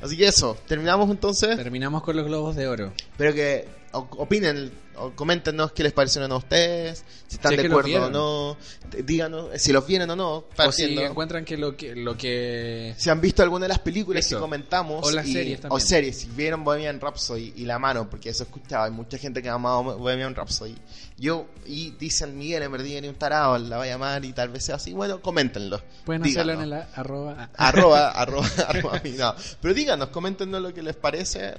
Así 0.02 0.18
que 0.18 0.28
eso, 0.28 0.58
terminamos 0.68 1.10
entonces. 1.10 1.56
Terminamos 1.56 2.04
con 2.04 2.16
los 2.16 2.26
globos 2.26 2.56
de 2.56 2.68
oro. 2.68 2.94
Espero 2.98 3.34
que 3.34 3.79
opinen 3.92 4.72
o 4.96 5.12
coméntenos 5.12 5.72
qué 5.72 5.82
les 5.84 5.94
parecieron 5.94 6.30
a 6.34 6.36
ustedes, 6.36 7.06
si 7.28 7.36
están 7.36 7.52
Si 7.52 7.56
es 7.56 7.62
de 7.64 7.68
acuerdo 7.70 7.88
o 7.88 7.90
vieron. 7.90 8.12
no. 8.12 8.58
Díganos 9.04 9.54
eh, 9.54 9.60
si 9.60 9.72
los 9.72 9.88
vienen 9.88 10.10
o 10.10 10.16
no. 10.16 10.30
O 10.36 10.46
si 10.50 10.56
partiendo. 10.58 11.02
encuentran 11.04 11.46
que 11.46 11.58
lo 11.58 11.76
que. 11.78 11.96
Lo 11.96 12.18
que 12.18 12.94
Si 12.98 13.10
han 13.10 13.22
visto 13.22 13.42
alguna 13.42 13.64
de 13.66 13.70
las 13.70 13.80
películas 13.80 14.26
Eso. 14.26 14.36
que 14.36 14.42
comentamos. 14.42 15.08
O 15.08 15.12
las 15.12 15.26
y- 15.26 15.34
series 15.34 15.62
también. 15.62 15.78
O 15.78 15.80
series, 15.80 16.18
si 16.18 16.28
vieron 16.28 16.64
Bohemian 16.64 17.00
Rhapsody 17.00 17.54
y 17.56 17.66
La 17.66 17.80
Mano, 17.80 18.10
porque 18.10 18.30
eso 18.30 18.44
escuchaba, 18.44 18.86
hay 18.86 18.92
mucha 18.92 19.18
gente 19.18 19.42
que 19.42 19.48
ha 19.50 19.54
amado 19.54 19.84
Bohemian 19.98 20.36
Rhapsody. 20.36 20.76
Yo, 21.18 21.48
y 21.66 21.92
dicen 21.92 22.38
Miguel, 22.38 22.64
en 22.64 22.72
verdad, 22.72 22.88
un 23.10 23.16
tarado, 23.16 23.58
la 23.58 23.78
va 23.78 23.84
a 23.84 23.88
llamar 23.88 24.24
y 24.26 24.34
tal 24.34 24.50
vez 24.50 24.66
sea 24.66 24.76
así. 24.76 24.94
Bueno, 24.94 25.22
coméntenlo. 25.22 25.82
pueden 26.06 26.22
Díganos. 26.24 26.54
hacerlo 26.54 26.64
en 26.74 26.74
el 26.74 26.88
arroba. 26.96 27.50
Arroba, 27.56 28.10
arroba, 28.22 28.48
arroba, 28.68 29.02
no. 29.18 29.36
Pero 29.62 29.74
díganos, 29.74 30.10
coméntenos 30.10 30.62
lo 30.62 30.74
que 30.74 30.82
les 30.84 30.96
parece 30.96 31.56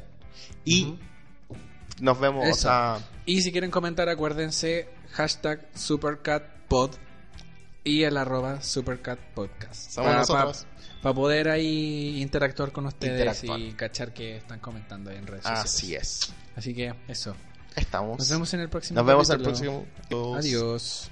y 0.65 0.85
Ujú. 0.85 0.99
Nos 2.01 2.19
vemos. 2.21 2.45
O 2.47 2.49
Eso. 2.49 2.63
sea, 2.63 2.99
Y 3.27 3.43
si 3.43 3.53
quieren 3.53 3.71
comentar, 3.71 4.09
acuérdense 4.09 4.89
hashtag 5.13 5.67
SuperCatPod 5.75 6.93
y 7.85 8.03
el 8.03 8.17
arroba 8.17 8.61
SuperCatPodcast. 8.63 9.91
Somos 9.91 10.15
nosotros. 10.15 10.67
Para 11.03 11.15
poder 11.15 11.49
ahí 11.49 12.21
interactuar 12.21 12.73
con 12.73 12.87
ustedes 12.87 13.43
y 13.45 13.73
cachar 13.73 14.13
que 14.13 14.37
están 14.37 14.61
comentando 14.61 15.11
ahí 15.11 15.17
en 15.17 15.27
redes 15.27 15.45
sociales. 15.45 15.65
así 15.65 15.95
es. 15.95 16.33
Así 16.57 16.75
que 16.75 16.95
eso. 17.09 17.35
Estamos. 17.77 18.19
Nos 18.19 18.29
vemos 18.29 18.53
en 18.55 18.61
el 18.61 18.69
próximo 18.69 18.97
Nos 18.97 19.07
vemos 19.07 19.31
en 19.31 19.37
el 19.37 19.43
próximo. 19.43 19.87
Adiós. 20.37 21.11